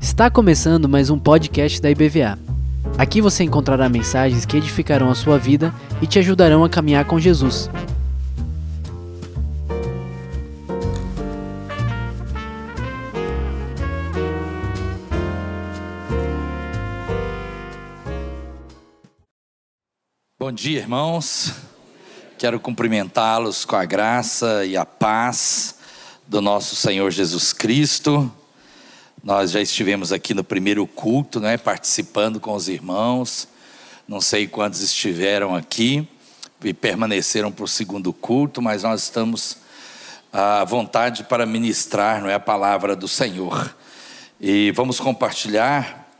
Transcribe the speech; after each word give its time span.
Está 0.00 0.28
começando 0.28 0.88
mais 0.88 1.08
um 1.08 1.16
podcast 1.16 1.80
da 1.80 1.88
IBVA. 1.88 2.36
Aqui 2.98 3.20
você 3.20 3.44
encontrará 3.44 3.88
mensagens 3.88 4.44
que 4.44 4.56
edificarão 4.56 5.08
a 5.08 5.14
sua 5.14 5.38
vida 5.38 5.72
e 6.02 6.06
te 6.08 6.18
ajudarão 6.18 6.64
a 6.64 6.68
caminhar 6.68 7.04
com 7.04 7.20
Jesus. 7.20 7.70
Bom 20.40 20.50
dia, 20.50 20.80
irmãos. 20.80 21.54
Quero 22.36 22.58
cumprimentá-los 22.58 23.64
com 23.64 23.76
a 23.76 23.84
graça 23.84 24.64
e 24.64 24.76
a 24.76 24.84
paz 24.84 25.83
do 26.26 26.40
nosso 26.40 26.74
Senhor 26.74 27.10
Jesus 27.10 27.52
Cristo. 27.52 28.32
Nós 29.22 29.50
já 29.50 29.60
estivemos 29.60 30.12
aqui 30.12 30.32
no 30.32 30.42
primeiro 30.42 30.86
culto, 30.86 31.38
né, 31.38 31.56
participando 31.56 32.40
com 32.40 32.54
os 32.54 32.68
irmãos. 32.68 33.48
Não 34.08 34.20
sei 34.20 34.46
quantos 34.46 34.80
estiveram 34.80 35.54
aqui 35.54 36.08
e 36.62 36.72
permaneceram 36.72 37.52
para 37.52 37.64
o 37.64 37.68
segundo 37.68 38.12
culto, 38.12 38.62
mas 38.62 38.82
nós 38.82 39.02
estamos 39.02 39.58
à 40.32 40.64
vontade 40.64 41.24
para 41.24 41.46
ministrar, 41.46 42.22
não 42.22 42.28
é 42.28 42.34
a 42.34 42.40
palavra 42.40 42.96
do 42.96 43.06
Senhor. 43.06 43.74
E 44.40 44.70
vamos 44.72 44.98
compartilhar 44.98 46.10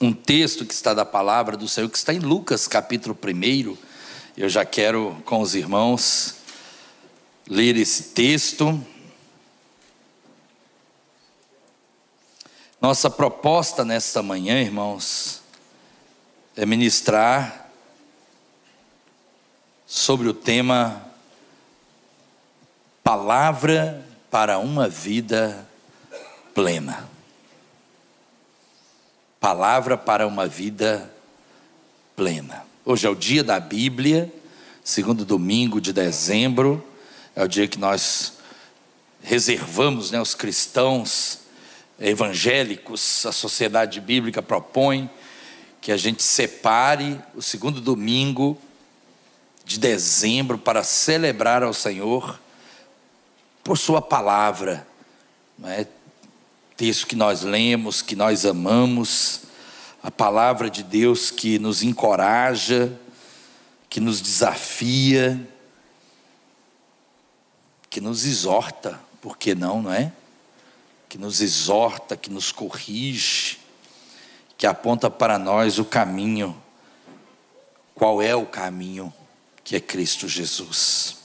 um 0.00 0.12
texto 0.12 0.64
que 0.64 0.74
está 0.74 0.92
da 0.92 1.04
palavra 1.04 1.56
do 1.56 1.66
Senhor, 1.66 1.88
que 1.88 1.96
está 1.96 2.12
em 2.12 2.18
Lucas, 2.18 2.68
capítulo 2.68 3.16
1. 3.22 3.76
Eu 4.36 4.48
já 4.48 4.64
quero 4.64 5.16
com 5.24 5.40
os 5.40 5.54
irmãos 5.54 6.36
ler 7.48 7.76
esse 7.76 8.04
texto. 8.14 8.82
Nossa 12.84 13.08
proposta 13.08 13.82
nesta 13.82 14.22
manhã, 14.22 14.60
irmãos, 14.60 15.40
é 16.54 16.66
ministrar 16.66 17.70
sobre 19.86 20.28
o 20.28 20.34
tema 20.34 21.02
Palavra 23.02 24.04
para 24.30 24.58
uma 24.58 24.86
vida 24.86 25.66
plena. 26.52 27.08
Palavra 29.40 29.96
para 29.96 30.26
uma 30.26 30.46
vida 30.46 31.10
plena. 32.14 32.66
Hoje 32.84 33.06
é 33.06 33.08
o 33.08 33.14
dia 33.14 33.42
da 33.42 33.58
Bíblia, 33.58 34.30
segundo 34.84 35.24
domingo 35.24 35.80
de 35.80 35.90
dezembro, 35.90 36.86
é 37.34 37.42
o 37.42 37.48
dia 37.48 37.66
que 37.66 37.78
nós 37.78 38.34
reservamos, 39.22 40.10
né, 40.10 40.20
os 40.20 40.34
cristãos 40.34 41.43
evangélicos, 41.98 43.24
a 43.26 43.32
sociedade 43.32 44.00
bíblica 44.00 44.42
propõe 44.42 45.08
que 45.80 45.92
a 45.92 45.96
gente 45.96 46.22
separe 46.22 47.20
o 47.34 47.42
segundo 47.42 47.80
domingo 47.80 48.58
de 49.64 49.78
dezembro 49.78 50.58
para 50.58 50.82
celebrar 50.82 51.62
ao 51.62 51.72
Senhor 51.72 52.40
por 53.62 53.78
Sua 53.78 54.02
palavra, 54.02 54.86
não 55.58 55.68
é? 55.68 55.86
texto 56.76 57.06
que 57.06 57.14
nós 57.14 57.42
lemos, 57.42 58.02
que 58.02 58.16
nós 58.16 58.44
amamos, 58.44 59.42
a 60.02 60.10
palavra 60.10 60.68
de 60.68 60.82
Deus 60.82 61.30
que 61.30 61.58
nos 61.58 61.82
encoraja, 61.82 62.92
que 63.88 64.00
nos 64.00 64.20
desafia, 64.20 65.40
que 67.88 68.00
nos 68.00 68.24
exorta, 68.24 69.00
por 69.22 69.38
que 69.38 69.54
não, 69.54 69.82
não 69.82 69.92
é? 69.92 70.12
Que 71.14 71.18
nos 71.18 71.40
exorta, 71.40 72.16
que 72.16 72.28
nos 72.28 72.50
corrige, 72.50 73.60
que 74.58 74.66
aponta 74.66 75.08
para 75.08 75.38
nós 75.38 75.78
o 75.78 75.84
caminho. 75.84 76.60
Qual 77.94 78.20
é 78.20 78.34
o 78.34 78.44
caminho? 78.44 79.14
Que 79.62 79.76
é 79.76 79.80
Cristo 79.80 80.28
Jesus. 80.28 81.18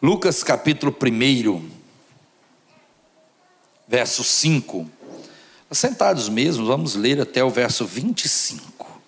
Lucas 0.00 0.42
capítulo 0.42 0.96
1, 0.98 1.70
verso 3.86 4.24
5. 4.24 4.90
Assentados 5.68 6.30
mesmo, 6.30 6.64
vamos 6.64 6.94
ler 6.94 7.20
até 7.20 7.44
o 7.44 7.50
verso 7.50 7.84
25. 7.84 8.98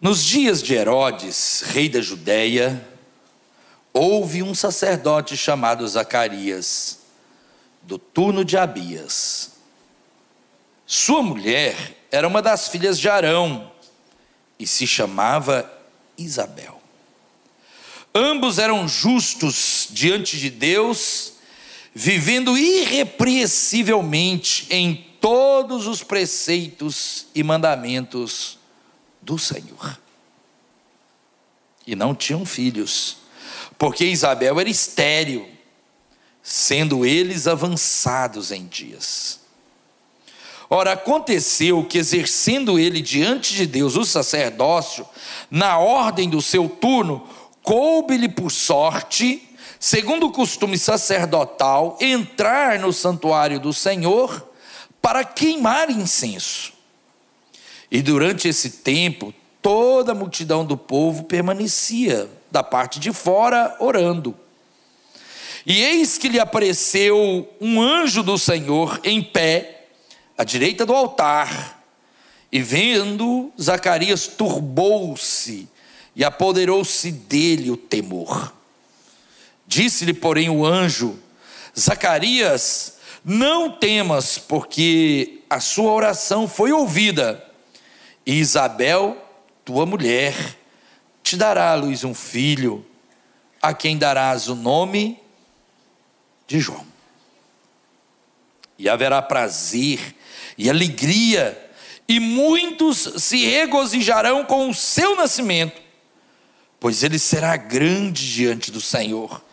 Nos 0.00 0.24
dias 0.24 0.60
de 0.60 0.74
Herodes, 0.74 1.62
rei 1.66 1.88
da 1.88 2.00
Judéia, 2.00 2.84
houve 3.92 4.42
um 4.42 4.54
sacerdote 4.54 5.36
chamado 5.36 5.86
Zacarias, 5.86 7.00
do 7.82 7.98
turno 7.98 8.42
de 8.44 8.56
Abias. 8.56 9.52
Sua 10.86 11.22
mulher 11.22 11.96
era 12.10 12.26
uma 12.26 12.42
das 12.42 12.68
filhas 12.68 12.98
de 12.98 13.08
Arão 13.08 13.70
e 14.58 14.66
se 14.66 14.84
chamava 14.86 15.70
Isabel. 16.16 16.80
Ambos 18.14 18.58
eram 18.58 18.88
justos 18.88 19.88
diante 19.90 20.38
de 20.38 20.48
Deus, 20.50 21.34
vivendo 21.94 22.56
irrepreensivelmente 22.56 24.66
em 24.70 25.06
todos 25.20 25.86
os 25.86 26.02
preceitos 26.02 27.26
e 27.34 27.42
mandamentos 27.42 28.58
do 29.20 29.38
Senhor. 29.38 30.00
E 31.86 31.94
não 31.94 32.14
tinham 32.14 32.46
filhos 32.46 33.18
porque 33.78 34.04
Isabel 34.04 34.58
era 34.58 34.68
estéril, 34.68 35.48
sendo 36.42 37.06
eles 37.06 37.46
avançados 37.46 38.50
em 38.50 38.66
dias. 38.66 39.38
Ora, 40.68 40.92
aconteceu 40.92 41.84
que, 41.84 41.96
exercendo 41.96 42.78
ele 42.78 43.00
diante 43.00 43.54
de 43.54 43.66
Deus 43.66 43.96
o 43.96 44.04
sacerdócio, 44.04 45.06
na 45.50 45.78
ordem 45.78 46.28
do 46.28 46.42
seu 46.42 46.68
turno, 46.68 47.26
coube-lhe 47.62 48.28
por 48.28 48.50
sorte, 48.50 49.48
segundo 49.78 50.26
o 50.26 50.32
costume 50.32 50.76
sacerdotal, 50.76 51.96
entrar 52.00 52.78
no 52.80 52.92
santuário 52.92 53.60
do 53.60 53.72
Senhor 53.72 54.46
para 55.00 55.24
queimar 55.24 55.88
incenso. 55.88 56.72
E 57.90 58.02
durante 58.02 58.48
esse 58.48 58.68
tempo, 58.70 59.32
toda 59.62 60.12
a 60.12 60.14
multidão 60.14 60.66
do 60.66 60.76
povo 60.76 61.24
permanecia 61.24 62.28
da 62.50 62.62
parte 62.62 62.98
de 62.98 63.12
fora 63.12 63.76
orando. 63.78 64.34
E 65.66 65.82
eis 65.82 66.16
que 66.16 66.28
lhe 66.28 66.40
apareceu 66.40 67.48
um 67.60 67.80
anjo 67.80 68.22
do 68.22 68.38
Senhor 68.38 69.00
em 69.04 69.22
pé, 69.22 69.86
à 70.36 70.44
direita 70.44 70.86
do 70.86 70.94
altar, 70.94 71.84
e 72.50 72.62
vendo, 72.62 73.52
Zacarias 73.60 74.26
turbou-se 74.26 75.68
e 76.16 76.24
apoderou-se 76.24 77.12
dele 77.12 77.70
o 77.70 77.76
temor. 77.76 78.52
Disse-lhe, 79.66 80.14
porém, 80.14 80.48
o 80.48 80.64
anjo: 80.64 81.18
Zacarias, 81.78 82.94
não 83.22 83.70
temas, 83.70 84.38
porque 84.38 85.42
a 85.50 85.60
sua 85.60 85.92
oração 85.92 86.48
foi 86.48 86.72
ouvida, 86.72 87.44
e 88.24 88.40
Isabel, 88.40 89.16
tua 89.64 89.84
mulher, 89.84 90.57
te 91.28 91.36
dará 91.36 91.72
a 91.72 91.74
luz 91.74 92.04
um 92.04 92.14
filho, 92.14 92.86
a 93.60 93.74
quem 93.74 93.98
darás 93.98 94.48
o 94.48 94.54
nome 94.54 95.20
de 96.46 96.58
João. 96.58 96.86
E 98.78 98.88
haverá 98.88 99.20
prazer 99.20 100.14
e 100.56 100.70
alegria, 100.70 101.70
e 102.08 102.18
muitos 102.18 103.22
se 103.22 103.44
regozijarão 103.44 104.42
com 104.42 104.70
o 104.70 104.74
seu 104.74 105.16
nascimento, 105.16 105.82
pois 106.80 107.02
ele 107.02 107.18
será 107.18 107.56
grande 107.58 108.32
diante 108.32 108.70
do 108.70 108.80
Senhor. 108.80 109.44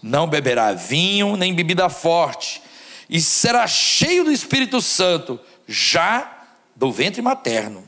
Não 0.00 0.28
beberá 0.28 0.72
vinho 0.74 1.36
nem 1.36 1.52
bebida 1.52 1.88
forte, 1.88 2.62
e 3.10 3.20
será 3.20 3.66
cheio 3.66 4.22
do 4.22 4.30
Espírito 4.30 4.80
Santo, 4.80 5.40
já 5.66 6.46
do 6.76 6.92
ventre 6.92 7.20
materno 7.20 7.85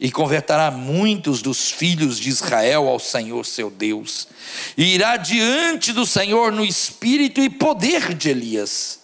e 0.00 0.10
converterá 0.10 0.70
muitos 0.70 1.42
dos 1.42 1.70
filhos 1.70 2.18
de 2.18 2.30
Israel 2.30 2.88
ao 2.88 2.98
Senhor 2.98 3.44
seu 3.44 3.70
Deus, 3.70 4.26
e 4.74 4.94
irá 4.94 5.18
diante 5.18 5.92
do 5.92 6.06
Senhor 6.06 6.50
no 6.50 6.64
espírito 6.64 7.42
e 7.42 7.50
poder 7.50 8.14
de 8.14 8.30
Elias, 8.30 9.00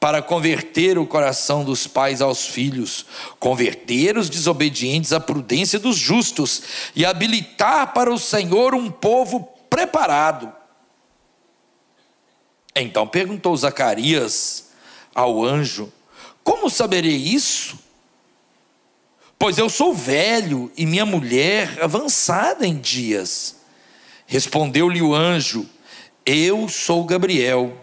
para 0.00 0.20
converter 0.20 0.98
o 0.98 1.06
coração 1.06 1.64
dos 1.64 1.86
pais 1.86 2.20
aos 2.20 2.46
filhos, 2.46 3.06
converter 3.38 4.18
os 4.18 4.28
desobedientes 4.28 5.12
à 5.12 5.20
prudência 5.20 5.78
dos 5.78 5.96
justos 5.96 6.62
e 6.96 7.06
habilitar 7.06 7.94
para 7.94 8.12
o 8.12 8.18
Senhor 8.18 8.74
um 8.74 8.90
povo 8.90 9.48
preparado. 9.70 10.52
Então 12.74 13.06
perguntou 13.06 13.56
Zacarias 13.56 14.70
ao 15.14 15.44
anjo: 15.44 15.92
Como 16.42 16.68
saberei 16.68 17.16
isso? 17.16 17.83
Pois 19.38 19.58
eu 19.58 19.68
sou 19.68 19.92
velho 19.92 20.72
e 20.76 20.86
minha 20.86 21.04
mulher 21.04 21.82
avançada 21.82 22.66
em 22.66 22.78
dias. 22.78 23.56
Respondeu-lhe 24.26 25.02
o 25.02 25.14
anjo: 25.14 25.68
Eu 26.24 26.68
sou 26.68 27.04
Gabriel, 27.04 27.76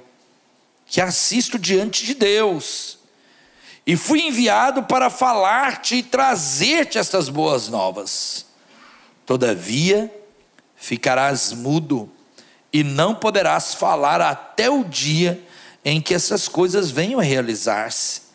que 0.85 1.01
assisto 1.01 1.59
diante 1.59 2.05
de 2.05 2.13
Deus, 2.13 2.97
e 3.85 3.95
fui 3.95 4.21
enviado 4.21 4.83
para 4.83 5.09
falar-te 5.09 5.95
e 5.97 6.03
trazer-te 6.03 6.97
estas 6.97 7.29
boas 7.29 7.67
novas. 7.67 8.45
Todavia, 9.25 10.13
ficarás 10.75 11.53
mudo 11.53 12.09
e 12.73 12.83
não 12.83 13.13
poderás 13.13 13.73
falar 13.73 14.21
até 14.21 14.69
o 14.69 14.83
dia 14.83 15.43
em 15.83 15.99
que 15.99 16.13
essas 16.13 16.47
coisas 16.47 16.89
venham 16.89 17.19
a 17.19 17.23
realizar-se. 17.23 18.30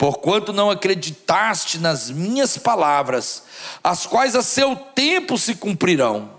Porquanto 0.00 0.50
não 0.50 0.70
acreditaste 0.70 1.78
nas 1.78 2.10
minhas 2.10 2.56
palavras, 2.56 3.42
as 3.84 4.06
quais 4.06 4.34
a 4.34 4.42
seu 4.42 4.74
tempo 4.74 5.36
se 5.36 5.54
cumprirão. 5.54 6.30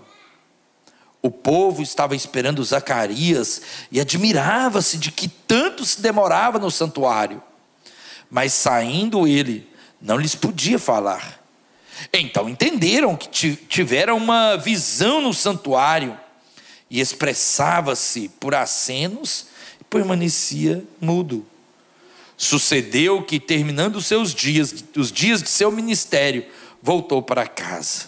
O 1.22 1.30
povo 1.30 1.80
estava 1.80 2.16
esperando 2.16 2.64
Zacarias 2.64 3.62
e 3.92 4.00
admirava-se 4.00 4.98
de 4.98 5.12
que 5.12 5.28
tanto 5.28 5.84
se 5.84 6.00
demorava 6.00 6.58
no 6.58 6.72
santuário. 6.72 7.40
Mas 8.28 8.52
saindo 8.52 9.28
ele, 9.28 9.70
não 10.00 10.16
lhes 10.16 10.34
podia 10.34 10.76
falar. 10.76 11.40
Então 12.12 12.48
entenderam 12.48 13.14
que 13.14 13.54
tiveram 13.54 14.16
uma 14.16 14.56
visão 14.56 15.20
no 15.20 15.32
santuário 15.32 16.18
e 16.90 16.98
expressava-se 16.98 18.28
por 18.40 18.56
acenos 18.56 19.46
e 19.80 19.84
permanecia 19.84 20.82
mudo. 21.00 21.46
Sucedeu 22.42 23.22
que, 23.22 23.38
terminando 23.38 23.94
os 23.94 24.06
seus 24.06 24.34
dias, 24.34 24.84
os 24.96 25.12
dias 25.12 25.40
de 25.40 25.48
seu 25.48 25.70
ministério, 25.70 26.44
voltou 26.82 27.22
para 27.22 27.46
casa. 27.46 28.06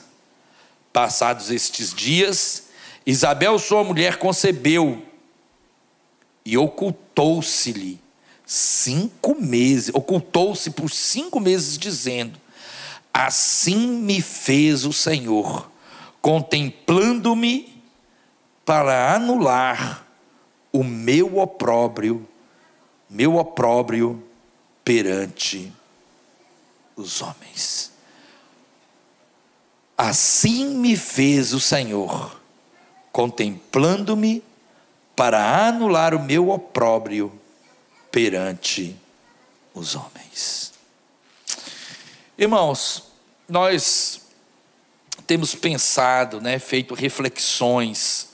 Passados 0.93 1.53
estes 1.53 1.95
dias, 1.95 2.65
Isabel, 3.07 3.57
sua 3.61 3.85
mulher, 3.85 4.17
concebeu 4.17 5.07
e 6.45 6.59
ocultou-se-lhe 6.59 8.01
cinco 8.45 9.41
meses, 9.41 9.95
ocultou-se 9.95 10.69
por 10.73 10.91
cinco 10.91 11.39
meses, 11.39 11.79
dizendo: 11.79 12.37
Assim 13.13 13.87
me 13.87 14.21
fez 14.21 14.85
o 14.85 14.93
Senhor, 14.93 15.71
contemplando-me 16.21 17.81
para 18.65 19.15
anular 19.15 20.05
o 20.73 20.83
meu 20.83 21.39
opróbrio, 21.39 22.29
meu 23.09 23.37
opróbrio 23.37 24.24
perante 24.85 25.73
os 26.95 27.23
homens. 27.23 27.93
Assim 29.97 30.67
me 30.77 30.97
fez 30.97 31.55
o 31.55 31.61
Senhor 31.61 32.41
contemplando-me 33.15 34.43
para 35.15 35.69
anular 35.69 36.17
o 36.17 36.23
meu 36.23 36.51
opróbrio 36.51 37.33
perante 38.11 38.97
os 39.73 39.95
homens. 39.95 40.73
Irmãos, 42.37 43.05
nós 43.49 44.23
temos 45.29 45.55
pensado, 45.55 46.41
né, 46.41 46.59
feito 46.59 46.93
reflexões 46.93 48.31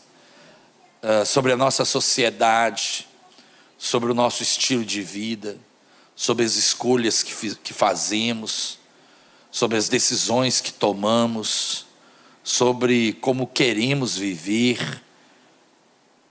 uh, 1.02 1.26
sobre 1.26 1.52
a 1.52 1.56
nossa 1.58 1.84
sociedade, 1.84 3.06
sobre 3.76 4.10
o 4.10 4.14
nosso 4.14 4.42
estilo 4.42 4.82
de 4.82 5.02
vida, 5.02 5.58
sobre 6.20 6.44
as 6.44 6.56
escolhas 6.56 7.22
que, 7.22 7.54
que 7.56 7.72
fazemos, 7.72 8.78
sobre 9.50 9.78
as 9.78 9.88
decisões 9.88 10.60
que 10.60 10.70
tomamos 10.70 11.86
sobre 12.42 13.14
como 13.14 13.46
queremos 13.46 14.18
viver, 14.18 15.02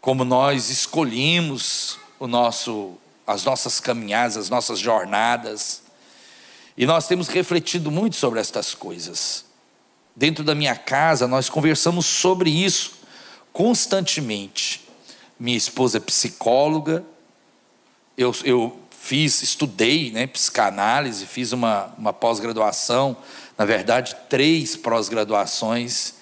como 0.02 0.24
nós 0.24 0.70
escolhemos 0.70 1.98
o 2.20 2.28
nosso, 2.28 2.98
as 3.26 3.44
nossas 3.44 3.80
caminhadas, 3.80 4.38
as 4.38 4.50
nossas 4.50 4.80
jornadas. 4.80 5.82
E 6.78 6.86
nós 6.86 7.08
temos 7.08 7.28
refletido 7.28 7.92
muito 7.92 8.16
sobre 8.16 8.40
estas 8.40 8.74
coisas. 8.76 9.46
Dentro 10.16 10.44
da 10.44 10.54
minha 10.54 10.76
casa, 10.76 11.28
nós 11.28 11.50
conversamos 11.50 12.06
sobre 12.06 12.52
isso 12.52 12.94
constantemente. 13.52 14.88
Minha 15.40 15.58
esposa 15.58 15.98
é 15.98 16.02
psicóloga, 16.02 17.04
eu, 18.16 18.36
eu 18.44 18.79
fiz, 19.10 19.42
estudei 19.42 20.12
né, 20.12 20.28
psicanálise, 20.28 21.26
fiz 21.26 21.52
uma, 21.52 21.94
uma 21.98 22.14
pós-graduação 22.14 23.18
na 23.60 23.66
verdade, 23.66 24.16
três 24.30 24.78
pós-graduações 24.78 26.14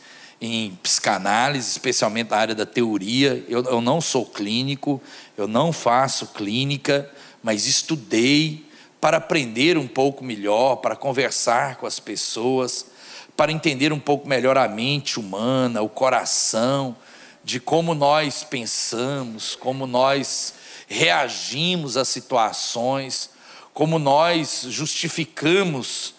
em 0.42 0.72
psicanálise, 0.82 1.70
especialmente 1.70 2.32
na 2.32 2.38
área 2.38 2.56
da 2.56 2.66
teoria. 2.66 3.46
Eu, 3.48 3.64
eu 3.66 3.80
não 3.80 4.02
sou 4.02 4.26
clínico, 4.26 5.00
eu 5.38 5.48
não 5.48 5.72
faço 5.72 6.26
clínica, 6.34 7.08
mas 7.44 7.68
estudei 7.68 8.66
para 9.00 9.18
aprender 9.18 9.78
um 9.78 9.88
pouco 9.88 10.24
melhor, 10.24 10.78
para 10.78 10.96
conversar 10.96 11.76
com 11.76 11.86
as 11.86 12.00
pessoas, 12.00 12.88
para 13.36 13.52
entender 13.52 13.94
um 13.94 14.00
pouco 14.00 14.28
melhor 14.28 14.58
a 14.58 14.68
mente 14.68 15.20
humana, 15.20 15.84
o 15.84 15.90
coração, 15.90 16.96
de 17.44 17.60
como 17.60 17.94
nós 17.94 18.44
pensamos, 18.44 19.56
como 19.56 19.86
nós 19.86 20.56
reagimos 20.88 21.98
às 21.98 22.08
situações, 22.08 23.30
como 23.74 24.00
nós 24.00 24.66
justificamos 24.70 26.16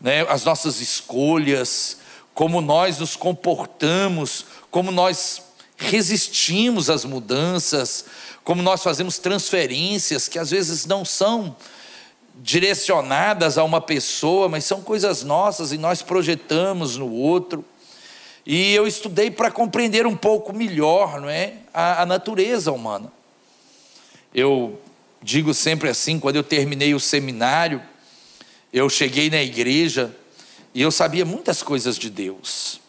né, 0.00 0.26
as 0.28 0.44
nossas 0.44 0.80
escolhas, 0.80 1.98
como 2.34 2.60
nós 2.60 2.98
nos 2.98 3.16
comportamos, 3.16 4.44
como 4.70 4.90
nós 4.90 5.42
resistimos 5.76 6.90
às 6.90 7.04
mudanças, 7.04 8.04
como 8.44 8.60
nós 8.62 8.82
fazemos 8.82 9.18
transferências 9.18 10.28
que 10.28 10.38
às 10.38 10.50
vezes 10.50 10.84
não 10.84 11.04
são 11.04 11.56
direcionadas 12.34 13.58
a 13.58 13.64
uma 13.64 13.80
pessoa, 13.80 14.48
mas 14.48 14.64
são 14.64 14.82
coisas 14.82 15.22
nossas 15.22 15.72
e 15.72 15.78
nós 15.78 16.02
projetamos 16.02 16.96
no 16.96 17.10
outro. 17.10 17.64
E 18.46 18.74
eu 18.74 18.86
estudei 18.86 19.30
para 19.30 19.50
compreender 19.50 20.06
um 20.06 20.16
pouco 20.16 20.52
melhor, 20.52 21.20
não 21.20 21.28
é, 21.28 21.54
a, 21.72 22.02
a 22.02 22.06
natureza 22.06 22.72
humana. 22.72 23.12
Eu 24.34 24.80
digo 25.22 25.54
sempre 25.54 25.88
assim, 25.88 26.20
quando 26.20 26.36
eu 26.36 26.42
terminei 26.42 26.94
o 26.94 27.00
seminário, 27.00 27.82
eu 28.72 28.88
cheguei 28.90 29.30
na 29.30 29.42
igreja 29.42 30.14
e 30.74 30.82
eu 30.82 30.90
sabia 30.90 31.24
muitas 31.24 31.62
coisas 31.62 31.96
de 31.98 32.10
Deus. 32.10 32.80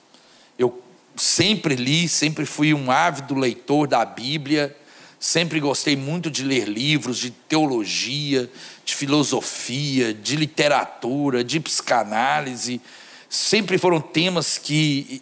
Eu 0.58 0.84
sempre 1.16 1.76
li, 1.76 2.08
sempre 2.10 2.46
fui 2.46 2.74
um 2.74 2.92
ávido 2.92 3.36
leitor 3.36 3.88
da 3.88 4.04
Bíblia, 4.04 4.76
sempre 5.20 5.60
gostei 5.60 5.96
muito 5.96 6.30
de 6.30 6.44
ler 6.44 6.68
livros 6.68 7.18
de 7.18 7.32
teologia, 7.32 8.50
de 8.84 8.96
filosofia, 8.96 10.14
de 10.14 10.36
literatura, 10.36 11.44
de 11.44 11.60
psicanálise. 11.60 12.82
Sempre 13.30 13.78
foram 13.78 14.02
temas 14.02 14.58
que, 14.58 15.22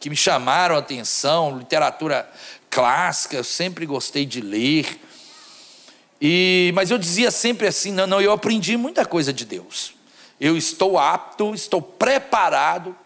que 0.00 0.08
me 0.08 0.16
chamaram 0.16 0.76
a 0.76 0.78
atenção, 0.78 1.58
literatura 1.58 2.28
clássica, 2.70 3.36
eu 3.36 3.44
sempre 3.44 3.84
gostei 3.84 4.24
de 4.24 4.40
ler. 4.40 4.98
E, 6.24 6.70
mas 6.76 6.88
eu 6.92 6.98
dizia 6.98 7.32
sempre 7.32 7.66
assim: 7.66 7.90
não, 7.90 8.06
não, 8.06 8.20
eu 8.20 8.30
aprendi 8.30 8.76
muita 8.76 9.04
coisa 9.04 9.32
de 9.32 9.44
Deus. 9.44 9.92
Eu 10.40 10.56
estou 10.56 10.96
apto, 10.96 11.52
estou 11.52 11.82
preparado 11.82 12.96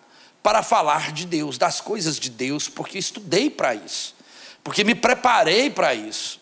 para 0.42 0.62
falar 0.62 1.12
de 1.12 1.24
Deus, 1.24 1.56
das 1.56 1.80
coisas 1.80 2.20
de 2.20 2.28
Deus, 2.28 2.68
porque 2.68 2.98
estudei 2.98 3.48
para 3.48 3.74
isso, 3.74 4.14
porque 4.62 4.84
me 4.84 4.94
preparei 4.94 5.70
para 5.70 5.94
isso. 5.94 6.38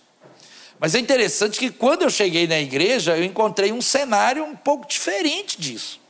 Mas 0.81 0.97
é 0.97 0.99
interessante 0.99 1.61
que 1.61 1.71
quando 1.71 2.03
eu 2.03 2.11
cheguei 2.11 2.49
na 2.49 2.59
igreja, 2.59 3.17
eu 3.17 3.23
encontrei 3.23 3.71
um 3.71 3.81
cenário 3.81 4.45
um 4.45 4.57
pouco 4.57 4.87
diferente 4.89 5.61
disso. 5.61 6.01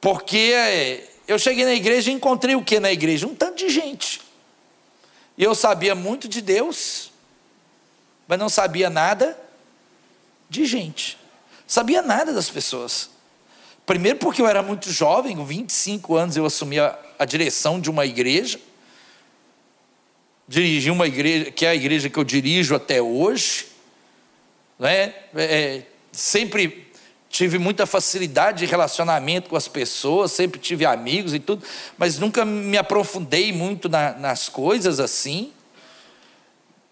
Porque 0.00 1.08
eu 1.28 1.38
cheguei 1.38 1.64
na 1.64 1.72
igreja 1.72 2.10
e 2.10 2.14
encontrei 2.14 2.56
o 2.56 2.64
que 2.64 2.80
na 2.80 2.90
igreja? 2.90 3.28
Um 3.28 3.34
tanto 3.34 3.58
de 3.58 3.68
gente. 3.68 4.20
E 5.38 5.44
eu 5.44 5.54
sabia 5.54 5.94
muito 5.94 6.28
de 6.28 6.42
Deus, 6.42 7.12
mas 8.26 8.38
não 8.38 8.48
sabia 8.48 8.90
nada 8.90 9.38
de 10.52 10.66
gente. 10.66 11.16
Sabia 11.66 12.02
nada 12.02 12.30
das 12.30 12.50
pessoas. 12.50 13.08
Primeiro 13.86 14.18
porque 14.18 14.42
eu 14.42 14.46
era 14.46 14.62
muito 14.62 14.92
jovem, 14.92 15.34
com 15.34 15.46
25 15.46 16.14
anos 16.14 16.36
eu 16.36 16.44
assumi 16.44 16.78
a, 16.78 16.96
a 17.18 17.24
direção 17.24 17.80
de 17.80 17.88
uma 17.88 18.04
igreja. 18.04 18.60
Dirigi 20.46 20.90
uma 20.90 21.06
igreja, 21.06 21.50
que 21.50 21.64
é 21.64 21.70
a 21.70 21.74
igreja 21.74 22.10
que 22.10 22.18
eu 22.18 22.22
dirijo 22.22 22.74
até 22.74 23.00
hoje. 23.00 23.68
Né? 24.78 25.14
É, 25.34 25.82
sempre 26.12 26.92
tive 27.30 27.58
muita 27.58 27.86
facilidade 27.86 28.58
de 28.58 28.66
relacionamento 28.66 29.48
com 29.48 29.56
as 29.56 29.68
pessoas, 29.68 30.32
sempre 30.32 30.60
tive 30.60 30.84
amigos 30.84 31.32
e 31.32 31.38
tudo, 31.38 31.64
mas 31.96 32.18
nunca 32.18 32.44
me 32.44 32.76
aprofundei 32.76 33.54
muito 33.54 33.88
na, 33.88 34.12
nas 34.12 34.50
coisas 34.50 35.00
assim. 35.00 35.50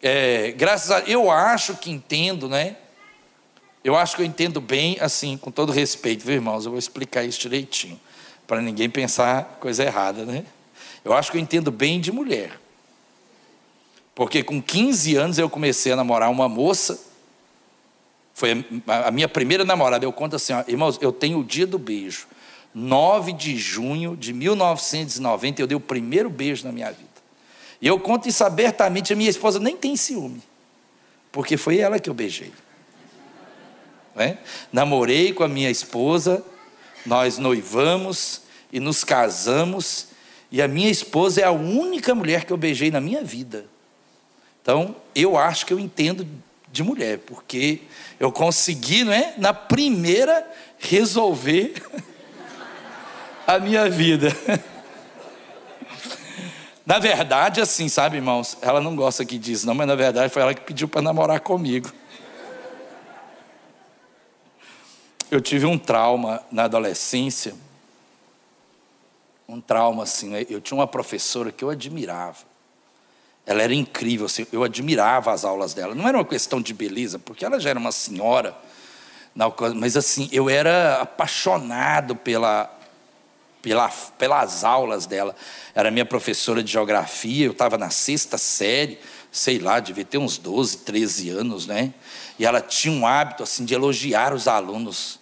É, 0.03 0.53
graças 0.53 0.91
a 0.91 1.01
eu 1.01 1.31
acho 1.31 1.77
que 1.77 1.91
entendo, 1.91 2.49
né? 2.49 2.77
Eu 3.83 3.97
acho 3.97 4.17
que 4.17 4.23
eu 4.23 4.27
entendo 4.27 4.61
bem, 4.61 4.99
assim, 5.01 5.37
com 5.37 5.51
todo 5.51 5.73
respeito, 5.73 6.25
viu, 6.25 6.35
irmãos? 6.35 6.65
Eu 6.65 6.73
vou 6.73 6.79
explicar 6.79 7.25
isso 7.25 7.41
direitinho, 7.41 7.99
para 8.47 8.61
ninguém 8.61 8.91
pensar 8.91 9.59
coisa 9.61 9.85
errada, 9.85 10.25
né? 10.25 10.45
Eu 11.05 11.13
acho 11.15 11.31
que 11.31 11.39
eu 11.39 11.41
entendo 11.41 11.71
bem 11.71 12.01
de 12.01 12.13
mulher. 12.13 12.61
Porque 14.15 14.43
com 14.43 14.61
15 14.61 15.17
anos 15.17 15.39
eu 15.39 15.49
comecei 15.49 15.93
a 15.93 15.97
namorar 15.97 16.31
uma 16.31 16.49
moça. 16.49 17.01
Foi 18.35 18.65
a 18.87 19.11
minha 19.11 19.29
primeira 19.29 19.65
namorada. 19.65 20.05
Eu 20.05 20.13
conto 20.13 20.37
assim, 20.37 20.53
ó, 20.53 20.63
irmãos, 20.69 20.99
eu 21.01 21.11
tenho 21.11 21.39
o 21.39 21.45
dia 21.45 21.67
do 21.67 21.79
beijo. 21.79 22.27
9 22.75 23.33
de 23.33 23.57
junho 23.57 24.17
de 24.17 24.33
1990, 24.33 25.63
eu 25.63 25.67
dei 25.67 25.77
o 25.77 25.81
primeiro 25.81 26.29
beijo 26.29 26.65
na 26.65 26.73
minha 26.73 26.91
vida. 26.91 27.09
E 27.81 27.87
eu 27.87 27.99
conto 27.99 28.29
isso 28.29 28.45
abertamente, 28.45 29.13
a 29.13 29.17
minha 29.17 29.31
esposa 29.31 29.59
nem 29.59 29.77
tem 29.77 29.97
ciúme, 29.97 30.43
porque 31.33 31.57
foi 31.57 31.79
ela 31.79 31.99
que 31.99 32.11
eu 32.11 32.15
beijei. 32.15 32.53
É? 34.21 34.37
Namorei 34.71 35.33
com 35.33 35.43
a 35.43 35.49
minha 35.49 35.71
esposa, 35.71 36.45
nós 37.07 37.39
noivamos 37.39 38.43
e 38.71 38.79
nos 38.79 39.03
casamos, 39.03 40.09
e 40.53 40.61
a 40.61 40.69
minha 40.69 40.91
esposa 40.91 41.41
é 41.41 41.45
a 41.45 41.51
única 41.51 42.15
mulher 42.15 42.45
que 42.45 42.53
eu 42.53 42.57
beijei 42.59 42.91
na 42.91 43.01
minha 43.01 43.25
vida. 43.25 43.65
Então, 44.61 44.95
eu 45.15 45.39
acho 45.39 45.65
que 45.65 45.73
eu 45.73 45.81
entendo 45.81 46.29
de 46.71 46.83
mulher, 46.83 47.19
porque 47.21 47.81
eu 48.19 48.31
consegui, 48.31 49.05
não 49.05 49.13
é, 49.13 49.33
na 49.39 49.55
primeira 49.55 50.47
resolver 50.79 51.83
a 53.47 53.59
minha 53.59 53.89
vida. 53.89 54.29
Na 56.85 56.99
verdade, 56.99 57.61
assim, 57.61 57.89
sabe, 57.89 58.17
irmãos? 58.17 58.59
Ela 58.61 58.81
não 58.81 58.97
gosta 58.97 59.25
que 59.25 59.39
diz, 59.39 59.63
não, 59.63 59.77
mas 59.77 59.87
na 59.87 59.95
verdade 59.95 60.33
foi 60.33 60.43
ela 60.43 60.53
que 60.53 60.63
pediu 60.63 60.89
para 60.89 61.01
namorar 61.01 61.39
comigo. 61.39 61.93
Eu 65.31 65.41
tive 65.41 65.67
um 65.67 65.79
trauma 65.79 66.43
na 66.51 66.65
adolescência. 66.65 67.55
Um 69.49 69.61
trauma, 69.61 70.03
assim, 70.03 70.29
né? 70.29 70.47
eu 70.49 70.61
tinha 70.61 70.77
uma 70.79 70.87
professora 70.87 71.53
que 71.53 71.63
eu 71.63 71.71
admirava. 71.71 72.39
Ela 73.47 73.63
era 73.63 73.75
incrível, 73.75 74.27
assim, 74.27 74.47
eu 74.53 74.63
admirava 74.63 75.33
as 75.33 75.45
aulas 75.45 75.73
dela. 75.75 75.95
Não 75.95 76.07
era 76.07 76.19
uma 76.19 76.25
questão 76.25 76.61
de 76.61 76.75
beleza, 76.75 77.19
porque 77.19 77.45
ela 77.45 77.59
já 77.59 77.71
era 77.71 77.79
uma 77.79 77.93
senhora, 77.93 78.57
mas 79.77 79.97
assim, 79.97 80.29
eu 80.33 80.49
era 80.51 81.01
apaixonado 81.01 82.15
pela 82.15 82.77
pela, 83.63 83.89
pelas 83.89 84.65
aulas 84.65 85.07
dela. 85.07 85.35
Era 85.75 85.91
minha 85.91 86.07
professora 86.07 86.63
de 86.63 86.73
geografia, 86.73 87.47
eu 87.47 87.53
estava 87.53 87.77
na 87.79 87.91
sexta 87.91 88.39
série, 88.39 88.99
sei 89.31 89.59
lá, 89.59 89.81
devia 89.81 90.05
ter 90.05 90.19
uns 90.19 90.39
12, 90.39 90.79
13 90.79 91.31
anos, 91.31 91.67
né? 91.67 91.95
E 92.39 92.45
ela 92.45 92.61
tinha 92.61 92.93
um 92.93 93.07
hábito 93.07 93.43
assim 93.43 93.65
de 93.65 93.75
elogiar 93.75 94.33
os 94.35 94.49
alunos. 94.49 95.20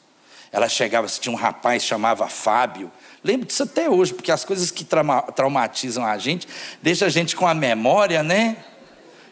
Ela 0.51 0.69
chegava, 0.69 1.07
tinha 1.07 1.33
um 1.33 1.37
rapaz 1.37 1.85
chamava 1.85 2.29
Fábio. 2.29 2.91
Lembro 3.23 3.47
disso 3.47 3.65
até 3.65 3.91
hoje, 3.91 4.15
porque 4.15 4.33
as 4.33 4.45
coisas 4.45 4.71
que 4.71 4.85
trauma, 4.85 5.23
traumatizam 5.23 6.05
a 6.05 6.17
gente, 6.19 6.49
deixa 6.83 7.07
a 7.07 7.09
gente 7.09 7.37
com 7.37 7.47
a 7.47 7.55
memória, 7.55 8.23
né? 8.23 8.57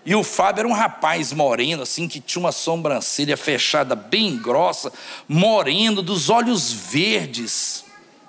E 0.04 0.14
o 0.14 0.22
Fábio 0.22 0.60
era 0.60 0.68
um 0.68 0.72
rapaz 0.72 1.32
moreno, 1.32 1.82
assim, 1.82 2.06
que 2.06 2.20
tinha 2.20 2.40
uma 2.40 2.52
sobrancelha 2.52 3.36
fechada 3.36 3.96
bem 3.96 4.36
grossa, 4.36 4.92
moreno, 5.26 6.00
dos 6.00 6.30
olhos 6.30 6.70
verdes. 6.72 7.84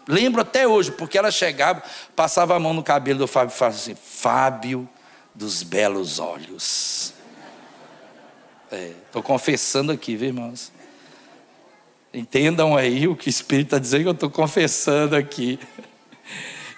Lembro 0.07 0.41
até 0.41 0.67
hoje, 0.67 0.91
porque 0.91 1.17
ela 1.17 1.29
chegava, 1.29 1.83
passava 2.15 2.55
a 2.55 2.59
mão 2.59 2.73
no 2.73 2.81
cabelo 2.81 3.19
do 3.19 3.27
Fábio 3.27 3.53
e 3.53 3.57
falava 3.57 3.77
assim: 3.77 3.95
Fábio 3.95 4.89
dos 5.35 5.61
belos 5.61 6.17
olhos. 6.17 7.13
Estou 8.71 9.21
é, 9.21 9.23
confessando 9.23 9.91
aqui, 9.91 10.15
viu, 10.15 10.29
irmãos? 10.29 10.71
Entendam 12.13 12.75
aí 12.75 13.07
o 13.07 13.15
que 13.15 13.27
o 13.27 13.29
Espírito 13.29 13.67
está 13.67 13.79
dizendo 13.79 14.01
que 14.03 14.07
eu 14.07 14.13
estou 14.13 14.29
confessando 14.29 15.15
aqui. 15.15 15.59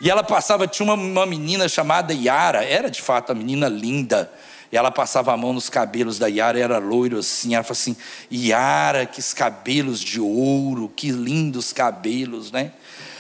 E 0.02 0.10
ela 0.10 0.24
passava, 0.24 0.68
tinha 0.68 0.86
uma, 0.86 0.96
uma 0.96 1.26
menina 1.26 1.68
chamada 1.68 2.14
Yara, 2.14 2.64
era 2.64 2.90
de 2.90 3.02
fato 3.02 3.30
uma 3.30 3.36
menina 3.36 3.68
linda. 3.68 4.32
E 4.72 4.78
ela 4.78 4.92
passava 4.92 5.34
a 5.34 5.38
mão 5.38 5.52
nos 5.52 5.70
cabelos 5.70 6.20
da 6.20 6.28
Yara, 6.28 6.60
era 6.60 6.78
loiro 6.78 7.18
assim. 7.18 7.56
Ela 7.56 7.64
falou 7.64 7.80
assim: 7.80 7.98
Yara, 8.32 9.06
que 9.06 9.22
cabelos 9.34 10.00
de 10.00 10.20
ouro, 10.20 10.92
que 10.96 11.12
lindos 11.12 11.74
cabelos, 11.74 12.52
né? 12.52 12.72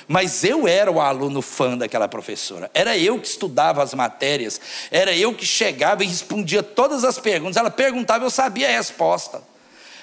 Mas 0.07 0.43
eu 0.43 0.67
era 0.67 0.91
o 0.91 0.99
aluno 0.99 1.41
fã 1.41 1.77
daquela 1.77 2.07
professora. 2.07 2.69
Era 2.73 2.97
eu 2.97 3.19
que 3.19 3.27
estudava 3.27 3.83
as 3.83 3.93
matérias. 3.93 4.59
Era 4.89 5.15
eu 5.15 5.35
que 5.35 5.45
chegava 5.45 6.03
e 6.03 6.07
respondia 6.07 6.63
todas 6.63 7.03
as 7.03 7.19
perguntas. 7.19 7.57
Ela 7.57 7.69
perguntava, 7.69 8.25
eu 8.25 8.29
sabia 8.31 8.67
a 8.67 8.71
resposta. 8.71 9.43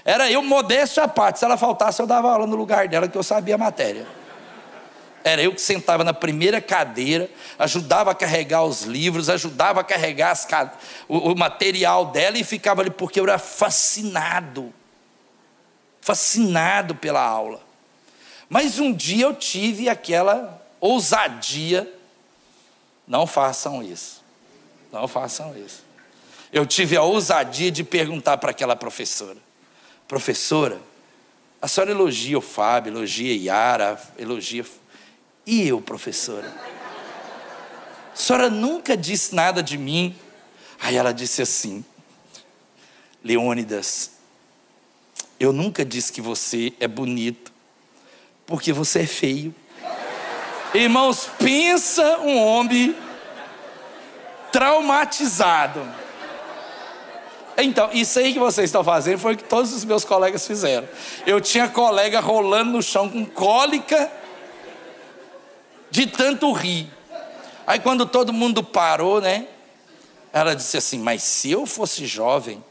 Era 0.06 0.30
eu, 0.30 0.40
modesto 0.40 1.00
à 1.00 1.08
parte. 1.08 1.40
Se 1.40 1.44
ela 1.44 1.56
faltasse, 1.56 2.00
eu 2.00 2.06
dava 2.06 2.30
aula 2.30 2.46
no 2.46 2.54
lugar 2.54 2.86
dela, 2.86 3.08
que 3.08 3.18
eu 3.18 3.24
sabia 3.24 3.56
a 3.56 3.58
matéria. 3.58 4.06
Era 5.24 5.42
eu 5.42 5.52
que 5.52 5.60
sentava 5.60 6.04
na 6.04 6.14
primeira 6.14 6.60
cadeira, 6.60 7.28
ajudava 7.58 8.12
a 8.12 8.14
carregar 8.14 8.62
os 8.62 8.82
livros, 8.82 9.28
ajudava 9.28 9.80
a 9.80 9.84
carregar 9.84 10.30
as, 10.30 10.46
o, 11.08 11.32
o 11.32 11.36
material 11.36 12.06
dela 12.06 12.38
e 12.38 12.44
ficava 12.44 12.82
ali, 12.82 12.90
porque 12.90 13.18
eu 13.18 13.24
era 13.24 13.36
fascinado. 13.36 14.72
Fascinado 16.00 16.94
pela 16.94 17.20
aula. 17.20 17.60
Mas 18.48 18.78
um 18.78 18.92
dia 18.92 19.24
eu 19.24 19.34
tive 19.34 19.88
aquela 19.88 20.64
ousadia. 20.80 21.92
Não 23.08 23.26
façam 23.26 23.82
isso. 23.82 24.22
Não 24.92 25.08
façam 25.08 25.52
isso. 25.58 25.84
Eu 26.52 26.64
tive 26.64 26.96
a 26.96 27.02
ousadia 27.02 27.72
de 27.72 27.82
perguntar 27.82 28.38
para 28.38 28.52
aquela 28.52 28.76
professora: 28.76 29.38
Professora, 30.08 30.80
a 31.60 31.66
senhora 31.66 31.90
elogia 31.90 32.38
o 32.38 32.42
Fábio, 32.42 32.92
elogia 32.92 33.34
Yara, 33.34 34.00
elogia. 34.18 34.64
E 35.44 35.66
eu, 35.66 35.80
professora? 35.80 36.52
A 38.12 38.16
senhora 38.16 38.48
nunca 38.48 38.96
disse 38.96 39.34
nada 39.34 39.62
de 39.62 39.76
mim. 39.76 40.16
Aí 40.80 40.96
ela 40.96 41.12
disse 41.12 41.42
assim: 41.42 41.84
Leônidas, 43.24 44.12
eu 45.40 45.52
nunca 45.52 45.84
disse 45.84 46.12
que 46.12 46.20
você 46.20 46.72
é 46.78 46.86
bonito 46.86 47.52
porque 48.46 48.72
você 48.72 49.00
é 49.00 49.06
feio. 49.06 49.54
Irmãos, 50.72 51.28
pensa 51.38 52.18
um 52.18 52.38
homem 52.38 52.94
traumatizado. 54.52 56.05
Então, 57.58 57.90
isso 57.92 58.18
aí 58.18 58.32
que 58.32 58.38
vocês 58.38 58.66
estão 58.66 58.84
fazendo 58.84 59.18
foi 59.18 59.34
o 59.34 59.36
que 59.36 59.44
todos 59.44 59.72
os 59.72 59.84
meus 59.84 60.04
colegas 60.04 60.46
fizeram. 60.46 60.86
Eu 61.26 61.40
tinha 61.40 61.68
colega 61.68 62.20
rolando 62.20 62.72
no 62.72 62.82
chão 62.82 63.08
com 63.08 63.24
cólica 63.24 64.10
de 65.90 66.06
tanto 66.06 66.52
rir. 66.52 66.90
Aí 67.66 67.80
quando 67.80 68.06
todo 68.06 68.32
mundo 68.32 68.62
parou, 68.62 69.20
né? 69.20 69.46
Ela 70.32 70.54
disse 70.54 70.76
assim: 70.76 70.98
"Mas 70.98 71.22
se 71.22 71.50
eu 71.50 71.64
fosse 71.64 72.06
jovem, 72.06 72.62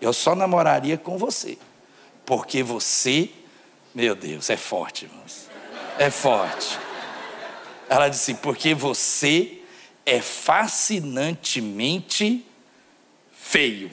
eu 0.00 0.12
só 0.12 0.34
namoraria 0.34 0.96
com 0.96 1.18
você, 1.18 1.58
porque 2.24 2.62
você 2.62 3.30
meu 3.98 4.14
Deus, 4.14 4.48
é 4.48 4.56
forte, 4.56 5.06
irmãos. 5.06 5.48
É 5.98 6.08
forte. 6.08 6.78
Ela 7.88 8.08
disse: 8.08 8.34
porque 8.34 8.74
você 8.74 9.58
é 10.06 10.20
fascinantemente 10.20 12.46
feio. 13.32 13.90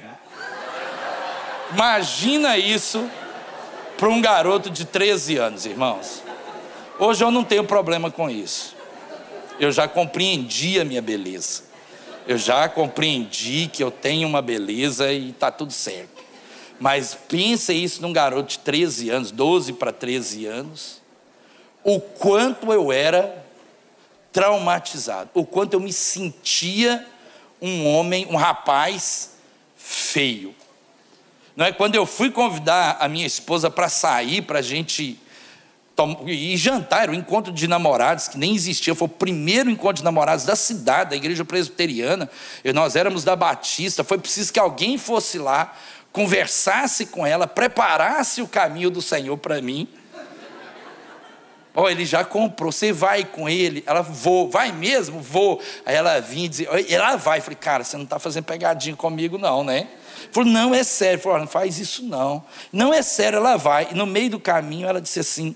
Imagina 1.71 2.57
isso 2.57 3.09
para 3.97 4.09
um 4.09 4.21
garoto 4.21 4.69
de 4.69 4.85
13 4.85 5.37
anos, 5.37 5.65
irmãos. 5.65 6.23
Hoje 6.99 7.23
eu 7.23 7.31
não 7.31 7.43
tenho 7.43 7.63
problema 7.63 8.11
com 8.11 8.29
isso. 8.29 8.75
Eu 9.59 9.71
já 9.71 9.87
compreendi 9.87 10.79
a 10.79 10.85
minha 10.85 11.01
beleza. 11.01 11.63
Eu 12.27 12.37
já 12.37 12.67
compreendi 12.67 13.69
que 13.71 13.83
eu 13.83 13.89
tenho 13.89 14.27
uma 14.27 14.41
beleza 14.41 15.11
e 15.11 15.29
está 15.29 15.51
tudo 15.51 15.71
certo. 15.71 16.23
Mas 16.79 17.17
pense 17.27 17.73
isso 17.73 18.01
num 18.01 18.11
garoto 18.11 18.49
de 18.49 18.59
13 18.59 19.09
anos, 19.09 19.31
12 19.31 19.73
para 19.73 19.91
13 19.91 20.45
anos, 20.45 21.01
o 21.83 21.99
quanto 21.99 22.73
eu 22.73 22.91
era 22.91 23.45
traumatizado, 24.31 25.29
o 25.33 25.45
quanto 25.45 25.73
eu 25.73 25.79
me 25.79 25.93
sentia 25.93 27.05
um 27.61 27.87
homem, 27.87 28.27
um 28.29 28.35
rapaz 28.35 29.31
feio. 29.77 30.53
Não 31.55 31.65
é 31.65 31.71
quando 31.71 31.95
eu 31.95 32.05
fui 32.05 32.29
convidar 32.29 32.97
a 32.99 33.07
minha 33.07 33.25
esposa 33.25 33.69
para 33.69 33.87
sair, 33.87 34.41
para 34.41 34.59
a 34.59 34.61
gente 34.61 35.19
e 36.27 36.57
jantar, 36.57 37.03
era 37.03 37.11
um 37.13 37.15
encontro 37.15 37.53
de 37.53 37.69
namorados 37.69 38.27
que 38.27 38.37
nem 38.37 38.53
existia, 38.53 38.93
foi 38.93 39.05
o 39.05 39.09
primeiro 39.09 39.69
encontro 39.69 39.95
de 39.95 40.03
namorados 40.03 40.43
da 40.43 40.53
cidade, 40.53 41.11
da 41.11 41.15
igreja 41.15 41.45
presbiteriana. 41.45 42.29
E 42.65 42.73
nós 42.73 42.97
éramos 42.97 43.23
da 43.23 43.33
Batista, 43.33 44.03
foi 44.03 44.17
preciso 44.17 44.51
que 44.51 44.59
alguém 44.59 44.97
fosse 44.97 45.37
lá 45.37 45.73
conversasse 46.11 47.05
com 47.07 47.25
ela, 47.25 47.45
preparasse 47.45 48.41
o 48.41 48.47
caminho 48.47 48.89
do 48.89 49.01
Senhor 49.01 49.37
para 49.37 49.61
mim. 49.61 49.87
Ó, 51.73 51.83
oh, 51.83 51.89
ele 51.89 52.05
já 52.05 52.23
comprou, 52.23 52.71
você 52.71 52.93
vai 52.93 53.25
com 53.25 53.49
ele? 53.49 53.83
Ela, 53.85 54.01
vou, 54.01 54.49
vai 54.49 54.71
mesmo? 54.71 55.19
Vou. 55.19 55.61
Aí 55.85 55.93
ela 55.93 56.21
vinha 56.21 56.45
e 56.45 56.47
dizia, 56.47 56.69
ela 56.89 57.17
vai. 57.17 57.39
Eu 57.39 57.41
falei, 57.43 57.57
cara, 57.59 57.83
você 57.83 57.97
não 57.97 58.05
está 58.05 58.17
fazendo 58.17 58.45
pegadinha 58.45 58.95
comigo, 58.95 59.37
não, 59.37 59.61
né? 59.61 59.89
Falou, 60.31 60.49
não, 60.49 60.73
é 60.73 60.83
sério. 60.83 61.19
Falou, 61.19 61.39
não 61.39 61.47
faz 61.47 61.79
isso 61.79 62.03
não. 62.03 62.43
Não 62.71 62.93
é 62.93 63.01
sério, 63.01 63.37
ela 63.37 63.57
vai. 63.57 63.89
E 63.91 63.95
no 63.95 64.05
meio 64.05 64.31
do 64.31 64.39
caminho 64.39 64.87
ela 64.87 65.01
disse 65.01 65.19
assim, 65.19 65.55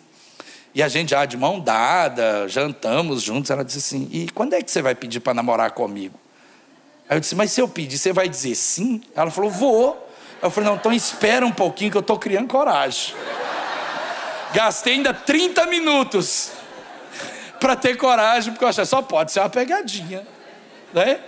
e 0.74 0.84
a 0.84 0.88
gente 0.88 1.10
já 1.10 1.26
de 1.26 1.36
mão 1.36 1.60
dada, 1.60 2.48
jantamos 2.48 3.24
juntos, 3.24 3.50
ela 3.50 3.66
disse 3.66 3.80
assim, 3.80 4.08
e 4.12 4.30
quando 4.30 4.54
é 4.54 4.62
que 4.62 4.70
você 4.70 4.82
vai 4.82 4.94
pedir 4.94 5.20
para 5.20 5.34
namorar 5.34 5.72
comigo? 5.72 6.20
Aí 7.10 7.18
eu 7.18 7.20
disse, 7.20 7.36
mas 7.36 7.52
se 7.52 7.60
eu 7.60 7.68
pedir, 7.68 7.98
você 7.98 8.14
vai 8.14 8.30
dizer 8.30 8.56
sim? 8.56 9.02
Ela 9.16 9.32
falou, 9.32 9.50
vou. 9.50 10.10
Eu 10.42 10.50
falei, 10.50 10.70
não, 10.70 10.78
então 10.78 10.94
espera 10.94 11.46
um 11.46 11.52
pouquinho 11.52 11.92
que 11.92 11.98
eu 11.98 12.02
estou 12.02 12.18
criando 12.18 12.48
coragem. 12.48 13.16
Gastei 14.54 14.94
ainda 14.94 15.14
30 15.14 15.66
minutos 15.66 16.52
para 17.60 17.76
ter 17.76 17.98
coragem, 17.98 18.54
porque 18.54 18.64
eu 18.64 18.70
achei, 18.70 18.86
só 18.86 19.02
pode 19.02 19.32
ser 19.32 19.42
uma 19.42 19.50
pegadinha. 19.50 20.26
Né? 20.94 21.20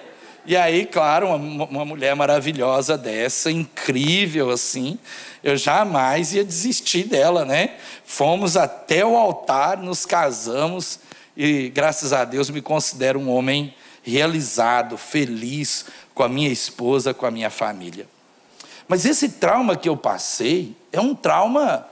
E 0.46 0.58
aí, 0.58 0.86
claro, 0.88 1.28
uma, 1.28 1.66
uma 1.66 1.86
mulher 1.86 2.16
maravilhosa 2.16 2.98
dessa, 2.98 3.52
incrível 3.52 4.50
assim, 4.50 4.98
eu 5.44 5.56
jamais 5.56 6.34
ia 6.34 6.44
desistir 6.44 7.04
dela, 7.04 7.46
né? 7.46 7.76
Fomos 8.04 8.58
até 8.58 9.06
o 9.06 9.16
altar, 9.16 9.78
nos 9.78 10.06
casamos 10.06 11.00
e, 11.38 11.70
graças 11.70 12.12
a 12.12 12.26
Deus, 12.26 12.50
me 12.50 12.62
considero 12.62 13.20
um 13.20 13.30
homem 13.30 13.74
realizado, 14.04 14.98
feliz 14.98 15.86
com 16.14 16.24
a 16.24 16.30
minha 16.30 16.50
esposa, 16.50 17.14
com 17.14 17.26
a 17.26 17.32
minha 17.32 17.50
família. 17.50 18.08
Mas 18.88 19.06
esse 19.06 19.30
trauma 19.30 19.76
que 19.76 19.88
eu 19.88 19.96
passei 19.96 20.76
é 20.92 21.00
um 21.00 21.16
trauma 21.16 21.88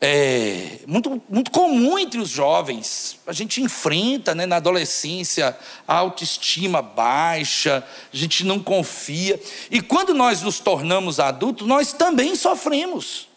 é, 0.00 0.80
muito, 0.86 1.22
muito 1.28 1.50
comum 1.50 1.98
entre 1.98 2.20
os 2.20 2.28
jovens. 2.28 3.18
A 3.26 3.32
gente 3.32 3.62
enfrenta 3.62 4.34
né, 4.34 4.44
na 4.44 4.56
adolescência 4.56 5.56
a 5.88 5.94
autoestima 5.94 6.82
baixa, 6.82 7.82
a 8.12 8.16
gente 8.16 8.44
não 8.44 8.60
confia. 8.60 9.40
E 9.70 9.80
quando 9.80 10.12
nós 10.12 10.42
nos 10.42 10.58
tornamos 10.58 11.18
adultos, 11.18 11.66
nós 11.66 11.92
também 11.92 12.36
sofremos. 12.36 13.28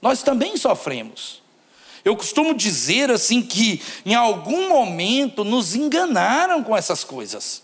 Nós 0.00 0.22
também 0.22 0.56
sofremos. 0.56 1.40
Eu 2.04 2.16
costumo 2.16 2.54
dizer 2.54 3.12
assim 3.12 3.40
que 3.40 3.80
em 4.04 4.14
algum 4.14 4.68
momento 4.68 5.44
nos 5.44 5.76
enganaram 5.76 6.64
com 6.64 6.76
essas 6.76 7.04
coisas. 7.04 7.62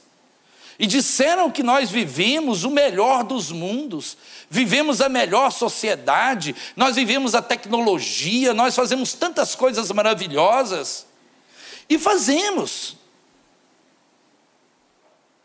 E 0.79 0.87
disseram 0.87 1.51
que 1.51 1.63
nós 1.63 1.91
vivemos 1.91 2.63
o 2.63 2.71
melhor 2.71 3.25
dos 3.25 3.51
mundos, 3.51 4.17
vivemos 4.49 5.01
a 5.01 5.09
melhor 5.09 5.51
sociedade, 5.51 6.55
nós 6.77 6.95
vivemos 6.95 7.35
a 7.35 7.43
tecnologia, 7.43 8.55
nós 8.55 8.77
fazemos 8.77 9.13
tantas 9.13 9.57
coisas 9.57 9.91
maravilhosas. 9.91 11.07
E 11.89 11.99
fazemos. 11.99 12.97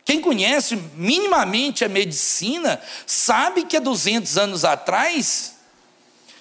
Quem 0.05 0.21
conhece 0.21 0.75
minimamente 0.95 1.83
a 1.83 1.89
medicina 1.89 2.79
sabe 3.07 3.63
que 3.63 3.77
há 3.77 3.79
200 3.79 4.37
anos 4.37 4.63
atrás, 4.63 5.55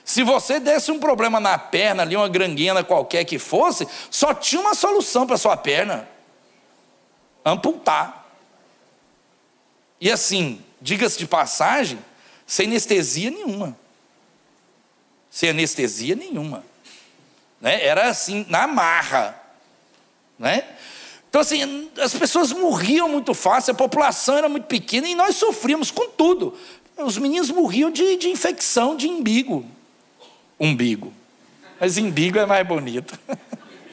se 0.04 0.22
você 0.22 0.60
desse 0.60 0.90
um 0.90 0.98
problema 0.98 1.40
na 1.40 1.56
perna 1.56 2.02
ali, 2.02 2.14
uma 2.14 2.28
granguena 2.28 2.84
qualquer 2.84 3.24
que 3.24 3.38
fosse, 3.38 3.88
só 4.10 4.34
tinha 4.34 4.60
uma 4.60 4.74
solução 4.74 5.26
para 5.26 5.38
sua 5.38 5.56
perna: 5.56 6.06
amputar. 7.42 8.21
E 10.02 10.10
assim, 10.10 10.60
diga-se 10.80 11.16
de 11.16 11.28
passagem, 11.28 11.96
sem 12.44 12.66
anestesia 12.66 13.30
nenhuma. 13.30 13.78
Sem 15.30 15.50
anestesia 15.50 16.16
nenhuma. 16.16 16.64
Né? 17.60 17.84
Era 17.84 18.08
assim, 18.08 18.44
na 18.48 18.66
marra. 18.66 19.40
Né? 20.36 20.64
Então, 21.28 21.40
assim, 21.40 21.88
as 22.00 22.12
pessoas 22.14 22.52
morriam 22.52 23.08
muito 23.08 23.32
fácil, 23.32 23.70
a 23.70 23.76
população 23.76 24.36
era 24.36 24.48
muito 24.48 24.64
pequena 24.64 25.06
e 25.06 25.14
nós 25.14 25.36
sofríamos 25.36 25.92
com 25.92 26.08
tudo. 26.08 26.58
Os 26.96 27.16
meninos 27.16 27.52
morriam 27.52 27.88
de, 27.88 28.16
de 28.16 28.28
infecção 28.28 28.96
de 28.96 29.06
umbigo. 29.06 29.64
Umbigo. 30.58 31.12
Mas 31.78 31.96
umbigo 31.96 32.40
é 32.40 32.44
mais 32.44 32.66
bonito. 32.66 33.16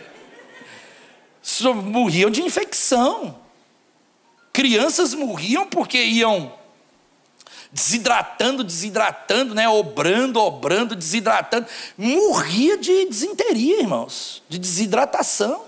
morriam 1.86 2.32
de 2.32 2.42
infecção. 2.42 3.39
Crianças 4.52 5.14
morriam 5.14 5.68
porque 5.68 6.02
iam 6.02 6.54
desidratando, 7.72 8.64
desidratando, 8.64 9.54
né? 9.54 9.68
Obrando, 9.70 10.40
obrando, 10.40 10.96
desidratando. 10.96 11.68
Morria 11.98 12.78
de 12.78 13.06
desinteria, 13.06 13.82
irmãos, 13.82 14.42
de 14.50 14.58
desidratação. 14.58 15.66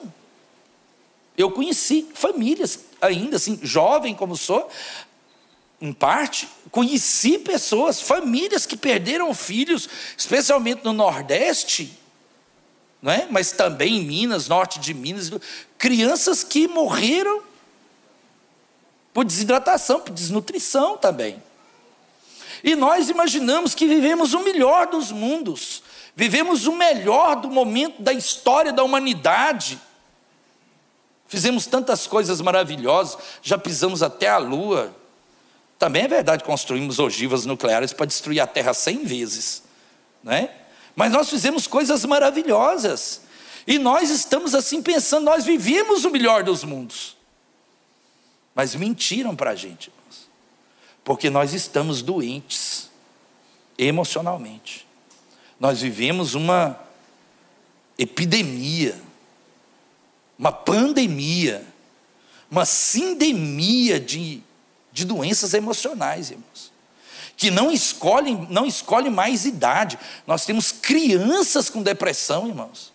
Eu 1.38 1.52
conheci 1.52 2.08
famílias 2.14 2.80
ainda 3.02 3.38
assim, 3.38 3.60
jovem 3.64 4.14
como 4.14 4.38
sou, 4.38 4.70
em 5.82 5.92
parte, 5.92 6.48
conheci 6.70 7.40
pessoas, 7.40 8.00
famílias 8.00 8.68
que 8.68 8.78
perderam 8.78 9.34
filhos, 9.34 9.90
especialmente 10.16 10.84
no 10.84 10.94
Nordeste, 10.94 11.98
não 13.02 13.12
é? 13.12 13.28
mas 13.32 13.52
também 13.52 13.98
em 13.98 14.06
Minas, 14.06 14.48
norte 14.48 14.80
de 14.80 14.94
Minas, 14.94 15.32
crianças 15.80 16.44
que 16.44 16.68
morreram 16.68 17.42
por 19.14 19.26
desidratação, 19.26 20.00
por 20.00 20.14
desnutrição 20.14 20.98
também. 20.98 21.42
E 22.64 22.76
nós 22.76 23.10
imaginamos 23.10 23.74
que 23.74 23.88
vivemos 23.88 24.34
o 24.34 24.40
melhor 24.40 24.88
dos 24.88 25.12
mundos, 25.12 25.84
vivemos 26.16 26.68
o 26.68 26.74
melhor 26.74 27.36
do 27.38 27.50
momento 27.50 28.02
da 28.02 28.14
história 28.14 28.72
da 28.72 28.84
humanidade. 28.84 29.80
Fizemos 31.28 31.66
tantas 31.66 32.06
coisas 32.08 32.42
maravilhosas, 32.42 33.18
já 33.42 33.58
pisamos 33.58 34.04
até 34.04 34.28
a 34.28 34.38
lua. 34.38 34.96
Também 35.80 36.04
é 36.04 36.08
verdade, 36.08 36.44
construímos 36.44 37.00
ogivas 37.00 37.46
nucleares 37.46 37.94
para 37.94 38.06
destruir 38.06 38.40
a 38.40 38.46
Terra 38.46 38.74
cem 38.74 39.04
vezes, 39.04 39.64
né? 40.24 40.52
Mas 40.96 41.12
nós 41.12 41.30
fizemos 41.30 41.66
coisas 41.68 42.06
maravilhosas. 42.06 43.22
E 43.66 43.80
nós 43.80 44.10
estamos 44.10 44.54
assim 44.54 44.82
pensando, 44.82 45.26
nós 45.26 45.46
vivemos 45.46 46.06
o 46.06 46.12
melhor 46.12 46.44
dos 46.44 46.64
mundos. 46.64 47.16
Mas 48.54 48.76
mentiram 48.76 49.36
para 49.36 49.52
a 49.52 49.56
gente, 49.56 49.90
irmãos. 49.90 50.30
Porque 51.04 51.30
nós 51.30 51.54
estamos 51.54 52.02
doentes 52.02 52.90
emocionalmente. 53.78 54.88
Nós 55.60 55.82
vivemos 55.82 56.34
uma 56.34 56.80
epidemia, 57.98 59.00
uma 60.38 60.52
pandemia, 60.52 61.66
uma 62.50 62.66
sindemia 62.66 64.00
de, 64.00 64.42
de 64.92 65.06
doenças 65.06 65.54
emocionais, 65.54 66.32
irmãos. 66.32 66.72
Que 67.38 67.50
não 67.50 67.72
escolhem, 67.72 68.48
não 68.50 68.66
escolhe 68.66 69.10
mais 69.10 69.46
idade. 69.46 69.98
Nós 70.28 70.46
temos 70.46 70.72
crianças 70.72 71.70
com 71.70 71.82
depressão, 71.82 72.48
irmãos. 72.48 72.92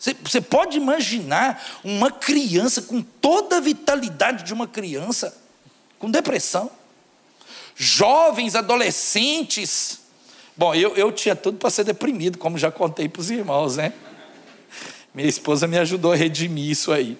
Você 0.00 0.40
pode 0.40 0.78
imaginar 0.78 1.62
uma 1.84 2.10
criança 2.10 2.80
com 2.80 3.02
toda 3.02 3.58
a 3.58 3.60
vitalidade 3.60 4.44
de 4.44 4.54
uma 4.54 4.66
criança, 4.66 5.36
com 5.98 6.10
depressão. 6.10 6.70
Jovens, 7.76 8.54
adolescentes. 8.54 10.00
Bom, 10.56 10.74
eu, 10.74 10.96
eu 10.96 11.12
tinha 11.12 11.36
tudo 11.36 11.58
para 11.58 11.68
ser 11.68 11.84
deprimido, 11.84 12.38
como 12.38 12.56
já 12.56 12.70
contei 12.70 13.10
para 13.10 13.20
os 13.20 13.30
irmãos, 13.30 13.76
né? 13.76 13.92
Minha 15.14 15.28
esposa 15.28 15.66
me 15.66 15.78
ajudou 15.78 16.12
a 16.12 16.16
redimir 16.16 16.70
isso 16.70 16.92
aí. 16.92 17.18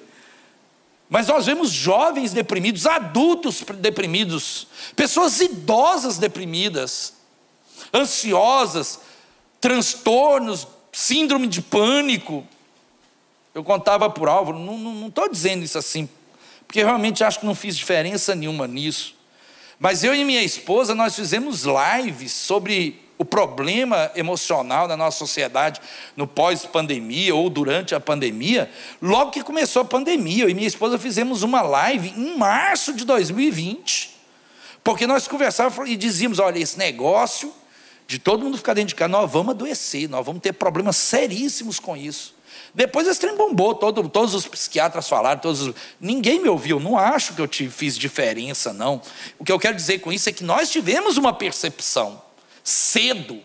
Mas 1.09 1.27
nós 1.27 1.45
vemos 1.45 1.71
jovens 1.71 2.33
deprimidos, 2.33 2.87
adultos 2.87 3.63
deprimidos, 3.79 4.69
pessoas 4.97 5.41
idosas 5.41 6.17
deprimidas, 6.17 7.15
ansiosas, 7.93 9.01
transtornos, 9.61 10.67
síndrome 10.93 11.47
de 11.47 11.61
pânico. 11.61 12.47
Eu 13.55 13.65
contava 13.65 14.09
por 14.09 14.29
Álvaro, 14.29 14.59
não 14.59 15.09
estou 15.09 15.29
dizendo 15.29 15.65
isso 15.65 15.77
assim, 15.77 16.09
porque 16.67 16.83
realmente 16.85 17.25
acho 17.25 17.41
que 17.41 17.47
não 17.47 17.55
fiz 17.55 17.77
diferença 17.77 18.35
nenhuma 18.35 18.67
nisso. 18.67 19.15
Mas 19.79 20.05
eu 20.05 20.15
e 20.15 20.25
minha 20.25 20.43
esposa, 20.43 20.95
nós 20.95 21.17
fizemos 21.17 21.65
lives 21.65 22.33
sobre 22.33 23.01
o 23.21 23.25
problema 23.25 24.11
emocional 24.15 24.87
da 24.87 24.97
nossa 24.97 25.19
sociedade 25.19 25.81
no 26.17 26.27
pós-pandemia 26.27 27.35
ou 27.35 27.51
durante 27.51 27.95
a 27.95 28.01
pandemia. 28.01 28.71
Logo 29.01 29.31
que 29.31 29.43
começou 29.43 29.83
a 29.83 29.85
pandemia, 29.85 30.45
eu 30.45 30.49
e 30.49 30.55
minha 30.55 30.67
esposa 30.67 30.99
fizemos 30.99 31.43
uma 31.43 31.61
live 31.61 32.15
em 32.17 32.39
março 32.39 32.95
de 32.95 33.05
2020. 33.05 34.17
Porque 34.85 35.07
nós 35.07 35.29
conversávamos 35.29 35.91
e 35.91 35.97
dizíamos: 35.97 36.39
olha, 36.39 36.59
esse 36.59 36.79
negócio 36.79 37.53
de 38.07 38.19
todo 38.19 38.43
mundo 38.43 38.57
ficar 38.57 38.75
dentro 38.75 38.89
de 38.89 38.95
casa, 38.95 39.09
nós 39.09 39.31
vamos 39.31 39.51
adoecer, 39.51 40.09
nós 40.09 40.25
vamos 40.25 40.41
ter 40.41 40.53
problemas 40.53 40.97
seríssimos 40.97 41.79
com 41.79 41.97
isso. 41.97 42.35
Depois 42.75 43.07
esse 43.07 43.19
trem 43.19 43.37
bombou, 43.37 43.75
todo, 43.75 44.09
todos 44.09 44.35
os 44.35 44.47
psiquiatras 44.47 45.09
falaram, 45.09 45.41
todos 45.41 45.61
os, 45.63 45.75
ninguém 46.01 46.41
me 46.41 46.49
ouviu, 46.49 46.79
não 46.79 46.97
acho 46.97 47.35
que 47.35 47.41
eu 47.41 47.49
te, 47.49 47.69
fiz 47.69 47.97
diferença, 47.97 48.73
não. 48.73 49.03
O 49.39 49.45
que 49.45 49.51
eu 49.51 49.59
quero 49.59 49.75
dizer 49.75 49.99
com 49.99 50.13
isso 50.13 50.29
é 50.29 50.33
que 50.33 50.45
nós 50.45 50.71
tivemos 50.71 51.17
uma 51.17 51.33
percepção 51.33 52.23
cedo. 52.63 53.41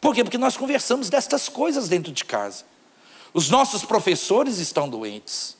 Por 0.00 0.14
quê? 0.14 0.24
Porque 0.24 0.38
nós 0.38 0.56
conversamos 0.56 1.10
destas 1.10 1.48
coisas 1.48 1.88
dentro 1.88 2.10
de 2.10 2.24
casa. 2.24 2.64
Os 3.34 3.50
nossos 3.50 3.84
professores 3.84 4.58
estão 4.58 4.88
doentes. 4.88 5.56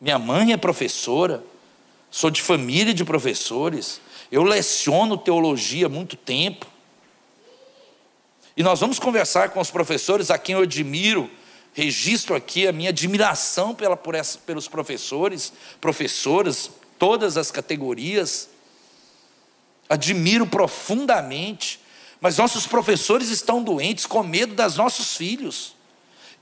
Minha 0.00 0.18
mãe 0.18 0.52
é 0.52 0.56
professora, 0.56 1.42
sou 2.10 2.30
de 2.30 2.42
família 2.42 2.92
de 2.92 3.04
professores, 3.04 4.00
eu 4.30 4.42
leciono 4.42 5.16
teologia 5.16 5.86
há 5.86 5.88
muito 5.88 6.16
tempo. 6.16 6.66
E 8.56 8.62
nós 8.62 8.80
vamos 8.80 8.98
conversar 8.98 9.50
com 9.50 9.60
os 9.60 9.70
professores 9.70 10.30
a 10.30 10.38
quem 10.38 10.54
eu 10.54 10.62
admiro, 10.62 11.30
registro 11.74 12.34
aqui 12.34 12.66
a 12.66 12.72
minha 12.72 12.88
admiração 12.88 13.74
pela, 13.74 13.96
por 13.96 14.14
essa, 14.14 14.38
pelos 14.38 14.66
professores, 14.66 15.52
professoras, 15.78 16.70
todas 16.98 17.36
as 17.36 17.50
categorias. 17.50 18.48
Admiro 19.90 20.46
profundamente, 20.46 21.78
mas 22.18 22.38
nossos 22.38 22.66
professores 22.66 23.28
estão 23.28 23.62
doentes 23.62 24.06
com 24.06 24.22
medo 24.22 24.54
das 24.54 24.76
nossos 24.76 25.14
filhos. 25.16 25.76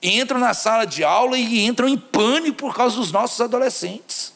Entram 0.01 0.39
na 0.39 0.55
sala 0.55 0.85
de 0.85 1.03
aula 1.03 1.37
e 1.37 1.67
entram 1.67 1.89
em 1.89 1.99
pânico 1.99 2.59
por 2.59 2.75
causa 2.77 2.97
dos 2.97 3.11
nossos 3.11 3.41
adolescentes. 3.41 4.33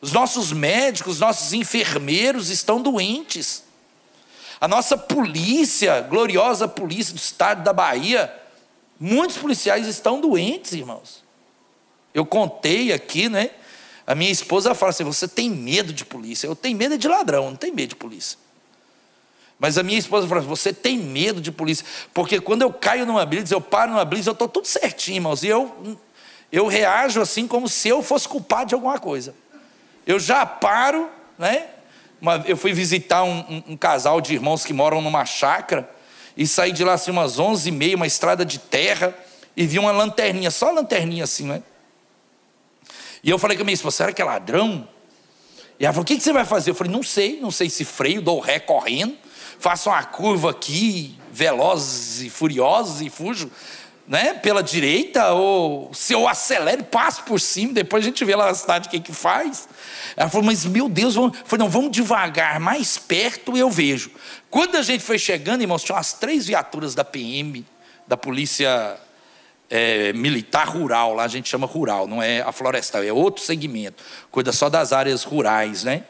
Os 0.00 0.12
nossos 0.12 0.50
médicos, 0.50 1.14
os 1.14 1.20
nossos 1.20 1.52
enfermeiros 1.52 2.50
estão 2.50 2.82
doentes. 2.82 3.62
A 4.60 4.68
nossa 4.68 4.98
polícia, 4.98 6.02
gloriosa 6.02 6.68
polícia 6.68 7.14
do 7.14 7.18
estado 7.18 7.62
da 7.62 7.72
Bahia, 7.72 8.32
muitos 8.98 9.38
policiais 9.38 9.86
estão 9.86 10.20
doentes, 10.20 10.72
irmãos. 10.72 11.24
Eu 12.12 12.26
contei 12.26 12.92
aqui, 12.92 13.28
né? 13.28 13.50
A 14.06 14.14
minha 14.14 14.30
esposa 14.30 14.74
fala 14.74 14.90
assim: 14.90 15.04
você 15.04 15.26
tem 15.26 15.48
medo 15.48 15.92
de 15.92 16.04
polícia? 16.04 16.46
Eu 16.46 16.54
tenho 16.54 16.76
medo 16.76 16.98
de 16.98 17.08
ladrão, 17.08 17.48
não 17.50 17.56
tenho 17.56 17.74
medo 17.74 17.90
de 17.90 17.96
polícia. 17.96 18.36
Mas 19.58 19.78
a 19.78 19.82
minha 19.82 19.98
esposa 19.98 20.28
fala: 20.28 20.40
assim, 20.40 20.48
você 20.48 20.72
tem 20.74 20.98
medo 20.98 21.40
de 21.40 21.50
polícia? 21.50 21.86
Porque 22.12 22.38
quando 22.38 22.60
eu 22.60 22.72
caio 22.72 23.06
numa 23.06 23.24
blitz, 23.24 23.50
eu 23.50 23.60
paro 23.62 23.92
numa 23.92 24.04
blitz, 24.04 24.26
eu 24.26 24.32
estou 24.32 24.48
tudo 24.48 24.66
certinho, 24.66 25.16
irmãos. 25.16 25.42
E 25.42 25.48
eu, 25.48 25.96
eu 26.52 26.66
reajo 26.66 27.22
assim 27.22 27.46
como 27.46 27.66
se 27.66 27.88
eu 27.88 28.02
fosse 28.02 28.28
culpado 28.28 28.68
de 28.68 28.74
alguma 28.74 28.98
coisa. 28.98 29.34
Eu 30.06 30.18
já 30.18 30.44
paro, 30.44 31.08
né? 31.38 31.68
Uma, 32.20 32.44
eu 32.46 32.56
fui 32.56 32.72
visitar 32.72 33.22
um, 33.22 33.38
um, 33.40 33.62
um, 33.68 33.76
casal 33.76 34.20
de 34.20 34.34
irmãos 34.34 34.64
que 34.64 34.72
moram 34.72 35.00
numa 35.00 35.24
chácara 35.24 35.88
e 36.36 36.46
saí 36.46 36.72
de 36.72 36.84
lá 36.84 36.94
assim 36.94 37.10
umas 37.10 37.38
onze 37.38 37.70
e 37.70 37.72
meia, 37.72 37.96
uma 37.96 38.06
estrada 38.06 38.44
de 38.44 38.58
terra 38.58 39.14
e 39.56 39.66
vi 39.66 39.78
uma 39.78 39.90
lanterninha, 39.90 40.50
só 40.50 40.70
lanterninha 40.70 41.24
assim, 41.24 41.46
né? 41.46 41.62
E 43.22 43.30
eu 43.30 43.38
falei 43.38 43.56
com 43.56 43.62
a 43.62 43.64
minha 43.64 43.74
esposa, 43.74 43.96
será 43.96 44.12
que 44.12 44.20
é 44.20 44.24
ladrão? 44.24 44.88
E 45.78 45.84
ela 45.84 45.92
falou, 45.92 46.02
o 46.02 46.06
que, 46.06 46.16
que 46.16 46.22
você 46.22 46.32
vai 46.32 46.44
fazer? 46.44 46.70
Eu 46.70 46.74
falei, 46.74 46.92
não 46.92 47.02
sei, 47.02 47.40
não 47.40 47.50
sei 47.50 47.70
se 47.70 47.84
freio, 47.84 48.20
dou 48.20 48.38
ré 48.38 48.58
correndo, 48.58 49.16
faço 49.58 49.90
uma 49.90 50.02
curva 50.02 50.50
aqui, 50.50 51.18
veloz 51.32 52.20
e 52.20 52.30
furiosa 52.30 53.04
e 53.04 53.10
fujo 53.10 53.50
né, 54.10 54.34
pela 54.34 54.60
direita, 54.60 55.32
ou 55.34 55.94
se 55.94 56.12
eu 56.12 56.26
acelero, 56.26 56.82
passo 56.82 57.22
por 57.22 57.40
cima, 57.40 57.72
depois 57.72 58.04
a 58.04 58.08
gente 58.08 58.24
vê 58.24 58.34
lá 58.34 58.46
na 58.46 58.54
cidade 58.54 58.88
o 58.88 58.90
que, 58.90 58.98
que 58.98 59.12
faz. 59.12 59.68
Ela 60.16 60.28
falou, 60.28 60.46
mas 60.46 60.64
meu 60.64 60.88
Deus, 60.88 61.14
vamos... 61.14 61.38
falei, 61.44 61.64
não, 61.64 61.70
vamos 61.70 61.90
devagar, 61.90 62.58
mais 62.60 62.98
perto 62.98 63.56
eu 63.56 63.70
vejo. 63.70 64.10
Quando 64.48 64.76
a 64.76 64.82
gente 64.82 65.02
foi 65.02 65.18
chegando, 65.18 65.62
irmãos, 65.62 65.82
tinha 65.82 65.96
umas 65.96 66.12
três 66.12 66.46
viaturas 66.46 66.94
da 66.94 67.04
PM, 67.04 67.64
da 68.06 68.16
Polícia 68.16 68.98
é, 69.70 70.12
Militar 70.12 70.68
Rural, 70.68 71.14
lá 71.14 71.24
a 71.24 71.28
gente 71.28 71.48
chama 71.48 71.66
rural, 71.66 72.06
não 72.08 72.22
é 72.22 72.40
a 72.40 72.50
florestal, 72.50 73.02
é 73.04 73.12
outro 73.12 73.44
segmento, 73.44 74.02
cuida 74.30 74.52
só 74.52 74.68
das 74.68 74.92
áreas 74.92 75.22
rurais, 75.22 75.84
né? 75.84 76.04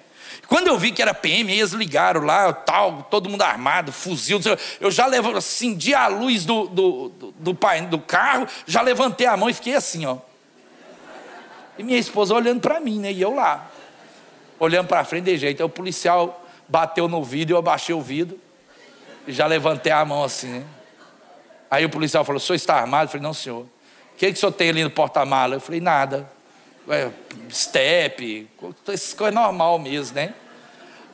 Quando 0.50 0.66
eu 0.66 0.76
vi 0.76 0.90
que 0.90 1.00
era 1.00 1.14
PM, 1.14 1.52
eles 1.52 1.70
ligaram 1.70 2.22
lá, 2.22 2.52
tal, 2.52 3.06
todo 3.08 3.28
mundo 3.28 3.42
armado, 3.42 3.92
fuzil. 3.92 4.40
Eu 4.80 4.90
já 4.90 5.06
acendi 5.36 5.94
a 5.94 6.08
luz 6.08 6.44
do, 6.44 6.66
do, 6.66 7.08
do, 7.08 7.32
do, 7.38 7.86
do 7.88 7.98
carro, 8.00 8.48
já 8.66 8.80
levantei 8.80 9.28
a 9.28 9.36
mão 9.36 9.48
e 9.48 9.54
fiquei 9.54 9.76
assim, 9.76 10.06
ó. 10.06 10.18
E 11.78 11.84
minha 11.84 11.98
esposa 11.98 12.34
olhando 12.34 12.60
para 12.60 12.80
mim, 12.80 12.98
né? 12.98 13.12
E 13.12 13.20
eu 13.20 13.32
lá, 13.32 13.69
olhando 14.60 14.86
para 14.86 15.02
frente 15.04 15.24
de 15.24 15.36
jeito. 15.36 15.60
Aí 15.60 15.66
o 15.66 15.68
policial 15.68 16.46
bateu 16.68 17.08
no 17.08 17.24
vidro, 17.24 17.54
eu 17.54 17.58
abaixei 17.58 17.94
o 17.94 18.00
vidro 18.00 18.38
e 19.26 19.32
já 19.32 19.46
levantei 19.46 19.90
a 19.90 20.04
mão 20.04 20.22
assim, 20.22 20.46
né? 20.46 20.64
Aí 21.68 21.84
o 21.84 21.90
policial 21.90 22.24
falou: 22.24 22.36
o 22.36 22.40
senhor 22.40 22.56
está 22.56 22.76
armado? 22.76 23.06
Eu 23.06 23.08
falei: 23.08 23.22
não, 23.22 23.34
senhor. 23.34 23.62
O 23.62 24.16
que, 24.16 24.26
que 24.26 24.36
o 24.36 24.36
senhor 24.36 24.52
tem 24.52 24.68
ali 24.68 24.84
no 24.84 24.90
porta-mala? 24.90 25.56
Eu 25.56 25.60
falei: 25.60 25.80
nada 25.80 26.30
é, 26.88 27.10
step, 27.50 28.48
essas 28.88 29.14
coisas 29.14 29.34
normal 29.34 29.78
mesmo, 29.78 30.16
né? 30.16 30.34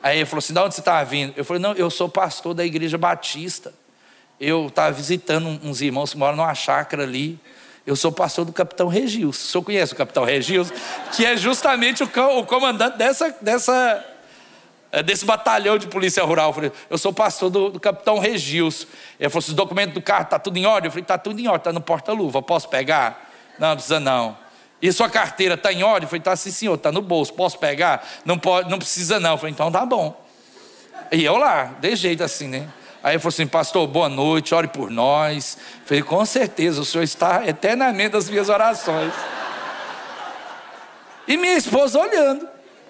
Aí 0.01 0.17
ele 0.17 0.25
falou 0.25 0.39
assim: 0.39 0.53
de 0.53 0.59
onde 0.59 0.75
você 0.75 0.81
está 0.81 1.03
vindo? 1.03 1.33
Eu 1.35 1.45
falei: 1.45 1.61
não, 1.61 1.73
eu 1.73 1.89
sou 1.89 2.09
pastor 2.09 2.53
da 2.53 2.65
igreja 2.65 2.97
batista. 2.97 3.73
Eu 4.39 4.67
estava 4.67 4.91
visitando 4.91 5.47
uns 5.63 5.81
irmãos 5.81 6.11
que 6.11 6.17
moram 6.17 6.37
numa 6.37 6.53
chácara 6.53 7.03
ali. 7.03 7.39
Eu 7.87 7.95
sou 7.95 8.11
pastor 8.11 8.43
do 8.43 8.51
capitão 8.51 8.89
Regils. 8.89 9.37
O 9.37 9.47
senhor 9.47 9.63
conhece 9.63 9.93
o 9.93 9.95
capitão 9.95 10.25
Regils? 10.25 10.73
Que 11.15 11.25
é 11.25 11.37
justamente 11.37 12.03
o, 12.03 12.45
comandante 12.45 12.97
dessa, 12.97 13.33
dessa, 13.39 14.05
é, 14.91 15.01
desse 15.01 15.23
batalhão 15.23 15.77
de 15.77 15.87
polícia 15.87 16.21
rural. 16.21 16.49
Eu 16.49 16.53
falei, 16.53 16.71
eu 16.89 16.97
sou 16.97 17.13
pastor 17.13 17.49
do, 17.49 17.69
do 17.69 17.79
capitão 17.79 18.19
Regils. 18.19 18.85
Ele 19.17 19.29
falou: 19.29 19.47
os 19.47 19.53
documentos 19.53 19.93
do 19.93 20.01
carro 20.01 20.23
está 20.23 20.37
tudo 20.37 20.57
em 20.57 20.65
ordem? 20.65 20.89
Eu 20.89 20.91
falei: 20.91 21.03
está 21.03 21.17
tudo 21.17 21.39
em 21.39 21.47
ordem, 21.47 21.61
está 21.61 21.71
no 21.71 21.79
porta-luva. 21.79 22.41
Posso 22.41 22.67
pegar? 22.67 23.31
Não, 23.57 23.69
não 23.69 23.75
precisa 23.75 24.01
não. 24.01 24.37
E 24.81 24.91
sua 24.91 25.09
carteira 25.09 25.53
está 25.53 25.71
em 25.71 25.81
ordem? 25.81 26.03
Eu 26.03 26.09
falei, 26.09 26.19
está 26.19 26.35
sim, 26.35 26.51
senhor, 26.51 26.75
está 26.75 26.91
no 26.91 27.01
bolso, 27.01 27.33
posso 27.33 27.57
pegar? 27.57 28.05
Não, 28.25 28.37
pode, 28.37 28.69
não 28.69 28.77
precisa 28.77 29.17
não. 29.17 29.31
Eu 29.31 29.37
falei, 29.37 29.53
então 29.53 29.71
tá 29.71 29.85
bom. 29.85 30.23
E 31.09 31.23
eu 31.23 31.37
lá, 31.37 31.75
de 31.79 31.95
jeito 31.95 32.21
assim, 32.21 32.49
né? 32.49 32.67
Aí 33.07 33.13
ele 33.13 33.19
falou 33.19 33.29
assim, 33.29 33.47
pastor, 33.47 33.87
boa 33.87 34.09
noite, 34.09 34.53
ore 34.53 34.67
por 34.67 34.91
nós. 34.91 35.57
Eu 35.79 35.87
falei, 35.87 36.03
com 36.03 36.25
certeza, 36.25 36.81
o 36.81 36.83
senhor 36.83 37.05
está 37.05 37.47
eternamente 37.47 38.13
nas 38.13 38.29
minhas 38.29 38.49
orações. 38.49 39.13
E 41.25 41.37
minha 41.37 41.55
esposa 41.55 41.97
olhando. 41.99 42.45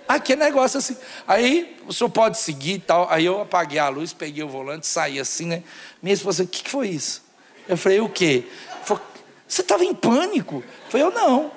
Aqui 0.07 0.33
é 0.33 0.35
negócio 0.35 0.79
assim. 0.79 0.97
Aí 1.27 1.77
o 1.85 1.93
senhor 1.93 2.09
pode 2.09 2.39
seguir 2.39 2.73
e 2.73 2.79
tal. 2.79 3.07
Aí 3.11 3.25
eu 3.25 3.41
apaguei 3.41 3.77
a 3.77 3.89
luz, 3.89 4.11
peguei 4.11 4.43
o 4.43 4.49
volante, 4.49 4.87
saí 4.87 5.19
assim, 5.19 5.45
né? 5.45 5.61
Minha 6.01 6.15
esposa, 6.15 6.41
o 6.45 6.47
que, 6.47 6.63
que 6.63 6.69
foi 6.71 6.87
isso? 6.87 7.23
Eu 7.67 7.77
falei, 7.77 7.99
o 7.99 8.09
quê? 8.09 8.43
Falei, 8.85 9.03
você 9.47 9.61
estava 9.61 9.85
em 9.85 9.93
pânico? 9.93 10.63
Eu 10.85 10.91
falei, 10.91 11.05
eu 11.05 11.11
não. 11.11 11.51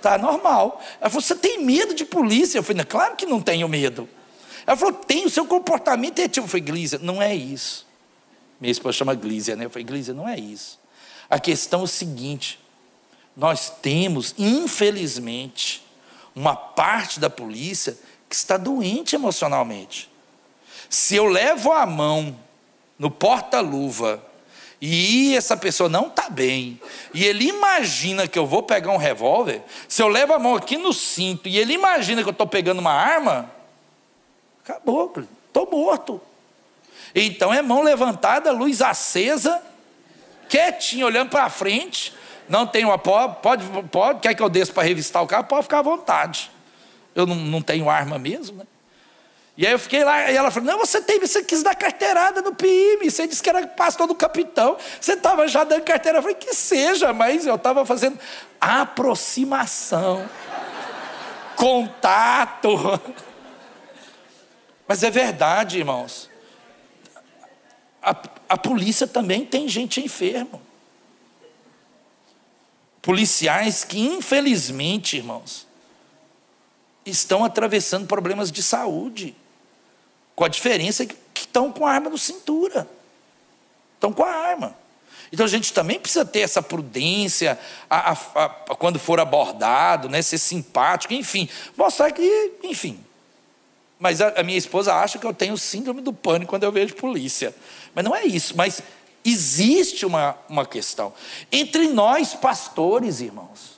Tá 0.00 0.16
normal. 0.16 0.80
Ela 1.00 1.10
falou: 1.10 1.20
Você 1.20 1.34
tem 1.34 1.64
medo 1.64 1.94
de 1.94 2.04
polícia? 2.04 2.58
Eu 2.58 2.62
falei: 2.62 2.84
Claro 2.84 3.16
que 3.16 3.26
não 3.26 3.40
tenho 3.40 3.66
medo. 3.68 4.08
Ela 4.64 4.76
falou: 4.76 4.92
Tem, 4.92 5.24
o 5.24 5.30
seu 5.30 5.46
comportamento 5.46 6.20
é 6.20 6.28
tipo. 6.28 6.46
Eu 6.46 6.48
falei: 6.48 6.64
Glícia, 6.64 7.00
não 7.02 7.20
é 7.20 7.34
isso. 7.34 7.84
Minha 8.64 8.72
esposa 8.72 8.96
chama 8.96 9.14
Glícia, 9.14 9.54
né? 9.54 9.66
Eu 9.66 9.70
falei: 9.70 9.84
Glícia, 9.84 10.14
não 10.14 10.26
é 10.26 10.38
isso. 10.38 10.80
A 11.28 11.38
questão 11.38 11.80
é 11.80 11.84
o 11.84 11.86
seguinte: 11.86 12.58
nós 13.36 13.68
temos, 13.68 14.34
infelizmente, 14.38 15.84
uma 16.34 16.56
parte 16.56 17.20
da 17.20 17.28
polícia 17.28 17.94
que 18.26 18.34
está 18.34 18.56
doente 18.56 19.14
emocionalmente. 19.14 20.10
Se 20.88 21.14
eu 21.14 21.26
levo 21.26 21.72
a 21.72 21.84
mão 21.84 22.34
no 22.98 23.10
porta-luva 23.10 24.24
e 24.80 25.36
essa 25.36 25.58
pessoa 25.58 25.90
não 25.90 26.06
está 26.06 26.30
bem, 26.30 26.80
e 27.12 27.22
ele 27.22 27.46
imagina 27.46 28.26
que 28.26 28.38
eu 28.38 28.46
vou 28.46 28.62
pegar 28.62 28.92
um 28.92 28.96
revólver, 28.96 29.62
se 29.86 30.00
eu 30.00 30.08
levo 30.08 30.32
a 30.32 30.38
mão 30.38 30.54
aqui 30.54 30.78
no 30.78 30.94
cinto 30.94 31.50
e 31.50 31.58
ele 31.58 31.74
imagina 31.74 32.22
que 32.22 32.28
eu 32.30 32.32
estou 32.32 32.46
pegando 32.46 32.78
uma 32.78 32.94
arma, 32.94 33.52
acabou, 34.62 35.12
estou 35.50 35.70
morto. 35.70 36.18
Então 37.14 37.54
é 37.54 37.62
mão 37.62 37.82
levantada, 37.82 38.50
luz 38.50 38.82
acesa, 38.82 39.62
quietinho, 40.48 41.06
olhando 41.06 41.30
para 41.30 41.48
frente. 41.48 42.12
Não 42.48 42.66
tenho 42.66 42.88
uma 42.88 42.98
pode, 42.98 43.36
pode, 43.36 43.64
pode, 43.88 44.20
quer 44.20 44.34
que 44.34 44.42
eu 44.42 44.48
desça 44.48 44.72
para 44.72 44.82
revistar 44.82 45.22
o 45.22 45.26
carro? 45.26 45.44
Pode 45.44 45.62
ficar 45.62 45.78
à 45.78 45.82
vontade. 45.82 46.50
Eu 47.14 47.24
não, 47.24 47.36
não 47.36 47.62
tenho 47.62 47.88
arma 47.88 48.18
mesmo, 48.18 48.58
né? 48.58 48.64
E 49.56 49.64
aí 49.64 49.72
eu 49.72 49.78
fiquei 49.78 50.02
lá, 50.02 50.30
e 50.30 50.36
ela 50.36 50.50
falou: 50.50 50.68
Não, 50.68 50.78
você 50.78 51.00
tem, 51.00 51.20
você 51.20 51.42
quis 51.44 51.62
dar 51.62 51.76
carteirada 51.76 52.42
no 52.42 52.54
PIB, 52.54 53.08
você 53.08 53.26
disse 53.26 53.40
que 53.40 53.48
era 53.48 53.64
pastor 53.68 54.08
do 54.08 54.14
capitão, 54.14 54.76
você 55.00 55.12
estava 55.12 55.46
já 55.46 55.62
dando 55.62 55.82
carteira. 55.82 56.18
Eu 56.18 56.22
falei: 56.22 56.36
Que 56.36 56.52
seja, 56.52 57.12
mas 57.12 57.46
eu 57.46 57.54
estava 57.54 57.86
fazendo 57.86 58.18
aproximação, 58.60 60.28
contato. 61.56 62.68
Mas 64.86 65.02
é 65.02 65.10
verdade, 65.10 65.78
irmãos. 65.78 66.28
A, 68.04 68.16
a 68.50 68.56
polícia 68.56 69.06
também 69.06 69.44
tem 69.44 69.68
gente 69.68 70.00
enferma. 70.00 70.60
Policiais 73.00 73.84
que, 73.84 73.98
infelizmente, 73.98 75.16
irmãos, 75.16 75.66
estão 77.04 77.44
atravessando 77.44 78.06
problemas 78.06 78.50
de 78.50 78.62
saúde. 78.62 79.34
Com 80.34 80.44
a 80.44 80.48
diferença 80.48 81.06
que, 81.06 81.16
que 81.32 81.42
estão 81.42 81.70
com 81.72 81.86
a 81.86 81.92
arma 81.92 82.10
no 82.10 82.18
cintura. 82.18 82.88
Estão 83.94 84.12
com 84.12 84.24
a 84.24 84.30
arma. 84.30 84.76
Então 85.32 85.44
a 85.44 85.48
gente 85.48 85.72
também 85.72 85.98
precisa 85.98 86.24
ter 86.24 86.40
essa 86.40 86.62
prudência 86.62 87.58
a, 87.90 88.12
a, 88.12 88.44
a, 88.44 88.48
quando 88.76 88.98
for 88.98 89.18
abordado, 89.18 90.08
né, 90.08 90.22
ser 90.22 90.38
simpático, 90.38 91.12
enfim, 91.12 91.48
mostrar 91.76 92.12
que, 92.12 92.52
enfim. 92.62 93.04
Mas 93.98 94.20
a, 94.20 94.42
minha 94.42 94.58
esposa 94.58 94.94
acha 94.94 95.18
que 95.18 95.26
eu 95.26 95.32
tenho 95.32 95.56
síndrome 95.56 96.00
do 96.00 96.12
pânico 96.12 96.50
quando 96.50 96.64
eu 96.64 96.72
vejo 96.72 96.94
polícia. 96.94 97.54
Mas 97.94 98.04
não 98.04 98.14
é 98.14 98.24
isso. 98.24 98.56
Mas 98.56 98.82
existe 99.24 100.04
uma, 100.04 100.36
uma 100.48 100.66
questão. 100.66 101.14
Entre 101.50 101.88
nós, 101.88 102.34
pastores, 102.34 103.20
irmãos, 103.20 103.74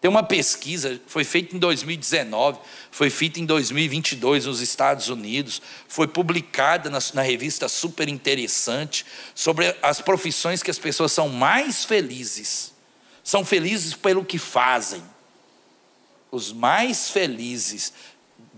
Tem 0.00 0.10
uma 0.10 0.22
pesquisa, 0.22 1.00
foi 1.06 1.24
feita 1.24 1.56
em 1.56 1.58
2019, 1.58 2.58
foi 2.90 3.08
feita 3.08 3.40
em 3.40 3.46
2022 3.46 4.44
nos 4.44 4.60
Estados 4.60 5.08
Unidos, 5.08 5.62
foi 5.88 6.06
publicada 6.06 6.90
na, 6.90 6.98
na, 7.14 7.22
revista 7.22 7.70
Super 7.70 8.06
Interessante, 8.06 9.06
sobre 9.34 9.74
as 9.82 10.02
profissões 10.02 10.62
que 10.62 10.70
as 10.70 10.78
pessoas 10.78 11.10
são 11.10 11.30
mais 11.30 11.86
felizes. 11.86 12.74
São 13.22 13.46
felizes 13.46 13.94
pelo 13.94 14.22
que 14.26 14.38
fazem. 14.38 15.02
Os 16.30 16.52
mais 16.52 17.08
felizes, 17.08 17.94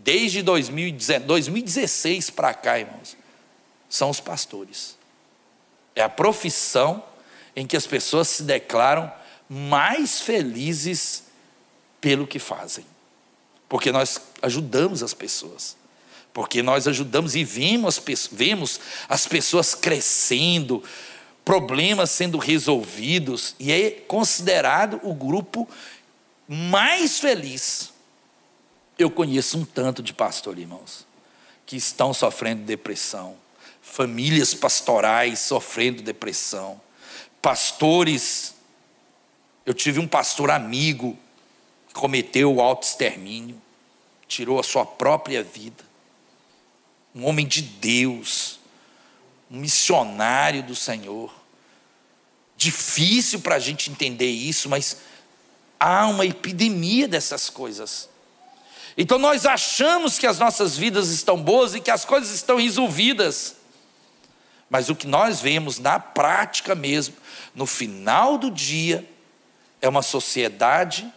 desde 0.06 0.40
2016 0.40 2.30
para 2.30 2.54
cá, 2.54 2.78
irmãos, 2.78 3.16
são 3.88 4.08
os 4.08 4.20
pastores. 4.20 4.96
É 5.96 6.02
a 6.02 6.08
profissão 6.08 7.02
em 7.56 7.66
que 7.66 7.76
as 7.76 7.88
pessoas 7.88 8.28
se 8.28 8.44
declaram 8.44 9.12
mais 9.48 10.20
felizes 10.20 11.24
pelo 12.00 12.24
que 12.24 12.38
fazem. 12.38 12.86
Porque 13.68 13.90
nós 13.90 14.20
ajudamos 14.42 15.02
as 15.02 15.12
pessoas. 15.12 15.76
Porque 16.32 16.62
nós 16.62 16.86
ajudamos 16.86 17.34
e 17.34 17.42
vemos 17.42 17.98
as, 17.98 18.28
vemos 18.30 18.80
as 19.08 19.26
pessoas 19.26 19.74
crescendo, 19.74 20.84
problemas 21.44 22.12
sendo 22.12 22.38
resolvidos, 22.38 23.56
e 23.58 23.72
é 23.72 23.90
considerado 23.90 25.00
o 25.02 25.12
grupo 25.12 25.68
mais 26.46 27.18
feliz. 27.18 27.95
Eu 28.98 29.10
conheço 29.10 29.58
um 29.58 29.64
tanto 29.64 30.02
de 30.02 30.14
pastor, 30.14 30.58
irmãos, 30.58 31.06
que 31.66 31.76
estão 31.76 32.14
sofrendo 32.14 32.62
depressão, 32.62 33.36
famílias 33.82 34.54
pastorais 34.54 35.38
sofrendo 35.38 36.02
depressão, 36.02 36.80
pastores. 37.42 38.54
Eu 39.66 39.74
tive 39.74 40.00
um 40.00 40.08
pastor 40.08 40.50
amigo 40.50 41.18
que 41.88 41.94
cometeu 41.94 42.54
o 42.54 42.60
auto-extermínio, 42.60 43.60
tirou 44.26 44.58
a 44.58 44.62
sua 44.62 44.86
própria 44.86 45.42
vida. 45.42 45.84
Um 47.14 47.26
homem 47.26 47.46
de 47.46 47.62
Deus, 47.62 48.58
um 49.50 49.58
missionário 49.58 50.62
do 50.62 50.74
Senhor. 50.74 51.34
Difícil 52.56 53.40
para 53.40 53.56
a 53.56 53.58
gente 53.58 53.90
entender 53.90 54.30
isso, 54.30 54.68
mas 54.68 54.98
há 55.78 56.06
uma 56.06 56.24
epidemia 56.24 57.06
dessas 57.06 57.50
coisas. 57.50 58.08
Então 58.96 59.18
nós 59.18 59.44
achamos 59.44 60.18
que 60.18 60.26
as 60.26 60.38
nossas 60.38 60.76
vidas 60.76 61.10
estão 61.10 61.40
boas 61.40 61.74
e 61.74 61.80
que 61.80 61.90
as 61.90 62.04
coisas 62.04 62.30
estão 62.30 62.56
resolvidas. 62.56 63.56
Mas 64.70 64.88
o 64.88 64.94
que 64.94 65.06
nós 65.06 65.40
vemos 65.40 65.78
na 65.78 66.00
prática 66.00 66.74
mesmo, 66.74 67.14
no 67.54 67.66
final 67.66 68.38
do 68.38 68.50
dia, 68.50 69.08
é 69.80 69.88
uma 69.88 70.02
sociedade 70.02 71.12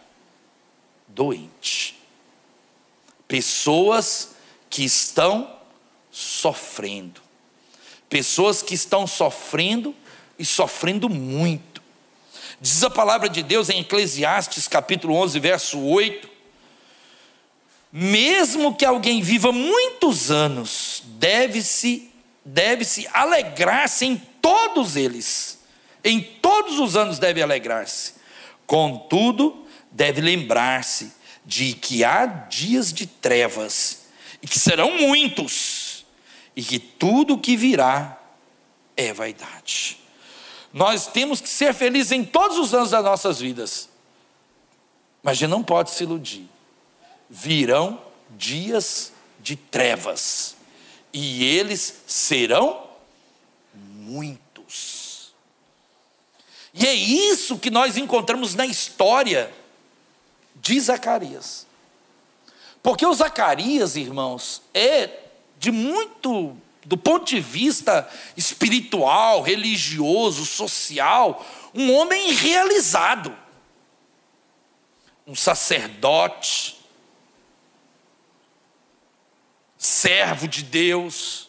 doente. 1.08 1.98
Pessoas 3.26 4.30
que 4.68 4.84
estão 4.84 5.56
sofrendo. 6.10 7.20
Pessoas 8.08 8.62
que 8.62 8.74
estão 8.74 9.06
sofrendo 9.06 9.94
e 10.38 10.44
sofrendo 10.44 11.08
muito. 11.08 11.82
Diz 12.60 12.82
a 12.84 12.90
palavra 12.90 13.28
de 13.28 13.42
Deus 13.42 13.68
em 13.70 13.80
Eclesiastes 13.80 14.68
capítulo 14.68 15.14
11, 15.14 15.38
verso 15.40 15.80
8: 15.80 16.28
Mesmo 17.92 18.74
que 18.74 18.84
alguém 18.84 19.20
viva 19.20 19.50
muitos 19.50 20.30
anos, 20.30 21.02
deve-se 21.18 22.10
deve-se 22.44 23.06
alegrar-se 23.12 24.06
em 24.06 24.16
todos 24.40 24.96
eles. 24.96 25.58
Em 26.02 26.20
todos 26.20 26.78
os 26.78 26.96
anos 26.96 27.18
deve 27.18 27.42
alegrar-se. 27.42 28.14
Contudo, 28.66 29.66
deve 29.90 30.20
lembrar-se 30.20 31.12
de 31.44 31.72
que 31.74 32.04
há 32.04 32.26
dias 32.26 32.92
de 32.92 33.06
trevas, 33.06 34.02
e 34.42 34.46
que 34.46 34.58
serão 34.58 34.98
muitos, 34.98 36.06
e 36.54 36.62
que 36.62 36.78
tudo 36.78 37.34
o 37.34 37.38
que 37.38 37.56
virá 37.56 38.18
é 38.96 39.12
vaidade. 39.12 39.98
Nós 40.72 41.06
temos 41.06 41.40
que 41.40 41.48
ser 41.48 41.74
felizes 41.74 42.12
em 42.12 42.24
todos 42.24 42.56
os 42.56 42.72
anos 42.72 42.90
das 42.90 43.02
nossas 43.02 43.40
vidas, 43.40 43.88
mas 45.22 45.32
a 45.32 45.34
gente 45.34 45.50
não 45.50 45.62
pode 45.62 45.90
se 45.90 46.04
iludir. 46.04 46.48
Virão 47.30 48.02
dias 48.30 49.12
de 49.38 49.56
trevas 49.56 50.56
e 51.12 51.44
eles 51.44 52.02
serão 52.06 52.88
muitos. 53.74 55.32
E 56.72 56.86
é 56.86 56.94
isso 56.94 57.58
que 57.58 57.70
nós 57.70 57.96
encontramos 57.96 58.54
na 58.54 58.66
história 58.66 59.52
de 60.56 60.78
Zacarias. 60.78 61.66
Porque 62.82 63.04
o 63.04 63.12
Zacarias, 63.12 63.96
irmãos, 63.96 64.62
é 64.72 65.10
de 65.58 65.70
muito, 65.70 66.56
do 66.84 66.96
ponto 66.96 67.26
de 67.26 67.40
vista 67.40 68.08
espiritual, 68.36 69.42
religioso, 69.42 70.46
social, 70.46 71.44
um 71.74 71.92
homem 71.92 72.32
realizado. 72.32 73.36
Um 75.26 75.34
sacerdote, 75.34 76.79
servo 79.82 80.46
de 80.46 80.62
Deus, 80.62 81.48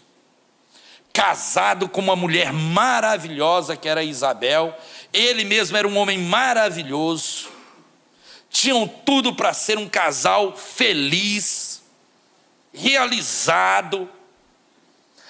casado 1.12 1.90
com 1.90 2.00
uma 2.00 2.16
mulher 2.16 2.54
maravilhosa 2.54 3.76
que 3.76 3.90
era 3.90 4.06
Isabel, 4.06 4.74
ele 5.12 5.44
mesmo 5.44 5.76
era 5.76 5.86
um 5.86 5.98
homem 5.98 6.18
maravilhoso, 6.18 7.50
tinham 8.50 8.88
tudo 8.88 9.36
para 9.36 9.54
ser 9.54 9.78
um 9.78 9.90
casal 9.90 10.56
feliz, 10.56 11.84
realizado. 12.74 14.10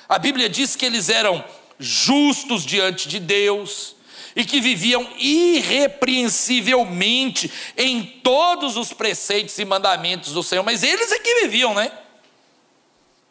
A 0.08 0.20
Bíblia 0.20 0.48
diz 0.48 0.76
que 0.76 0.86
eles 0.86 1.10
eram 1.10 1.44
justos 1.80 2.64
diante 2.64 3.10
de 3.10 3.20
Deus 3.20 3.96
e 4.36 4.46
que 4.46 4.62
viviam 4.62 5.10
irrepreensivelmente 5.18 7.52
em 7.76 8.04
todos 8.04 8.78
os 8.78 8.94
preceitos 8.94 9.58
e 9.58 9.66
mandamentos 9.66 10.34
do 10.34 10.44
Senhor, 10.44 10.62
mas 10.62 10.84
eles 10.84 11.12
é 11.12 11.18
que 11.18 11.42
viviam, 11.42 11.74
né? 11.74 11.92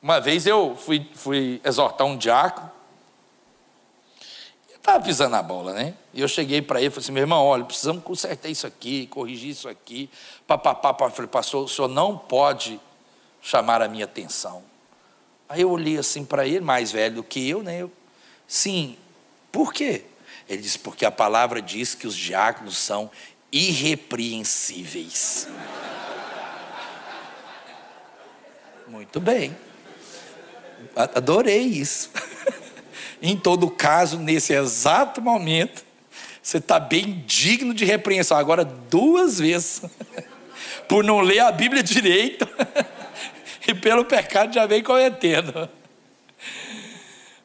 Uma 0.03 0.21
vez 0.21 0.47
eu 0.47 0.77
fui, 0.77 1.09
fui 1.15 1.61
exortar 1.65 2.07
um 2.07 2.17
diácono, 2.17 2.71
estava 4.75 5.05
pisando 5.05 5.37
a 5.37 5.43
bola, 5.43 5.75
né? 5.75 5.95
E 6.15 6.21
eu 6.21 6.29
cheguei 6.29 6.63
para 6.63 6.81
ele 6.81 6.89
e 6.89 6.91
falei 6.91 7.05
assim: 7.05 7.13
meu 7.13 7.23
irmão, 7.23 7.45
olha, 7.45 7.65
precisamos 7.65 8.03
consertar 8.03 8.49
isso 8.49 8.67
aqui, 8.67 9.07
corrigir 9.09 9.51
isso 9.51 9.69
aqui. 9.69 10.09
Papapá, 10.47 10.95
falei, 11.11 11.29
pastor, 11.29 11.65
o 11.65 11.69
senhor 11.69 11.89
não 11.89 12.17
pode 12.17 12.81
chamar 13.43 13.83
a 13.83 13.89
minha 13.89 14.07
atenção. 14.07 14.63
Aí 15.49 15.63
eu 15.63 15.71
olhei 15.71 15.99
assim 15.99 16.25
para 16.25 16.47
ele, 16.47 16.61
mais 16.61 16.93
velho 16.93 17.17
do 17.17 17.23
que 17.23 17.49
eu, 17.49 17.63
né? 17.63 17.83
Eu, 17.83 17.93
Sim, 18.49 18.97
por 19.53 19.73
quê? 19.73 20.05
Ele 20.49 20.63
disse: 20.63 20.79
porque 20.79 21.05
a 21.05 21.13
palavra 21.13 21.63
diz 21.63 21.95
que 21.95 22.07
os 22.07 22.17
diáconos 22.17 22.77
são 22.77 23.11
irrepreensíveis. 23.53 25.49
Muito 28.89 29.21
bem. 29.21 29.57
Adorei 30.97 31.63
isso. 31.63 32.11
em 33.23 33.37
todo 33.37 33.71
caso, 33.71 34.19
nesse 34.19 34.53
exato 34.53 35.21
momento, 35.21 35.85
você 36.43 36.59
está 36.59 36.81
bem 36.81 37.23
digno 37.27 37.75
de 37.75 37.85
repreensão. 37.85 38.37
Agora, 38.37 38.65
duas 38.65 39.39
vezes, 39.39 39.83
por 40.89 41.05
não 41.05 41.21
ler 41.21 41.41
a 41.41 41.53
Bíblia 41.53 41.83
direito 41.83 42.49
e 43.69 43.75
pelo 43.75 44.05
pecado 44.05 44.55
já 44.55 44.67
vem 44.67 44.83
cometendo. 44.83 45.69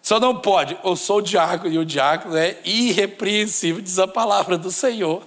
Só 0.01 0.19
não 0.19 0.39
pode, 0.39 0.77
eu 0.83 0.95
sou 0.95 1.17
o 1.17 1.21
diácono 1.21 1.73
e 1.73 1.79
o 1.79 1.85
diácono 1.85 2.37
é 2.37 2.57
irrepreensível, 2.63 3.81
diz 3.81 3.97
a 3.97 4.07
palavra 4.07 4.57
do 4.57 4.71
Senhor. 4.71 5.23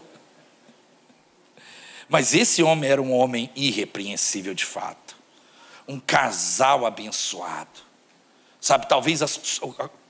Mas 2.09 2.33
esse 2.33 2.63
homem 2.63 2.89
era 2.89 3.03
um 3.03 3.13
homem 3.13 3.51
irrepreensível 3.57 4.55
de 4.55 4.65
fato, 4.65 5.17
um 5.87 5.99
casal 5.99 6.87
abençoado 6.87 7.88
Sabe, 8.61 8.89
talvez 8.89 9.23
as, 9.23 9.61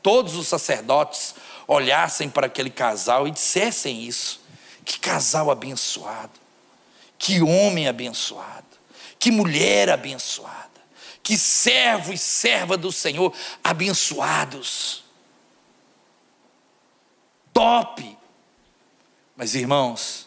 todos 0.03 0.35
os 0.35 0.49
sacerdotes 0.49 1.35
olhassem 1.67 2.31
para 2.31 2.47
aquele 2.47 2.71
casal 2.71 3.29
e 3.29 3.31
dissessem 3.31 4.03
isso. 4.03 4.41
Que 4.85 4.99
casal 4.99 5.51
abençoado, 5.51 6.41
que 7.19 7.43
homem 7.43 7.87
abençoado, 7.89 8.65
que 9.19 9.31
mulher 9.31 9.91
abençoada, 9.91 10.81
que 11.23 11.37
servo 11.37 12.13
e 12.13 12.17
serva 12.17 12.77
do 12.77 12.91
Senhor 12.91 13.35
abençoados. 13.63 15.05
Top! 17.53 18.17
Mas 19.37 19.55
irmãos, 19.55 20.27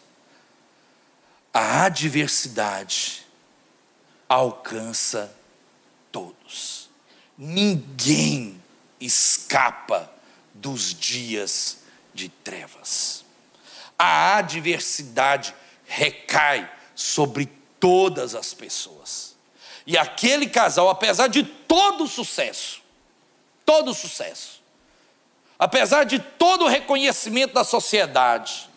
a 1.52 1.84
adversidade 1.84 3.26
alcança 4.28 5.36
todos. 6.10 6.81
Ninguém 7.44 8.62
escapa 9.00 10.08
dos 10.54 10.94
dias 10.94 11.78
de 12.14 12.28
trevas. 12.28 13.24
A 13.98 14.36
adversidade 14.36 15.52
recai 15.84 16.70
sobre 16.94 17.46
todas 17.80 18.36
as 18.36 18.54
pessoas. 18.54 19.34
E 19.84 19.98
aquele 19.98 20.46
casal, 20.46 20.88
apesar 20.88 21.26
de 21.26 21.42
todo 21.42 22.04
o 22.04 22.08
sucesso, 22.08 22.80
todo 23.66 23.90
o 23.90 23.94
sucesso, 23.94 24.62
apesar 25.58 26.04
de 26.04 26.20
todo 26.20 26.66
o 26.66 26.68
reconhecimento 26.68 27.54
da 27.54 27.64
sociedade, 27.64 28.70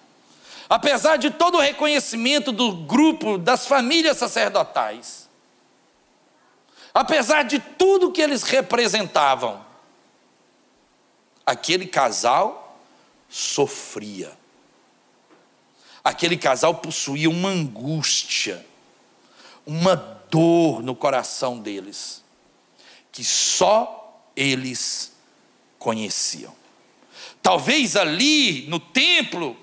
apesar 0.67 1.17
de 1.17 1.29
todo 1.29 1.59
o 1.59 1.61
reconhecimento 1.61 2.51
do 2.51 2.71
grupo, 2.71 3.37
das 3.37 3.67
famílias 3.67 4.17
sacerdotais, 4.17 5.24
apesar 6.95 7.43
de 7.43 7.59
tudo 7.59 8.13
que 8.13 8.21
eles 8.21 8.43
representavam, 8.43 9.65
aquele 11.45 11.85
casal 11.85 12.79
sofria. 13.27 14.31
Aquele 16.01 16.37
casal 16.37 16.75
possuía 16.75 17.29
uma 17.29 17.49
angústia, 17.49 18.65
uma 19.65 19.95
dor 20.31 20.81
no 20.81 20.95
coração 20.95 21.59
deles, 21.59 22.23
que 23.11 23.25
só 23.25 24.23
eles 24.33 25.11
conheciam. 25.77 26.55
Talvez 27.41 27.97
ali 27.97 28.67
no 28.69 28.79
templo, 28.79 29.57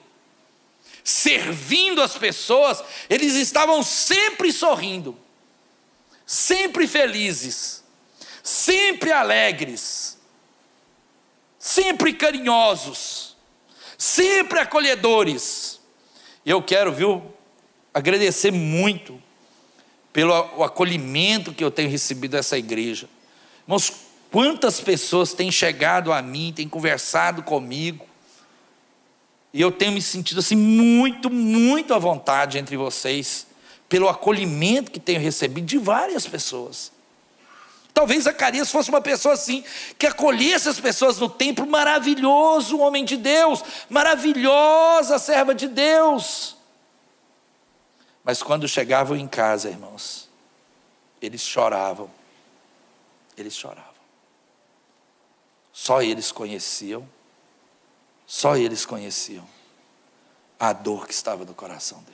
servindo 1.02 2.02
as 2.02 2.18
pessoas, 2.18 2.84
eles 3.08 3.34
estavam 3.36 3.82
sempre 3.82 4.52
sorrindo, 4.52 5.16
sempre 6.26 6.86
felizes, 6.86 7.82
sempre 8.42 9.12
alegres, 9.12 10.18
sempre 11.58 12.12
carinhosos, 12.12 13.36
sempre 13.96 14.58
acolhedores. 14.58 15.80
E 16.44 16.50
eu 16.50 16.62
quero, 16.62 16.92
viu, 16.92 17.22
agradecer 17.94 18.50
muito 18.50 19.22
pelo 20.12 20.34
acolhimento 20.62 21.52
que 21.52 21.64
eu 21.64 21.70
tenho 21.70 21.88
recebido 21.88 22.32
dessa 22.32 22.58
igreja. 22.58 23.08
Irmãos, 23.64 23.92
quantas 24.30 24.80
pessoas 24.80 25.32
têm 25.32 25.50
chegado 25.50 26.12
a 26.12 26.20
mim, 26.20 26.52
têm 26.54 26.68
conversado 26.68 27.42
comigo, 27.42 28.06
e 29.54 29.60
eu 29.60 29.70
tenho 29.70 29.92
me 29.92 30.00
sentido 30.00 30.40
assim 30.40 30.56
muito, 30.56 31.30
muito 31.30 31.92
à 31.92 31.98
vontade 31.98 32.58
entre 32.58 32.76
vocês, 32.76 33.46
pelo 33.92 34.08
acolhimento 34.08 34.90
que 34.90 34.98
tenho 34.98 35.20
recebido 35.20 35.66
de 35.66 35.76
várias 35.76 36.26
pessoas. 36.26 36.90
Talvez 37.92 38.24
Zacarias 38.24 38.70
fosse 38.70 38.88
uma 38.88 39.02
pessoa 39.02 39.34
assim, 39.34 39.62
que 39.98 40.06
acolhesse 40.06 40.66
as 40.66 40.80
pessoas 40.80 41.18
no 41.18 41.28
templo, 41.28 41.66
maravilhoso 41.66 42.78
homem 42.78 43.04
de 43.04 43.18
Deus, 43.18 43.62
maravilhosa 43.90 45.18
serva 45.18 45.54
de 45.54 45.68
Deus. 45.68 46.56
Mas 48.24 48.42
quando 48.42 48.66
chegavam 48.66 49.14
em 49.14 49.28
casa, 49.28 49.68
irmãos, 49.68 50.26
eles 51.20 51.42
choravam, 51.42 52.10
eles 53.36 53.54
choravam. 53.54 53.92
Só 55.70 56.00
eles 56.00 56.32
conheciam, 56.32 57.06
só 58.26 58.56
eles 58.56 58.86
conheciam 58.86 59.46
a 60.58 60.72
dor 60.72 61.06
que 61.06 61.12
estava 61.12 61.44
no 61.44 61.52
coração 61.52 61.98
deles. 62.04 62.11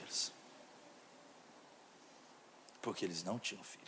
Porque 2.88 3.04
eles 3.04 3.22
não 3.22 3.38
tinham 3.38 3.62
filho. 3.62 3.78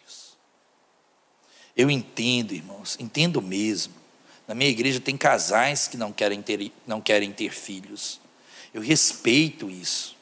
Eu 1.74 1.90
entendo, 1.90 2.52
irmãos, 2.52 2.98
entendo 3.00 3.40
mesmo. 3.40 3.94
Na 4.46 4.54
minha 4.54 4.68
igreja 4.68 5.00
tem 5.00 5.16
casais 5.16 5.88
que 5.88 5.96
não 5.96 6.12
querem 6.12 6.42
ter, 6.42 6.70
não 6.86 7.00
querem 7.00 7.32
ter 7.32 7.50
filhos. 7.50 8.20
Eu 8.74 8.82
respeito 8.82 9.70
isso. 9.70 10.14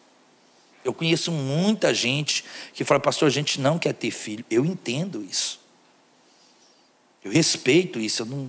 Eu 0.84 0.94
conheço 0.94 1.32
muita 1.32 1.92
gente 1.92 2.44
que 2.72 2.84
fala, 2.84 3.00
pastor, 3.00 3.26
a 3.26 3.32
gente 3.32 3.60
não 3.60 3.80
quer 3.80 3.94
ter 3.94 4.12
filho. 4.12 4.44
Eu 4.48 4.64
entendo 4.64 5.24
isso. 5.24 5.58
Eu 7.24 7.32
respeito 7.32 7.98
isso, 7.98 8.22
eu 8.22 8.26
não, 8.26 8.48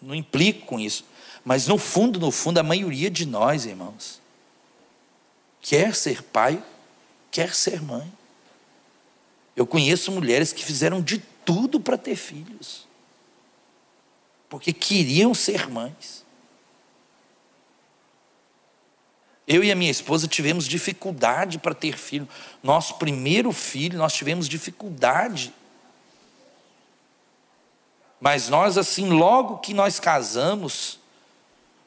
não 0.00 0.14
implico 0.14 0.64
com 0.64 0.80
isso. 0.80 1.04
Mas 1.44 1.66
no 1.66 1.76
fundo, 1.76 2.18
no 2.18 2.30
fundo, 2.30 2.56
a 2.56 2.62
maioria 2.62 3.10
de 3.10 3.26
nós, 3.26 3.66
irmãos, 3.66 4.18
quer 5.60 5.94
ser 5.94 6.22
pai, 6.22 6.64
quer 7.30 7.54
ser 7.54 7.82
mãe. 7.82 8.10
Eu 9.56 9.66
conheço 9.66 10.12
mulheres 10.12 10.52
que 10.52 10.62
fizeram 10.62 11.00
de 11.00 11.18
tudo 11.18 11.80
para 11.80 11.96
ter 11.96 12.14
filhos, 12.14 12.86
porque 14.50 14.70
queriam 14.72 15.32
ser 15.32 15.70
mães. 15.70 16.24
Eu 19.48 19.64
e 19.64 19.72
a 19.72 19.76
minha 19.76 19.90
esposa 19.90 20.28
tivemos 20.28 20.66
dificuldade 20.66 21.58
para 21.58 21.72
ter 21.72 21.96
filho. 21.96 22.28
Nosso 22.62 22.96
primeiro 22.96 23.52
filho, 23.52 23.96
nós 23.96 24.12
tivemos 24.12 24.48
dificuldade. 24.48 25.54
Mas 28.20 28.48
nós, 28.48 28.76
assim, 28.76 29.08
logo 29.08 29.58
que 29.58 29.72
nós 29.72 30.00
casamos, 30.00 30.98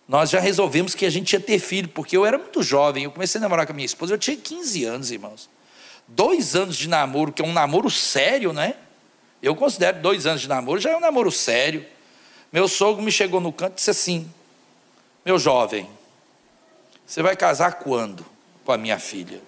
nós 0.08 0.30
já 0.30 0.40
resolvemos 0.40 0.96
que 0.96 1.06
a 1.06 1.10
gente 1.10 1.34
ia 1.34 1.40
ter 1.40 1.60
filho, 1.60 1.90
porque 1.90 2.16
eu 2.16 2.26
era 2.26 2.38
muito 2.38 2.64
jovem. 2.64 3.04
Eu 3.04 3.12
comecei 3.12 3.40
a 3.40 3.42
namorar 3.42 3.66
com 3.66 3.74
a 3.74 3.76
minha 3.76 3.86
esposa, 3.86 4.14
eu 4.14 4.18
tinha 4.18 4.38
15 4.38 4.86
anos, 4.86 5.12
irmãos 5.12 5.50
dois 6.10 6.56
anos 6.56 6.76
de 6.76 6.88
namoro, 6.88 7.32
que 7.32 7.42
é 7.42 7.46
um 7.46 7.54
namoro 7.54 7.90
sério, 7.90 8.54
né? 8.54 8.76
Eu 9.42 9.56
considero 9.56 10.02
dois 10.02 10.26
anos 10.26 10.42
de 10.42 10.48
namoro, 10.48 10.80
já 10.80 10.92
é 10.92 10.98
um 10.98 11.00
namoro 11.00 11.32
sério. 11.32 11.86
Meu 12.52 12.68
sogro 12.68 13.02
me 13.02 13.12
chegou 13.12 13.40
no 13.40 13.54
canto 13.54 13.74
e 13.74 13.76
disse 13.76 13.90
assim: 13.90 14.32
Meu 15.26 15.40
jovem, 15.40 15.90
você 17.06 17.22
vai 17.22 17.36
casar 17.36 17.74
quando 17.74 18.26
com 18.66 18.72
a 18.72 18.78
minha 18.78 19.00
filha? 19.00 19.42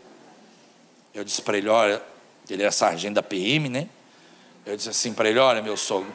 Eu 1.14 1.24
disse 1.24 1.42
para 1.42 1.58
ele: 1.58 1.68
Olha, 1.68 2.02
ele 2.50 2.62
era 2.62 2.72
sargento 2.72 3.16
da 3.16 3.24
PM, 3.24 3.68
né? 3.70 3.90
Eu 4.66 4.78
disse 4.78 4.90
assim 4.90 5.14
para 5.14 5.30
ele: 5.30 5.40
Olha, 5.40 5.62
meu 5.62 5.76
sogro, 5.76 6.14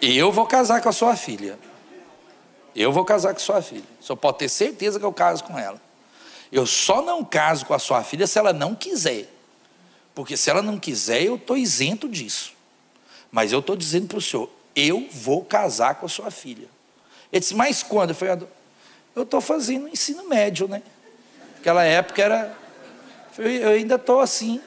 eu 0.00 0.32
vou 0.32 0.46
casar 0.46 0.80
com 0.80 0.88
a 0.88 0.92
sua 0.92 1.16
filha. 1.16 1.58
Eu 2.74 2.92
vou 2.92 3.04
casar 3.04 3.30
com 3.30 3.38
a 3.38 3.40
sua 3.40 3.62
filha. 3.62 3.84
Só 4.00 4.14
pode 4.14 4.38
ter 4.38 4.48
certeza 4.48 4.98
que 4.98 5.04
eu 5.04 5.12
caso 5.12 5.44
com 5.44 5.58
ela. 5.58 5.80
Eu 6.50 6.66
só 6.66 7.02
não 7.02 7.24
caso 7.24 7.66
com 7.66 7.74
a 7.74 7.78
sua 7.78 8.02
filha 8.02 8.26
se 8.26 8.38
ela 8.38 8.52
não 8.52 8.74
quiser. 8.74 9.28
Porque 10.14 10.36
se 10.36 10.48
ela 10.48 10.62
não 10.62 10.78
quiser, 10.78 11.22
eu 11.22 11.36
estou 11.36 11.56
isento 11.56 12.08
disso. 12.08 12.52
Mas 13.30 13.52
eu 13.52 13.58
estou 13.58 13.76
dizendo 13.76 14.06
para 14.06 14.18
o 14.18 14.22
senhor, 14.22 14.50
eu 14.74 15.06
vou 15.10 15.44
casar 15.44 15.96
com 15.96 16.06
a 16.06 16.08
sua 16.08 16.30
filha. 16.30 16.68
Ele 17.32 17.40
disse, 17.40 17.54
mas 17.54 17.82
quando? 17.82 18.10
Eu 18.10 18.14
falei, 18.14 18.48
eu 19.14 19.22
estou 19.22 19.40
fazendo 19.40 19.88
ensino 19.88 20.28
médio, 20.28 20.68
né? 20.68 20.82
Naquela 21.56 21.84
época 21.84 22.22
era. 22.22 22.56
Eu 23.38 23.70
ainda 23.70 23.96
estou 23.96 24.20
assim. 24.20 24.60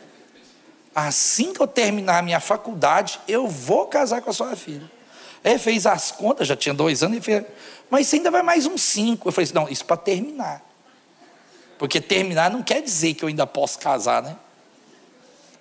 Assim 0.94 1.54
que 1.54 1.62
eu 1.62 1.68
terminar 1.68 2.20
a 2.20 2.22
minha 2.22 2.40
faculdade, 2.40 3.20
eu 3.28 3.48
vou 3.48 3.88
casar 3.88 4.22
com 4.22 4.30
a 4.30 4.34
sua 4.34 4.56
filha. 4.56 4.92
Aí 5.44 5.58
fez 5.58 5.86
as 5.86 6.12
contas, 6.12 6.48
já 6.48 6.56
tinha 6.56 6.74
dois 6.74 7.02
anos, 7.02 7.18
e 7.18 7.22
fez, 7.22 7.46
mas 7.90 8.08
você 8.08 8.18
ainda 8.18 8.30
vai 8.30 8.44
mais 8.44 8.66
uns 8.66 8.82
cinco. 8.82 9.30
Eu 9.30 9.32
falei 9.32 9.46
assim, 9.46 9.54
não, 9.54 9.70
isso 9.70 9.86
para 9.86 9.98
terminar. 9.98 10.69
Porque 11.80 12.02
terminar 12.02 12.52
não 12.52 12.62
quer 12.62 12.82
dizer 12.82 13.14
que 13.14 13.24
eu 13.24 13.30
ainda 13.30 13.48
posso 13.48 13.80
casar, 13.80 14.22
né? 14.22 14.36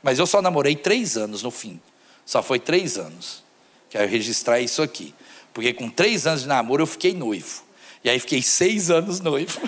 Mas 0.03 0.19
eu 0.19 0.27
só 0.27 0.43
namorei 0.43 0.75
três 0.75 1.17
anos 1.17 1.45
no 1.45 1.51
fim. 1.51 1.81
Só 2.27 2.43
foi 2.43 2.59
três 2.59 2.99
anos. 2.99 3.45
Quero 3.89 4.09
registrar 4.09 4.61
isso 4.61 4.83
aqui. 4.83 5.15
Porque 5.55 5.73
com 5.73 5.89
três 5.89 6.27
anos 6.27 6.43
de 6.43 6.49
namoro 6.49 6.83
eu 6.83 6.87
fiquei 6.89 7.15
noivo. 7.15 7.63
E 8.03 8.11
aí 8.11 8.19
fiquei 8.19 8.43
seis 8.43 8.91
anos 8.91 9.21
noivo. 9.21 9.61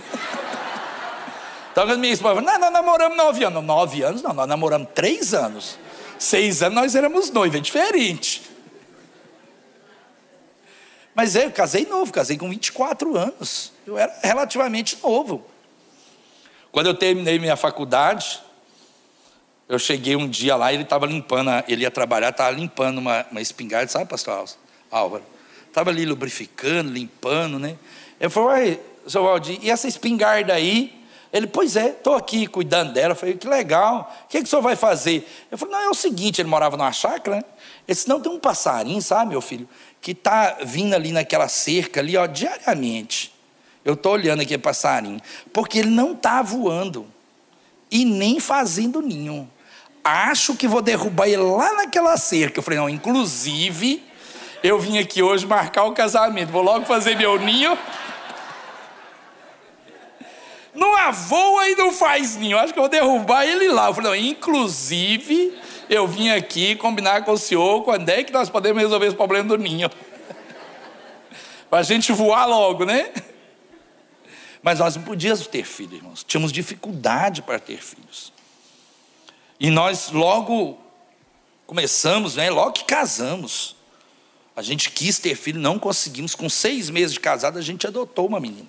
então 1.70 1.88
a 1.88 1.96
minha 1.96 2.12
esposa 2.12 2.34
falou, 2.34 2.50
não, 2.50 2.58
nós 2.58 2.72
namoramos 2.72 3.16
nove 3.16 3.44
anos. 3.44 3.64
Nove 3.64 4.02
anos 4.02 4.20
não, 4.20 4.34
nós 4.34 4.48
namoramos 4.48 4.88
três 4.92 5.32
anos. 5.32 5.78
Seis 6.18 6.64
anos 6.64 6.74
nós 6.74 6.94
éramos 6.96 7.30
noivos, 7.30 7.58
é 7.58 7.60
diferente. 7.60 8.42
Mas 11.14 11.36
eu 11.36 11.48
casei 11.52 11.86
novo, 11.86 12.12
casei 12.12 12.36
com 12.36 12.50
24 12.50 13.16
anos. 13.16 13.72
Eu 13.86 13.96
era 13.96 14.12
relativamente 14.20 14.98
novo. 15.00 15.49
Quando 16.72 16.86
eu 16.86 16.94
terminei 16.94 17.38
minha 17.38 17.56
faculdade, 17.56 18.40
eu 19.68 19.78
cheguei 19.78 20.16
um 20.16 20.28
dia 20.28 20.56
lá, 20.56 20.72
ele 20.72 20.82
estava 20.82 21.06
limpando, 21.06 21.50
ele 21.68 21.82
ia 21.82 21.90
trabalhar, 21.90 22.30
estava 22.30 22.50
limpando 22.50 22.98
uma, 22.98 23.26
uma 23.30 23.40
espingarda, 23.40 23.90
sabe, 23.90 24.06
pastor 24.06 24.44
Álvaro? 24.90 25.24
Estava 25.66 25.90
ali 25.90 26.04
lubrificando, 26.04 26.92
limpando, 26.92 27.58
né? 27.58 27.76
Eu 28.18 28.30
falei, 28.30 28.80
seu 29.06 29.22
Valdir, 29.22 29.58
e 29.62 29.70
essa 29.70 29.86
espingarda 29.86 30.52
aí? 30.52 31.00
Ele, 31.32 31.46
pois 31.46 31.76
é, 31.76 31.90
estou 31.90 32.16
aqui 32.16 32.46
cuidando 32.48 32.92
dela. 32.92 33.12
Eu 33.12 33.16
falei, 33.16 33.36
que 33.36 33.46
legal, 33.46 34.12
o 34.24 34.28
que, 34.28 34.38
é 34.38 34.40
que 34.40 34.46
o 34.46 34.50
senhor 34.50 34.62
vai 34.62 34.74
fazer? 34.74 35.28
Eu 35.50 35.56
falei, 35.56 35.74
não, 35.74 35.82
é 35.82 35.88
o 35.88 35.94
seguinte, 35.94 36.40
ele 36.40 36.48
morava 36.48 36.76
numa 36.76 36.90
chácara, 36.92 37.36
né? 37.36 37.44
Ele 37.86 37.94
disse, 37.94 38.08
não, 38.08 38.20
tem 38.20 38.32
um 38.32 38.40
passarinho, 38.40 39.00
sabe, 39.00 39.30
meu 39.30 39.40
filho, 39.40 39.68
que 40.00 40.10
está 40.10 40.58
vindo 40.64 40.94
ali 40.94 41.12
naquela 41.12 41.48
cerca 41.48 42.00
ali, 42.00 42.16
ó, 42.16 42.26
diariamente. 42.26 43.32
Eu 43.84 43.94
estou 43.94 44.12
olhando 44.12 44.42
aqui 44.42 44.56
passarinho, 44.58 45.20
porque 45.52 45.78
ele 45.78 45.90
não 45.90 46.12
está 46.12 46.42
voando 46.42 47.06
e 47.90 48.04
nem 48.04 48.38
fazendo 48.38 49.00
ninho. 49.00 49.50
Acho 50.04 50.54
que 50.54 50.68
vou 50.68 50.80
derrubar 50.80 51.28
ele 51.28 51.42
lá 51.42 51.74
naquela 51.74 52.16
cerca. 52.16 52.58
Eu 52.58 52.62
falei, 52.62 52.78
não, 52.78 52.88
inclusive, 52.88 54.02
eu 54.62 54.78
vim 54.78 54.98
aqui 54.98 55.22
hoje 55.22 55.46
marcar 55.46 55.84
o 55.84 55.92
casamento. 55.92 56.50
Vou 56.50 56.62
logo 56.62 56.86
fazer 56.86 57.16
meu 57.16 57.38
ninho. 57.38 57.76
Não 60.74 60.96
avoa 60.96 61.68
e 61.68 61.74
não 61.74 61.92
faz 61.92 62.36
ninho. 62.36 62.58
Acho 62.58 62.72
que 62.72 62.78
eu 62.78 62.84
vou 62.84 62.90
derrubar 62.90 63.44
ele 63.44 63.68
lá. 63.68 63.88
Eu 63.88 63.94
falei, 63.94 64.10
não, 64.10 64.28
inclusive, 64.30 65.58
eu 65.88 66.06
vim 66.06 66.30
aqui 66.30 66.76
combinar 66.76 67.24
com 67.24 67.32
o 67.32 67.38
senhor 67.38 67.82
quando 67.82 68.08
é 68.08 68.22
que 68.22 68.32
nós 68.32 68.48
podemos 68.48 68.80
resolver 68.80 69.06
esse 69.06 69.16
problema 69.16 69.48
do 69.48 69.58
ninho. 69.58 69.90
Para 71.68 71.80
a 71.80 71.82
gente 71.82 72.12
voar 72.12 72.46
logo, 72.46 72.84
né? 72.84 73.10
Mas 74.62 74.78
nós 74.78 74.96
não 74.96 75.02
podíamos 75.02 75.46
ter 75.46 75.64
filhos, 75.64 75.94
irmãos. 75.94 76.24
Tínhamos 76.24 76.52
dificuldade 76.52 77.42
para 77.42 77.58
ter 77.58 77.82
filhos. 77.82 78.32
E 79.58 79.70
nós 79.70 80.10
logo 80.10 80.78
começamos, 81.66 82.36
né? 82.36 82.50
Logo 82.50 82.72
que 82.72 82.84
casamos. 82.84 83.76
A 84.54 84.62
gente 84.62 84.90
quis 84.90 85.18
ter 85.18 85.34
filho, 85.34 85.60
não 85.60 85.78
conseguimos. 85.78 86.34
Com 86.34 86.48
seis 86.48 86.90
meses 86.90 87.14
de 87.14 87.20
casado, 87.20 87.58
a 87.58 87.62
gente 87.62 87.86
adotou 87.86 88.26
uma 88.26 88.40
menina. 88.40 88.68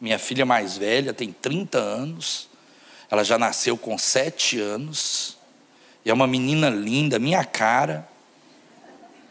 Minha 0.00 0.18
filha 0.18 0.46
mais 0.46 0.76
velha 0.76 1.12
tem 1.12 1.32
30 1.32 1.78
anos. 1.78 2.48
Ela 3.10 3.24
já 3.24 3.38
nasceu 3.38 3.76
com 3.76 3.98
sete 3.98 4.58
anos. 4.58 5.36
E 6.04 6.10
é 6.10 6.14
uma 6.14 6.26
menina 6.26 6.70
linda, 6.70 7.18
minha 7.18 7.44
cara. 7.44 8.08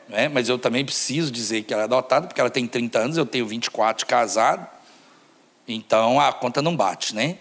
Né? 0.07 0.27
Mas 0.27 0.49
eu 0.49 0.59
também 0.59 0.85
preciso 0.85 1.31
dizer 1.31 1.63
que 1.63 1.73
ela 1.73 1.83
é 1.83 1.85
adotada, 1.85 2.27
porque 2.27 2.39
ela 2.39 2.49
tem 2.49 2.67
30 2.67 2.99
anos, 2.99 3.17
eu 3.17 3.25
tenho 3.25 3.47
24 3.47 3.99
de 3.99 4.05
casado. 4.05 4.67
Então 5.67 6.19
a 6.19 6.31
conta 6.33 6.61
não 6.61 6.75
bate, 6.75 7.15
né? 7.15 7.37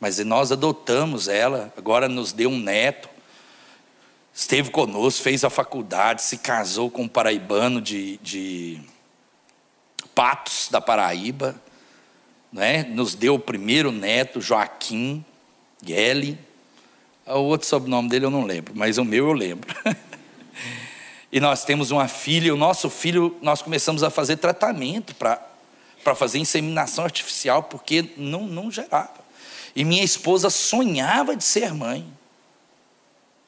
Mas 0.00 0.18
nós 0.18 0.52
adotamos 0.52 1.28
ela, 1.28 1.72
agora 1.76 2.08
nos 2.08 2.32
deu 2.32 2.50
um 2.50 2.58
neto, 2.58 3.08
esteve 4.32 4.70
conosco, 4.70 5.22
fez 5.22 5.42
a 5.42 5.50
faculdade, 5.50 6.22
se 6.22 6.38
casou 6.38 6.88
com 6.90 7.02
um 7.02 7.08
paraibano 7.08 7.80
de, 7.80 8.16
de 8.18 8.80
Patos, 10.14 10.68
da 10.70 10.80
Paraíba, 10.80 11.60
né? 12.52 12.84
nos 12.84 13.14
deu 13.14 13.34
o 13.34 13.38
primeiro 13.38 13.90
neto, 13.90 14.40
Joaquim 14.40 15.24
Gelli. 15.84 16.38
O 17.26 17.40
outro 17.40 17.66
sobrenome 17.66 18.08
dele 18.08 18.24
eu 18.24 18.30
não 18.30 18.44
lembro, 18.44 18.72
mas 18.76 18.98
o 18.98 19.04
meu 19.04 19.26
eu 19.26 19.32
lembro. 19.32 19.68
e 21.30 21.40
nós 21.40 21.64
temos 21.64 21.90
uma 21.90 22.06
filha, 22.06 22.54
o 22.54 22.56
nosso 22.56 22.88
filho, 22.88 23.36
nós 23.42 23.60
começamos 23.60 24.02
a 24.04 24.10
fazer 24.10 24.36
tratamento 24.36 25.14
para 25.16 25.47
para 26.08 26.14
fazer 26.14 26.38
inseminação 26.38 27.04
artificial, 27.04 27.64
porque 27.64 28.12
não, 28.16 28.46
não 28.46 28.70
gerava. 28.70 29.20
E 29.76 29.84
minha 29.84 30.02
esposa 30.02 30.48
sonhava 30.48 31.36
de 31.36 31.44
ser 31.44 31.74
mãe. 31.74 32.10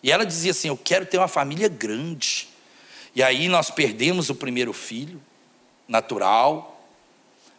E 0.02 0.12
ela 0.12 0.26
dizia 0.26 0.50
assim: 0.50 0.68
Eu 0.68 0.76
quero 0.76 1.06
ter 1.06 1.16
uma 1.16 1.26
família 1.26 1.68
grande. 1.68 2.48
E 3.14 3.22
aí 3.22 3.48
nós 3.48 3.70
perdemos 3.70 4.28
o 4.28 4.34
primeiro 4.34 4.74
filho, 4.74 5.22
natural. 5.88 6.84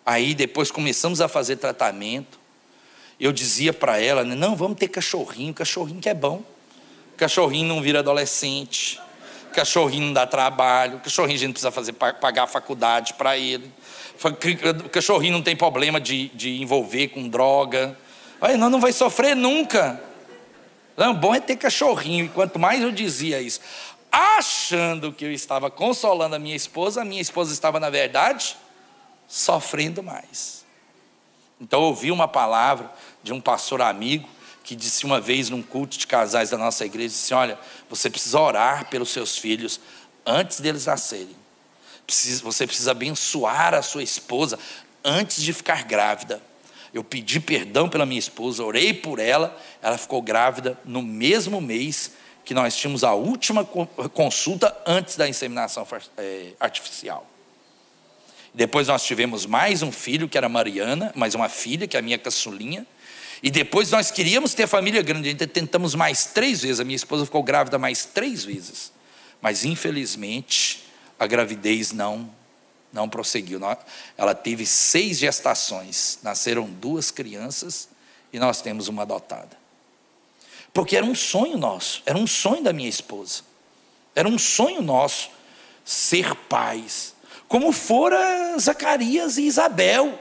Aí 0.06 0.36
depois 0.36 0.70
começamos 0.70 1.20
a 1.20 1.28
fazer 1.28 1.56
tratamento. 1.56 2.40
Eu 3.20 3.32
dizia 3.32 3.74
para 3.74 4.00
ela: 4.00 4.24
Não, 4.24 4.56
vamos 4.56 4.78
ter 4.78 4.88
cachorrinho, 4.88 5.52
cachorrinho 5.52 6.00
que 6.00 6.10
é 6.10 6.14
bom. 6.14 6.44
Cachorrinho 7.18 7.68
não 7.68 7.82
vira 7.82 8.00
adolescente. 8.00 9.02
Cachorrinho 9.52 10.06
não 10.06 10.14
dá 10.14 10.28
trabalho. 10.28 11.00
Cachorrinho 11.00 11.38
a 11.38 11.40
gente 11.40 11.54
precisa 11.54 11.72
fazer 11.72 11.94
pagar 11.94 12.44
a 12.44 12.48
faculdade 12.48 13.16
para 13.16 13.36
ele. 13.36 13.72
O 14.24 14.90
cachorrinho 14.90 15.34
não 15.34 15.42
tem 15.42 15.56
problema 15.56 16.00
de, 16.00 16.30
de 16.30 16.62
envolver 16.62 17.08
com 17.08 17.28
droga. 17.28 17.98
Aí 18.40 18.56
não, 18.56 18.70
não 18.70 18.80
vai 18.80 18.94
sofrer 18.94 19.36
nunca. 19.36 20.02
Não, 20.96 21.14
bom 21.16 21.34
é 21.34 21.40
ter 21.40 21.56
cachorrinho. 21.56 22.26
E 22.26 22.30
quanto 22.30 22.60
mais 22.60 22.82
eu 22.84 22.92
dizia 22.92 23.42
isso, 23.42 23.60
achando 24.12 25.12
que 25.12 25.26
eu 25.26 25.32
estava 25.32 25.72
consolando 25.72 26.36
a 26.36 26.40
minha 26.40 26.56
esposa, 26.56 27.02
a 27.02 27.06
minha 27.06 27.22
esposa 27.22 27.52
estava, 27.52 27.80
na 27.80 27.90
verdade, 27.90 28.56
sofrendo 29.28 30.04
mais. 30.04 30.64
Então 31.60 31.82
eu 31.82 31.88
ouvi 31.88 32.12
uma 32.12 32.28
palavra 32.28 32.92
de 33.24 33.34
um 33.34 33.42
pastor 33.42 33.82
amigo 33.82 34.28
que 34.64 34.76
disse 34.76 35.06
uma 35.06 35.20
vez 35.20 35.50
num 35.50 35.64
culto 35.64 35.98
de 35.98 36.06
casais 36.06 36.52
da 36.52 36.58
nossa 36.58 36.86
igreja, 36.86 37.10
disse, 37.10 37.34
olha, 37.34 37.58
você 37.90 38.10
precisa 38.10 38.40
orar 38.40 38.88
pelos 38.90 39.10
seus 39.10 39.36
filhos 39.36 39.80
antes 40.26 40.60
deles 40.60 40.86
nascerem 40.86 41.41
você 42.42 42.68
precisa 42.68 42.92
abençoar 42.92 43.74
a 43.74 43.82
sua 43.82 44.04
esposa 44.04 44.60
antes 45.04 45.42
de 45.42 45.54
ficar 45.54 45.84
grávida. 45.84 46.42
Eu 46.94 47.04
pedi 47.04 47.40
perdão 47.40 47.88
pela 47.88 48.06
minha 48.06 48.20
esposa, 48.20 48.64
orei 48.64 48.94
por 48.94 49.20
ela, 49.20 49.58
ela 49.82 49.98
ficou 49.98 50.22
grávida 50.22 50.78
no 50.84 51.02
mesmo 51.02 51.62
mês 51.62 52.12
que 52.44 52.54
nós 52.54 52.76
tínhamos 52.76 53.04
a 71.22 71.28
gravidez 71.28 71.92
não 71.92 72.28
não 72.92 73.08
prosseguiu. 73.08 73.62
Ela 74.18 74.34
teve 74.34 74.66
seis 74.66 75.20
gestações, 75.20 76.18
nasceram 76.24 76.66
duas 76.66 77.12
crianças 77.12 77.88
e 78.34 78.40
nós 78.40 78.60
temos 78.60 78.88
uma 78.88 79.04
adotada. 79.04 79.56
Porque 80.74 80.98
era 80.98 81.06
um 81.06 81.14
sonho 81.14 81.58
nosso, 81.60 82.02
era 82.08 82.18
um 82.18 82.26
sonho 82.26 82.64
da 82.64 82.74
minha 82.74 82.90
esposa, 82.90 83.44
era 84.16 84.28
um 84.28 84.40
sonho 84.40 84.82
nosso 84.82 85.30
ser 85.86 86.34
pais, 86.50 87.14
como 87.48 87.72
fora 87.72 88.58
Zacarias 88.60 89.38
e 89.38 89.44
Isabel, 89.44 90.20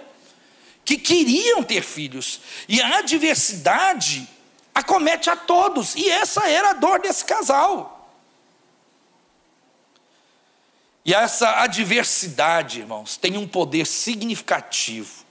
que 0.85 0.99
queriam 0.99 1.63
ter 1.63 1.83
filhos, 1.83 2.41
e 2.69 2.81
a 2.81 2.99
adversidade 2.99 4.29
acomete 4.75 5.31
a 5.31 5.37
todos, 5.37 5.95
e 5.95 6.11
essa 6.11 6.47
era 6.47 6.71
a 6.71 6.75
dor 6.75 7.01
desse 7.01 7.25
casal. 7.25 8.00
E 11.05 11.15
essa 11.15 11.63
adversidade, 11.63 12.81
irmãos, 12.81 13.17
tem 13.17 13.37
um 13.37 13.49
poder 13.49 13.87
significativo 13.87 15.25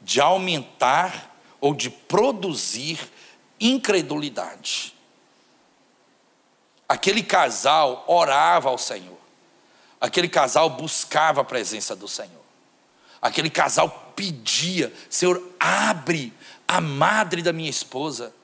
de 0.00 0.20
aumentar 0.20 1.34
ou 1.60 1.74
de 1.74 1.90
produzir 1.90 2.98
incredulidade. 3.60 4.94
Aquele 6.88 7.22
casal 7.22 8.04
orava 8.06 8.68
ao 8.68 8.78
Senhor, 8.78 9.18
aquele 10.00 10.28
casal 10.28 10.70
buscava 10.70 11.40
a 11.40 11.44
presença 11.44 11.96
do 11.96 12.06
Senhor, 12.06 12.44
aquele 13.20 13.50
casal 13.50 14.12
pedia: 14.14 14.92
Senhor, 15.08 15.42
abre 15.58 16.32
a 16.68 16.80
madre 16.80 17.42
da 17.42 17.52
minha 17.52 17.70
esposa. 17.70 18.34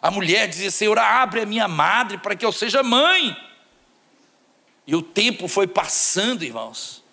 A 0.00 0.10
mulher 0.10 0.48
dizia: 0.48 0.70
Senhor, 0.70 0.98
abre 0.98 1.42
a 1.42 1.46
minha 1.46 1.66
madre 1.66 2.18
para 2.18 2.36
que 2.36 2.46
eu 2.46 2.52
seja 2.52 2.82
mãe. 2.82 3.36
E 4.88 4.96
o 4.96 5.02
tempo 5.02 5.46
foi 5.46 5.66
passando, 5.66 6.42
irmãos. 6.42 7.04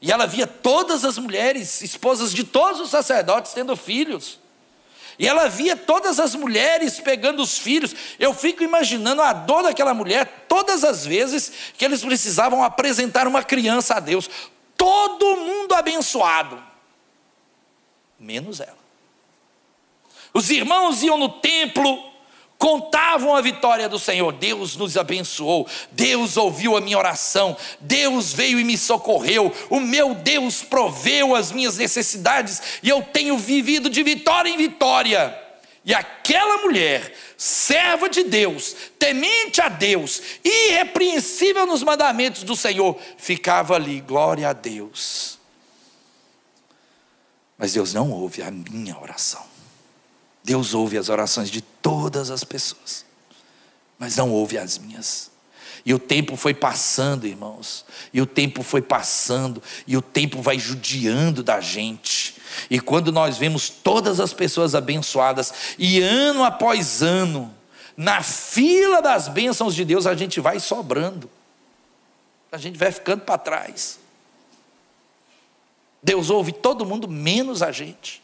E 0.00 0.10
ela 0.10 0.26
via 0.26 0.44
todas 0.44 1.04
as 1.04 1.16
mulheres, 1.18 1.80
esposas 1.80 2.34
de 2.34 2.42
todos 2.42 2.80
os 2.80 2.90
sacerdotes, 2.90 3.52
tendo 3.52 3.76
filhos. 3.76 4.40
E 5.16 5.28
ela 5.28 5.48
via 5.48 5.76
todas 5.76 6.18
as 6.18 6.34
mulheres 6.34 6.98
pegando 6.98 7.40
os 7.40 7.56
filhos. 7.56 7.94
Eu 8.18 8.34
fico 8.34 8.64
imaginando 8.64 9.22
a 9.22 9.32
dor 9.32 9.62
daquela 9.62 9.94
mulher 9.94 10.46
todas 10.48 10.82
as 10.82 11.06
vezes 11.06 11.52
que 11.78 11.84
eles 11.84 12.02
precisavam 12.02 12.64
apresentar 12.64 13.28
uma 13.28 13.44
criança 13.44 13.94
a 13.94 14.00
Deus. 14.00 14.28
Todo 14.76 15.36
mundo 15.36 15.76
abençoado, 15.76 16.60
menos 18.18 18.58
ela. 18.58 18.82
Os 20.34 20.50
irmãos 20.50 21.04
iam 21.04 21.16
no 21.16 21.28
templo, 21.28 22.11
contavam 22.62 23.34
a 23.34 23.40
vitória 23.40 23.88
do 23.88 23.98
Senhor. 23.98 24.32
Deus 24.34 24.76
nos 24.76 24.96
abençoou, 24.96 25.66
Deus 25.90 26.36
ouviu 26.36 26.76
a 26.76 26.80
minha 26.80 26.96
oração, 26.96 27.56
Deus 27.80 28.32
veio 28.32 28.60
e 28.60 28.62
me 28.62 28.78
socorreu, 28.78 29.52
o 29.68 29.80
meu 29.80 30.14
Deus 30.14 30.62
proveu 30.62 31.34
as 31.34 31.50
minhas 31.50 31.76
necessidades 31.76 32.62
e 32.80 32.88
eu 32.88 33.02
tenho 33.02 33.36
vivido 33.36 33.90
de 33.90 34.04
vitória 34.04 34.48
em 34.48 34.56
vitória. 34.56 35.36
E 35.84 35.92
aquela 35.92 36.58
mulher, 36.58 37.12
serva 37.36 38.08
de 38.08 38.22
Deus, 38.22 38.76
temente 38.96 39.60
a 39.60 39.68
Deus, 39.68 40.22
irrepreensível 40.44 41.66
nos 41.66 41.82
mandamentos 41.82 42.44
do 42.44 42.54
Senhor, 42.54 42.96
ficava 43.16 43.74
ali, 43.74 44.00
glória 44.00 44.48
a 44.48 44.52
Deus. 44.52 45.36
Mas 47.58 47.72
Deus 47.72 47.92
não 47.92 48.12
ouve 48.12 48.40
a 48.40 48.52
minha 48.52 48.96
oração. 48.96 49.51
Deus 50.44 50.74
ouve 50.74 50.98
as 50.98 51.08
orações 51.08 51.50
de 51.50 51.60
todas 51.60 52.30
as 52.30 52.42
pessoas, 52.42 53.04
mas 53.98 54.16
não 54.16 54.30
ouve 54.30 54.58
as 54.58 54.78
minhas. 54.78 55.30
E 55.84 55.92
o 55.92 55.98
tempo 55.98 56.36
foi 56.36 56.54
passando, 56.54 57.26
irmãos, 57.26 57.84
e 58.12 58.20
o 58.20 58.26
tempo 58.26 58.62
foi 58.62 58.80
passando, 58.80 59.62
e 59.86 59.96
o 59.96 60.02
tempo 60.02 60.40
vai 60.40 60.58
judiando 60.58 61.42
da 61.42 61.60
gente. 61.60 62.36
E 62.70 62.78
quando 62.78 63.10
nós 63.10 63.36
vemos 63.36 63.68
todas 63.68 64.20
as 64.20 64.32
pessoas 64.32 64.74
abençoadas, 64.74 65.52
e 65.78 66.00
ano 66.00 66.44
após 66.44 67.02
ano, 67.02 67.52
na 67.96 68.22
fila 68.22 69.02
das 69.02 69.28
bênçãos 69.28 69.74
de 69.74 69.84
Deus, 69.84 70.06
a 70.06 70.14
gente 70.14 70.40
vai 70.40 70.60
sobrando, 70.60 71.28
a 72.50 72.58
gente 72.58 72.78
vai 72.78 72.92
ficando 72.92 73.22
para 73.22 73.38
trás. 73.38 73.98
Deus 76.02 76.30
ouve 76.30 76.52
todo 76.52 76.86
mundo, 76.86 77.08
menos 77.08 77.62
a 77.62 77.72
gente. 77.72 78.22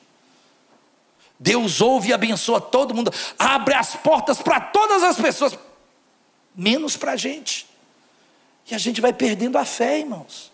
Deus 1.38 1.80
ouve 1.80 2.08
e 2.08 2.12
abençoa 2.12 2.60
todo 2.60 2.94
mundo, 2.94 3.12
abre 3.38 3.74
as 3.74 3.94
portas 3.94 4.42
para 4.42 4.60
todas 4.60 5.02
as 5.02 5.16
pessoas, 5.16 5.56
menos 6.54 6.96
para 6.96 7.12
a 7.12 7.16
gente. 7.16 7.66
E 8.70 8.74
a 8.74 8.78
gente 8.78 9.00
vai 9.00 9.12
perdendo 9.12 9.56
a 9.56 9.64
fé, 9.64 10.00
irmãos. 10.00 10.52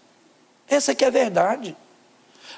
Essa 0.68 0.94
que 0.94 1.04
é 1.04 1.08
a 1.08 1.10
verdade. 1.10 1.76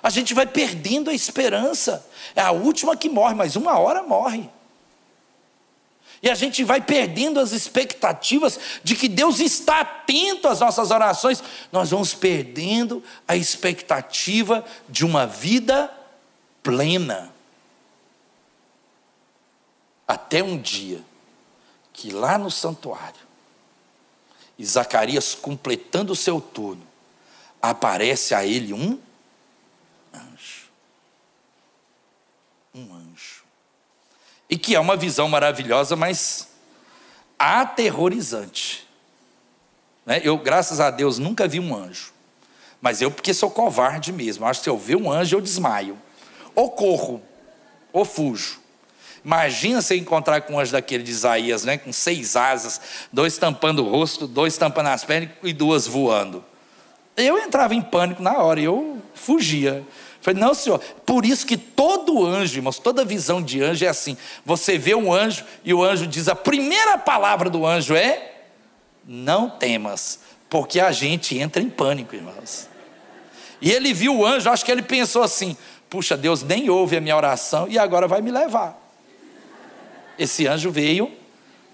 A 0.02 0.10
gente 0.10 0.34
vai 0.34 0.46
perdendo 0.46 1.08
a 1.08 1.14
esperança. 1.14 2.06
É 2.34 2.40
a 2.40 2.50
última 2.50 2.96
que 2.96 3.08
morre, 3.08 3.34
mas 3.34 3.56
uma 3.56 3.78
hora 3.78 4.02
morre. 4.02 4.50
E 6.22 6.30
a 6.30 6.34
gente 6.34 6.64
vai 6.64 6.80
perdendo 6.80 7.38
as 7.38 7.52
expectativas 7.52 8.58
de 8.82 8.96
que 8.96 9.08
Deus 9.08 9.38
está 9.38 9.80
atento 9.80 10.48
às 10.48 10.60
nossas 10.60 10.90
orações. 10.90 11.42
Nós 11.70 11.90
vamos 11.90 12.14
perdendo 12.14 13.02
a 13.28 13.36
expectativa 13.36 14.64
de 14.88 15.04
uma 15.04 15.26
vida 15.26 15.90
plena. 16.62 17.35
Até 20.06 20.42
um 20.42 20.56
dia 20.56 21.02
que 21.92 22.10
lá 22.10 22.36
no 22.38 22.50
santuário, 22.50 23.26
e 24.58 24.64
Zacarias 24.64 25.34
completando 25.34 26.12
o 26.12 26.16
seu 26.16 26.40
turno, 26.40 26.86
aparece 27.60 28.34
a 28.34 28.44
ele 28.44 28.72
um 28.72 28.98
anjo. 30.14 30.68
Um 32.74 32.94
anjo. 32.94 33.44
E 34.48 34.56
que 34.56 34.74
é 34.74 34.80
uma 34.80 34.96
visão 34.96 35.28
maravilhosa, 35.28 35.96
mas 35.96 36.48
aterrorizante. 37.38 38.86
Né? 40.04 40.20
Eu, 40.22 40.38
graças 40.38 40.80
a 40.80 40.90
Deus, 40.90 41.18
nunca 41.18 41.48
vi 41.48 41.58
um 41.58 41.74
anjo. 41.74 42.12
Mas 42.80 43.02
eu, 43.02 43.10
porque 43.10 43.34
sou 43.34 43.50
covarde 43.50 44.12
mesmo, 44.12 44.46
acho 44.46 44.60
que 44.60 44.64
se 44.64 44.70
eu 44.70 44.78
ver 44.78 44.96
um 44.96 45.10
anjo, 45.10 45.36
eu 45.36 45.40
desmaio. 45.40 46.00
Ou 46.54 46.70
corro, 46.70 47.22
ou 47.92 48.04
fujo. 48.04 48.60
Imagina 49.26 49.82
você 49.82 49.96
encontrar 49.96 50.42
com 50.42 50.52
um 50.52 50.60
anjo 50.60 50.70
daquele 50.70 51.02
de 51.02 51.10
Isaías, 51.10 51.64
né? 51.64 51.76
com 51.76 51.92
seis 51.92 52.36
asas, 52.36 52.80
dois 53.12 53.36
tampando 53.36 53.84
o 53.84 53.90
rosto, 53.90 54.24
dois 54.24 54.56
tampando 54.56 54.86
as 54.86 55.02
pernas 55.02 55.30
e 55.42 55.52
duas 55.52 55.84
voando. 55.84 56.44
Eu 57.16 57.36
entrava 57.36 57.74
em 57.74 57.82
pânico 57.82 58.22
na 58.22 58.38
hora, 58.38 58.60
eu 58.60 59.02
fugia. 59.16 59.84
Falei, 60.20 60.40
não, 60.40 60.54
senhor, 60.54 60.78
por 61.04 61.26
isso 61.26 61.44
que 61.44 61.56
todo 61.56 62.24
anjo, 62.24 62.56
irmãos, 62.56 62.78
toda 62.78 63.04
visão 63.04 63.42
de 63.42 63.60
anjo 63.60 63.84
é 63.84 63.88
assim. 63.88 64.16
Você 64.44 64.78
vê 64.78 64.94
um 64.94 65.12
anjo 65.12 65.44
e 65.64 65.74
o 65.74 65.82
anjo 65.82 66.06
diz, 66.06 66.28
a 66.28 66.36
primeira 66.36 66.96
palavra 66.96 67.50
do 67.50 67.66
anjo 67.66 67.96
é: 67.96 68.32
não 69.04 69.50
temas, 69.50 70.20
porque 70.48 70.78
a 70.78 70.92
gente 70.92 71.36
entra 71.36 71.60
em 71.60 71.68
pânico, 71.68 72.14
irmãos. 72.14 72.68
E 73.60 73.72
ele 73.72 73.92
viu 73.92 74.18
o 74.18 74.24
anjo, 74.24 74.48
acho 74.48 74.64
que 74.64 74.70
ele 74.70 74.82
pensou 74.82 75.24
assim: 75.24 75.56
puxa, 75.90 76.16
Deus 76.16 76.44
nem 76.44 76.70
ouve 76.70 76.96
a 76.96 77.00
minha 77.00 77.16
oração 77.16 77.66
e 77.68 77.76
agora 77.76 78.06
vai 78.06 78.22
me 78.22 78.30
levar. 78.30 78.85
Esse 80.18 80.46
anjo 80.46 80.70
veio 80.70 81.12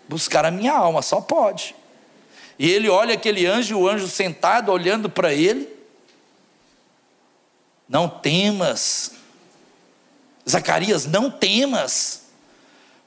buscar 0.09 0.45
a 0.45 0.51
minha 0.51 0.72
alma, 0.72 1.03
só 1.03 1.20
pode. 1.20 1.74
E 2.59 2.70
ele 2.70 2.88
olha 2.88 3.14
aquele 3.14 3.47
anjo, 3.47 3.78
o 3.78 3.88
anjo 3.88 4.07
sentado 4.09 4.70
olhando 4.70 5.09
para 5.09 5.32
ele. 5.32 5.68
Não 7.88 8.09
temas, 8.09 9.12
Zacarias, 10.49 11.07
não 11.07 11.30
temas, 11.30 12.22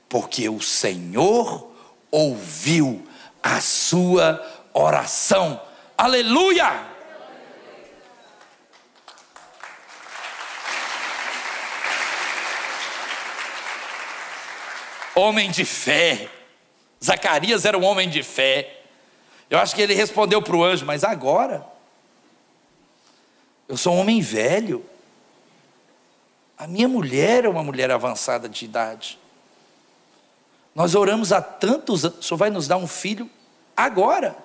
porque 0.08 0.48
o 0.48 0.62
Senhor 0.62 1.72
ouviu 2.12 3.08
a 3.42 3.60
sua 3.62 4.44
oração. 4.74 5.60
Aleluia! 5.98 6.95
Homem 15.16 15.49
de 15.49 15.66
fé. 15.66 16.30
Zacarias 17.03 17.66
era 17.66 17.78
um 17.78 17.84
homem 17.84 18.09
de 18.09 18.22
fé. 18.22 18.82
Eu 19.49 19.59
acho 19.59 19.76
que 19.76 19.82
ele 19.82 19.93
respondeu 19.93 20.41
para 20.41 20.55
o 20.55 20.63
anjo, 20.63 20.86
mas 20.86 21.03
agora, 21.03 21.66
eu 23.68 23.78
sou 23.78 23.93
um 23.93 23.99
homem 23.99 24.22
velho. 24.22 24.86
A 26.57 26.68
minha 26.68 26.88
mulher 26.88 27.45
é 27.45 27.49
uma 27.49 27.63
mulher 27.63 27.91
avançada 27.91 28.49
de 28.49 28.66
idade. 28.66 29.20
Nós 30.74 30.95
oramos 30.95 31.32
há 31.32 31.41
tantos 31.41 32.03
anos, 32.03 32.20
o 32.20 32.24
senhor 32.24 32.38
vai 32.38 32.49
nos 32.49 32.68
dar 32.68 32.78
um 32.78 32.88
filho 32.88 33.30
agora. 33.76 34.36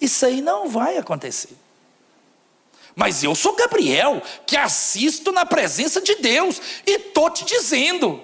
Isso 0.00 0.26
aí 0.26 0.40
não 0.40 0.68
vai 0.68 0.98
acontecer. 0.98 1.56
Mas 2.94 3.22
eu 3.22 3.34
sou 3.34 3.54
Gabriel, 3.54 4.22
que 4.46 4.56
assisto 4.56 5.32
na 5.32 5.46
presença 5.46 6.00
de 6.00 6.16
Deus, 6.16 6.60
e 6.86 6.96
estou 6.96 7.30
te 7.30 7.44
dizendo: 7.44 8.22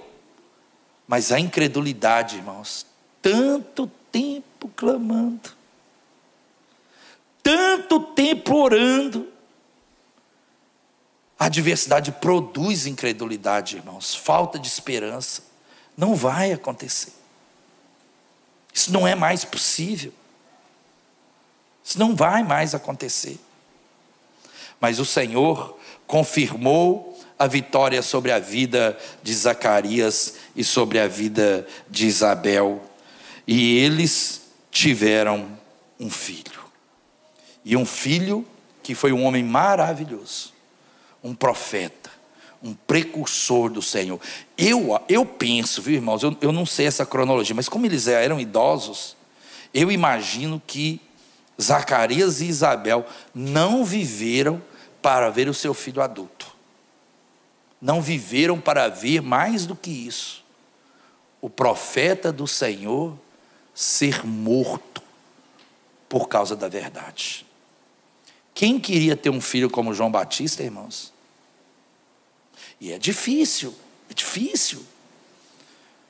mas 1.09 1.33
a 1.33 1.41
incredulidade, 1.41 2.37
irmãos, 2.37 2.87
tanto 3.23 3.91
tempo 4.13 4.69
clamando, 4.77 5.51
tanto 7.43 7.99
tempo 7.99 8.55
orando, 8.55 9.27
a 11.39 11.47
adversidade 11.47 12.13
produz 12.13 12.87
incredulidade, 12.87 13.77
irmãos, 13.77 14.15
falta 14.15 14.59
de 14.59 14.69
esperança. 14.69 15.43
Não 15.97 16.15
vai 16.15 16.53
acontecer. 16.53 17.13
Isso 18.75 18.93
não 18.93 19.07
é 19.07 19.15
mais 19.15 19.45
possível. 19.45 20.13
Isso 21.83 21.99
não 21.99 22.15
vai 22.15 22.43
mais 22.43 22.75
acontecer. 22.75 23.41
Mas 24.81 24.99
o 24.99 25.05
Senhor 25.05 25.79
confirmou 26.07 27.08
a 27.39 27.47
vitória 27.47 28.03
sobre 28.03 28.33
a 28.33 28.39
vida 28.39 28.99
de 29.23 29.33
Zacarias 29.33 30.35
e 30.57 30.65
sobre 30.65 30.99
a 30.99 31.07
vida 31.07 31.67
de 31.89 32.07
Isabel. 32.07 32.83
E 33.47 33.79
eles 33.79 34.43
tiveram 34.71 35.49
um 36.01 36.11
filho. 36.11 36.67
E 37.65 37.77
um 37.77 37.87
filho 37.87 38.45
que 38.83 38.95
foi 38.95 39.13
um 39.13 39.25
homem 39.25 39.45
maravilhoso, 39.45 40.53
um 41.23 41.35
profeta, 41.35 42.11
um 42.63 42.75
precursor 42.75 43.71
do 43.71 43.81
Senhor. 43.81 44.21
Eu, 44.57 45.01
eu 45.09 45.25
penso, 45.25 45.81
viu, 45.81 45.95
irmãos, 45.95 46.23
eu, 46.23 46.37
eu 46.41 46.51
não 46.51 46.67
sei 46.67 46.87
essa 46.87 47.07
cronologia, 47.07 47.55
mas 47.55 47.69
como 47.69 47.87
eles 47.87 48.09
eram 48.09 48.41
idosos, 48.41 49.17
eu 49.73 49.93
imagino 49.93 50.61
que 50.67 51.01
Zacarias 51.61 52.41
e 52.41 52.47
Isabel 52.47 53.07
não 53.35 53.85
viveram 53.85 54.63
para 55.01 55.31
ver 55.31 55.49
o 55.49 55.55
seu 55.55 55.73
filho 55.75 56.03
adulto 56.03 56.58
não 57.81 58.03
viveram 58.03 58.61
para 58.61 58.89
ver 58.89 59.23
mais 59.23 59.67
do 59.67 59.77
que 59.77 59.91
isso. 59.91 60.45
O 61.41 61.49
profeta 61.49 62.33
do 62.33 62.47
Senhor 62.47 63.17
ser 63.75 64.27
morto 64.27 65.03
por 66.09 66.29
causa 66.29 66.57
da 66.57 66.69
verdade. 66.69 67.47
Quem 68.55 68.81
queria 68.81 69.17
ter 69.17 69.31
um 69.31 69.41
filho 69.41 69.71
como 69.71 69.95
João 69.95 70.11
Batista, 70.11 70.65
irmãos? 70.65 71.13
E 72.81 72.93
é 72.93 72.99
difícil, 72.99 73.75
é 74.11 74.15
difícil. 74.15 74.85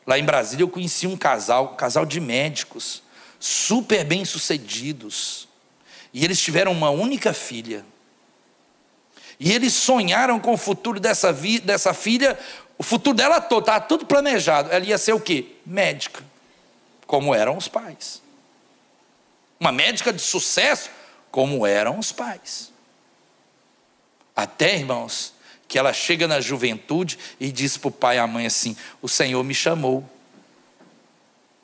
Lá 0.06 0.18
em 0.18 0.24
Brasília 0.24 0.62
eu 0.62 0.68
conheci 0.70 1.06
um 1.06 1.16
casal, 1.16 1.72
um 1.72 1.76
casal 1.76 2.06
de 2.06 2.20
médicos, 2.20 3.02
super 3.38 4.04
bem 4.04 4.24
sucedidos. 4.24 5.46
E 6.14 6.24
eles 6.24 6.40
tiveram 6.40 6.72
uma 6.72 6.88
única 6.88 7.34
filha. 7.34 7.84
E 9.38 9.52
eles 9.52 9.72
sonharam 9.72 10.40
com 10.40 10.54
o 10.54 10.56
futuro 10.56 10.98
dessa, 10.98 11.32
vi, 11.32 11.60
dessa 11.60 11.94
filha, 11.94 12.38
o 12.76 12.82
futuro 12.82 13.16
dela 13.16 13.40
todo, 13.40 13.60
estava 13.60 13.80
tudo 13.80 14.04
planejado. 14.04 14.70
Ela 14.70 14.84
ia 14.84 14.98
ser 14.98 15.12
o 15.12 15.20
quê? 15.20 15.56
Médica, 15.64 16.24
como 17.06 17.34
eram 17.34 17.56
os 17.56 17.68
pais. 17.68 18.20
Uma 19.60 19.72
médica 19.72 20.12
de 20.12 20.20
sucesso, 20.20 20.90
como 21.30 21.66
eram 21.66 21.98
os 21.98 22.12
pais. 22.12 22.72
Até, 24.34 24.76
irmãos, 24.76 25.34
que 25.66 25.78
ela 25.78 25.92
chega 25.92 26.26
na 26.26 26.40
juventude 26.40 27.18
e 27.38 27.52
diz 27.52 27.76
para 27.76 27.88
o 27.88 27.92
pai 27.92 28.16
e 28.16 28.18
a 28.18 28.26
mãe 28.26 28.46
assim: 28.46 28.76
O 29.02 29.08
Senhor 29.08 29.42
me 29.44 29.54
chamou, 29.54 30.08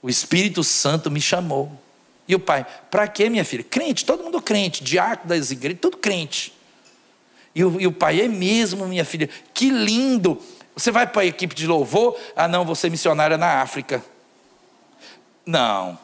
o 0.02 0.08
Espírito 0.08 0.62
Santo 0.62 1.10
me 1.10 1.20
chamou. 1.20 1.72
E 2.26 2.34
o 2.34 2.40
pai, 2.40 2.66
para 2.90 3.06
quê, 3.06 3.28
minha 3.28 3.44
filha? 3.44 3.62
Crente, 3.62 4.04
todo 4.04 4.24
mundo 4.24 4.40
crente, 4.40 4.82
diácono 4.82 5.28
das 5.28 5.50
igrejas, 5.50 5.80
tudo 5.80 5.98
crente. 5.98 6.53
E 7.54 7.64
o, 7.64 7.80
e 7.80 7.86
o 7.86 7.92
pai, 7.92 8.20
é 8.20 8.28
mesmo, 8.28 8.86
minha 8.86 9.04
filha, 9.04 9.28
que 9.52 9.70
lindo. 9.70 10.40
Você 10.76 10.90
vai 10.90 11.06
para 11.06 11.22
a 11.22 11.26
equipe 11.26 11.54
de 11.54 11.66
louvor? 11.66 12.18
Ah, 12.34 12.48
não, 12.48 12.64
você 12.64 12.90
missionária 12.90 13.38
na 13.38 13.60
África. 13.60 14.04
Não. 15.46 15.98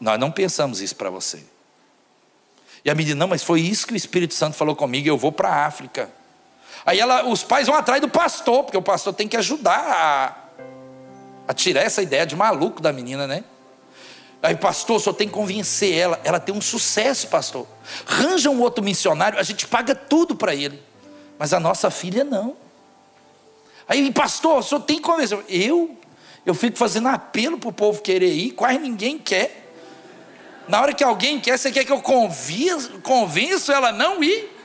Nós 0.00 0.18
não 0.18 0.30
pensamos 0.30 0.80
isso 0.80 0.96
para 0.96 1.10
você. 1.10 1.44
E 2.84 2.90
a 2.90 2.94
menina, 2.94 3.16
não, 3.16 3.28
mas 3.28 3.44
foi 3.44 3.60
isso 3.60 3.86
que 3.86 3.92
o 3.92 3.96
Espírito 3.96 4.34
Santo 4.34 4.56
falou 4.56 4.74
comigo, 4.74 5.06
eu 5.06 5.16
vou 5.16 5.30
para 5.30 5.50
a 5.50 5.66
África. 5.66 6.10
Aí 6.84 6.98
ela, 6.98 7.26
os 7.26 7.42
pais 7.42 7.66
vão 7.66 7.76
atrás 7.76 8.00
do 8.00 8.08
pastor, 8.08 8.64
porque 8.64 8.76
o 8.76 8.82
pastor 8.82 9.12
tem 9.12 9.28
que 9.28 9.36
ajudar 9.36 9.78
a, 9.78 10.36
a 11.46 11.54
tirar 11.54 11.82
essa 11.82 12.02
ideia 12.02 12.24
de 12.24 12.34
maluco 12.34 12.80
da 12.80 12.92
menina, 12.92 13.26
né? 13.26 13.44
Aí, 14.42 14.56
pastor, 14.56 15.00
só 15.00 15.12
tem 15.12 15.28
que 15.28 15.34
convencer 15.34 15.94
ela. 15.94 16.20
Ela 16.24 16.40
tem 16.40 16.54
um 16.54 16.60
sucesso, 16.60 17.28
pastor. 17.28 17.66
Ranja 18.06 18.50
um 18.50 18.60
outro 18.60 18.82
missionário, 18.82 19.38
a 19.38 19.42
gente 19.42 19.66
paga 19.66 19.94
tudo 19.94 20.34
para 20.34 20.54
ele. 20.54 20.82
Mas 21.38 21.52
a 21.52 21.60
nossa 21.60 21.90
filha 21.90 22.24
não. 22.24 22.56
Aí, 23.86 24.10
pastor, 24.12 24.62
senhor 24.62 24.80
tem 24.82 24.96
que 24.96 25.02
convencer. 25.02 25.38
Eu? 25.48 25.96
Eu 26.46 26.54
fico 26.54 26.78
fazendo 26.78 27.08
apelo 27.08 27.58
para 27.58 27.68
o 27.68 27.72
povo 27.72 28.00
querer 28.00 28.32
ir, 28.32 28.52
quase 28.52 28.78
ninguém 28.78 29.18
quer. 29.18 29.72
Na 30.68 30.80
hora 30.80 30.94
que 30.94 31.04
alguém 31.04 31.40
quer, 31.40 31.58
você 31.58 31.70
quer 31.70 31.84
que 31.84 31.92
eu 31.92 32.00
convença 33.02 33.74
ela 33.74 33.92
não 33.92 34.22
ir? 34.22 34.56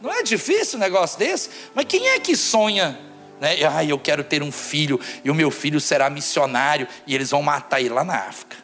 Não 0.00 0.10
é 0.12 0.22
difícil 0.22 0.78
um 0.78 0.80
negócio 0.80 1.18
desse? 1.18 1.50
Mas 1.74 1.84
quem 1.84 2.08
é 2.08 2.20
que 2.20 2.36
sonha? 2.36 2.98
Né? 3.40 3.56
Ah, 3.64 3.84
eu 3.84 3.98
quero 3.98 4.22
ter 4.22 4.42
um 4.42 4.52
filho 4.52 5.00
e 5.24 5.30
o 5.30 5.34
meu 5.34 5.50
filho 5.50 5.80
será 5.80 6.08
missionário 6.08 6.86
e 7.06 7.14
eles 7.14 7.30
vão 7.30 7.42
matar 7.42 7.80
ele 7.80 7.90
lá 7.90 8.04
na 8.04 8.14
África. 8.14 8.56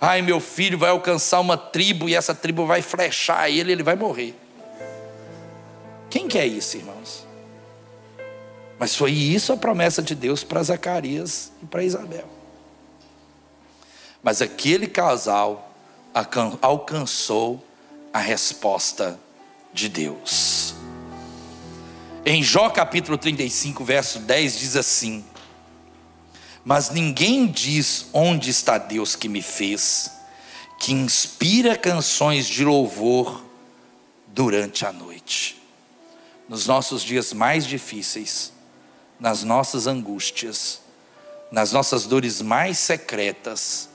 Ai, 0.00 0.22
meu 0.22 0.38
filho 0.38 0.78
vai 0.78 0.90
alcançar 0.90 1.40
uma 1.40 1.56
tribo 1.56 2.08
e 2.08 2.14
essa 2.14 2.34
tribo 2.34 2.66
vai 2.66 2.82
flechar 2.82 3.50
ele, 3.50 3.72
ele 3.72 3.82
vai 3.82 3.96
morrer. 3.96 4.34
Quem 6.08 6.28
quer 6.28 6.46
isso, 6.46 6.76
irmãos? 6.76 7.26
Mas 8.78 8.94
foi 8.94 9.10
isso 9.10 9.52
a 9.52 9.56
promessa 9.56 10.00
de 10.00 10.14
Deus 10.14 10.44
para 10.44 10.62
Zacarias 10.62 11.50
e 11.62 11.66
para 11.66 11.82
Isabel. 11.82 12.28
Mas 14.22 14.40
aquele 14.40 14.86
casal 14.86 15.72
alcançou 16.62 17.62
a 18.12 18.20
resposta 18.20 19.18
de 19.72 19.88
Deus. 19.88 20.74
Em 22.24 22.42
Jó 22.42 22.70
capítulo 22.70 23.18
35, 23.18 23.84
verso 23.84 24.20
10 24.20 24.58
diz 24.58 24.76
assim: 24.76 25.24
Mas 26.68 26.90
ninguém 26.90 27.46
diz 27.46 28.08
onde 28.12 28.50
está 28.50 28.76
Deus 28.76 29.16
que 29.16 29.26
me 29.26 29.40
fez, 29.40 30.10
que 30.78 30.92
inspira 30.92 31.74
canções 31.74 32.46
de 32.46 32.62
louvor 32.62 33.42
durante 34.26 34.84
a 34.84 34.92
noite. 34.92 35.58
Nos 36.46 36.66
nossos 36.66 37.02
dias 37.02 37.32
mais 37.32 37.66
difíceis, 37.66 38.52
nas 39.18 39.42
nossas 39.42 39.86
angústias, 39.86 40.82
nas 41.50 41.72
nossas 41.72 42.04
dores 42.04 42.42
mais 42.42 42.76
secretas, 42.76 43.88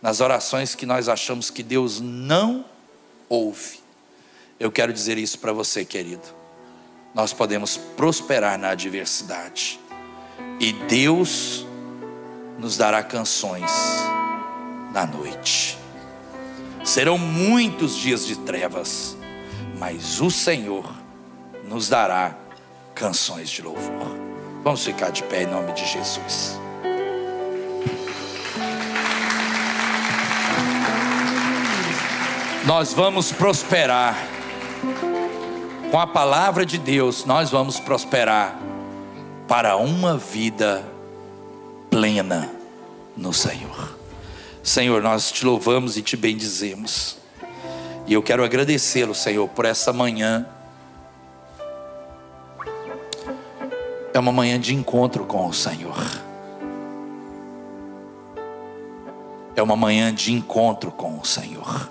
nas 0.00 0.22
orações 0.22 0.74
que 0.74 0.86
nós 0.86 1.10
achamos 1.10 1.50
que 1.50 1.62
Deus 1.62 2.00
não 2.00 2.64
ouve. 3.28 3.78
Eu 4.58 4.72
quero 4.72 4.90
dizer 4.90 5.18
isso 5.18 5.38
para 5.38 5.52
você, 5.52 5.84
querido. 5.84 6.34
Nós 7.14 7.34
podemos 7.34 7.76
prosperar 7.76 8.58
na 8.58 8.70
adversidade, 8.70 9.78
e 10.58 10.72
Deus 10.72 11.66
nos 12.58 12.76
dará 12.76 13.02
canções 13.02 13.70
na 14.92 15.06
noite. 15.06 15.78
Serão 16.84 17.18
muitos 17.18 17.96
dias 17.96 18.26
de 18.26 18.36
trevas, 18.36 19.16
mas 19.78 20.20
o 20.20 20.30
Senhor 20.30 20.88
nos 21.64 21.88
dará 21.88 22.34
canções 22.94 23.50
de 23.50 23.62
louvor. 23.62 24.16
Vamos 24.62 24.84
ficar 24.84 25.10
de 25.10 25.22
pé 25.22 25.42
em 25.42 25.46
nome 25.46 25.72
de 25.72 25.84
Jesus. 25.86 26.58
nós 32.66 32.92
vamos 32.92 33.30
prosperar. 33.30 34.16
Com 35.92 36.00
a 36.00 36.06
palavra 36.06 36.66
de 36.66 36.78
Deus, 36.78 37.24
nós 37.24 37.48
vamos 37.48 37.78
prosperar 37.78 38.58
para 39.46 39.76
uma 39.76 40.18
vida 40.18 40.84
plena 41.96 42.52
no 43.16 43.32
Senhor. 43.32 43.96
Senhor, 44.62 45.00
nós 45.00 45.32
te 45.32 45.46
louvamos 45.46 45.96
e 45.96 46.02
te 46.02 46.14
bendizemos. 46.14 47.16
E 48.06 48.12
eu 48.12 48.22
quero 48.22 48.44
agradecê-lo, 48.44 49.14
Senhor, 49.14 49.48
por 49.48 49.64
essa 49.64 49.94
manhã. 49.94 50.46
É 54.12 54.18
uma 54.18 54.30
manhã 54.30 54.60
de 54.60 54.74
encontro 54.74 55.24
com 55.24 55.46
o 55.46 55.54
Senhor. 55.54 55.96
É 59.54 59.62
uma 59.62 59.74
manhã 59.74 60.12
de 60.12 60.34
encontro 60.34 60.92
com 60.92 61.18
o 61.18 61.24
Senhor. 61.24 61.90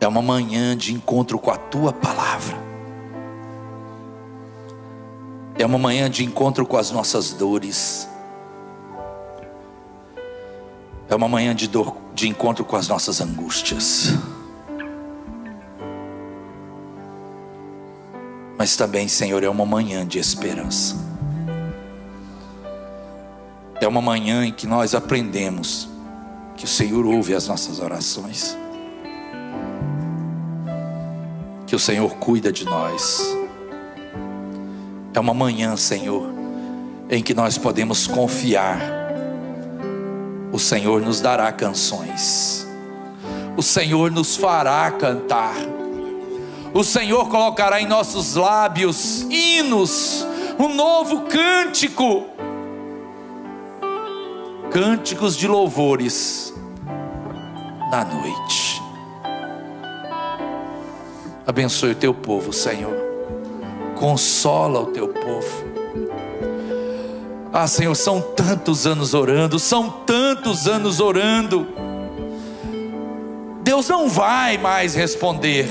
É 0.00 0.08
uma 0.08 0.20
manhã 0.20 0.76
de 0.76 0.92
encontro 0.92 1.38
com 1.38 1.52
a 1.52 1.56
tua 1.56 1.92
palavra. 1.92 2.67
É 5.58 5.66
uma 5.66 5.78
manhã 5.78 6.08
de 6.08 6.24
encontro 6.24 6.64
com 6.64 6.76
as 6.76 6.90
nossas 6.90 7.32
dores. 7.32 8.08
É 11.08 11.14
uma 11.14 11.28
manhã 11.28 11.54
de, 11.54 11.66
dor, 11.66 11.96
de 12.14 12.28
encontro 12.28 12.64
com 12.64 12.76
as 12.76 12.86
nossas 12.86 13.20
angústias. 13.20 14.14
Mas 18.56 18.76
também, 18.76 19.08
Senhor, 19.08 19.42
é 19.42 19.48
uma 19.48 19.66
manhã 19.66 20.06
de 20.06 20.18
esperança. 20.18 20.96
É 23.80 23.86
uma 23.86 24.00
manhã 24.00 24.44
em 24.44 24.52
que 24.52 24.66
nós 24.66 24.94
aprendemos 24.94 25.88
que 26.56 26.64
o 26.64 26.68
Senhor 26.68 27.04
ouve 27.04 27.34
as 27.34 27.48
nossas 27.48 27.80
orações 27.80 28.56
que 31.68 31.76
o 31.76 31.78
Senhor 31.78 32.14
cuida 32.14 32.50
de 32.50 32.64
nós. 32.64 33.22
É 35.18 35.20
uma 35.20 35.34
manhã, 35.34 35.76
Senhor, 35.76 36.32
em 37.10 37.20
que 37.20 37.34
nós 37.34 37.58
podemos 37.58 38.06
confiar. 38.06 38.80
O 40.52 40.60
Senhor 40.60 41.02
nos 41.02 41.20
dará 41.20 41.50
canções. 41.50 42.64
O 43.56 43.62
Senhor 43.62 44.12
nos 44.12 44.36
fará 44.36 44.88
cantar. 44.92 45.56
O 46.72 46.84
Senhor 46.84 47.28
colocará 47.28 47.80
em 47.80 47.86
nossos 47.88 48.36
lábios 48.36 49.22
hinos, 49.22 50.24
um 50.56 50.72
novo 50.72 51.22
cântico. 51.22 52.26
Cânticos 54.70 55.36
de 55.36 55.48
louvores 55.48 56.54
na 57.90 58.04
noite. 58.04 58.80
Abençoe 61.44 61.90
o 61.90 61.96
teu 61.96 62.14
povo, 62.14 62.52
Senhor. 62.52 63.07
Consola 63.98 64.80
o 64.80 64.86
teu 64.86 65.08
povo. 65.08 65.64
Ah, 67.52 67.66
Senhor, 67.66 67.94
são 67.94 68.20
tantos 68.20 68.86
anos 68.86 69.14
orando, 69.14 69.58
são 69.58 69.90
tantos 69.90 70.68
anos 70.68 71.00
orando. 71.00 71.66
Deus 73.62 73.88
não 73.88 74.08
vai 74.08 74.56
mais 74.58 74.94
responder. 74.94 75.68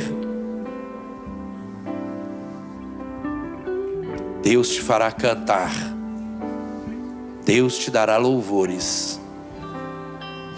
Deus 4.42 4.70
te 4.70 4.82
fará 4.82 5.12
cantar. 5.12 5.74
Deus 7.46 7.78
te 7.78 7.90
dará 7.90 8.18
louvores 8.18 9.20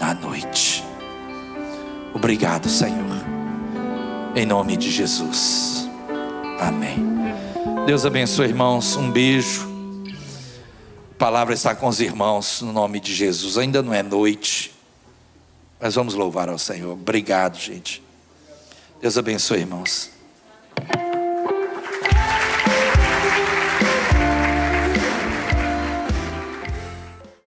na 0.00 0.14
noite. 0.14 0.84
Obrigado, 2.14 2.68
Senhor 2.68 3.10
em 4.34 4.46
nome 4.46 4.76
de 4.76 4.90
Jesus. 4.90 5.88
Amém. 6.58 7.09
Deus 7.90 8.06
abençoe, 8.06 8.46
irmãos. 8.46 8.94
Um 8.94 9.10
beijo. 9.10 9.68
A 11.10 11.18
palavra 11.18 11.52
está 11.52 11.74
com 11.74 11.88
os 11.88 12.00
irmãos 12.00 12.62
no 12.62 12.72
nome 12.72 13.00
de 13.00 13.12
Jesus. 13.12 13.58
Ainda 13.58 13.82
não 13.82 13.92
é 13.92 14.00
noite, 14.00 14.72
mas 15.80 15.96
vamos 15.96 16.14
louvar 16.14 16.48
ao 16.48 16.56
Senhor. 16.56 16.92
Obrigado, 16.92 17.58
gente. 17.58 18.00
Deus 19.00 19.18
abençoe, 19.18 19.58
irmãos. 19.58 20.08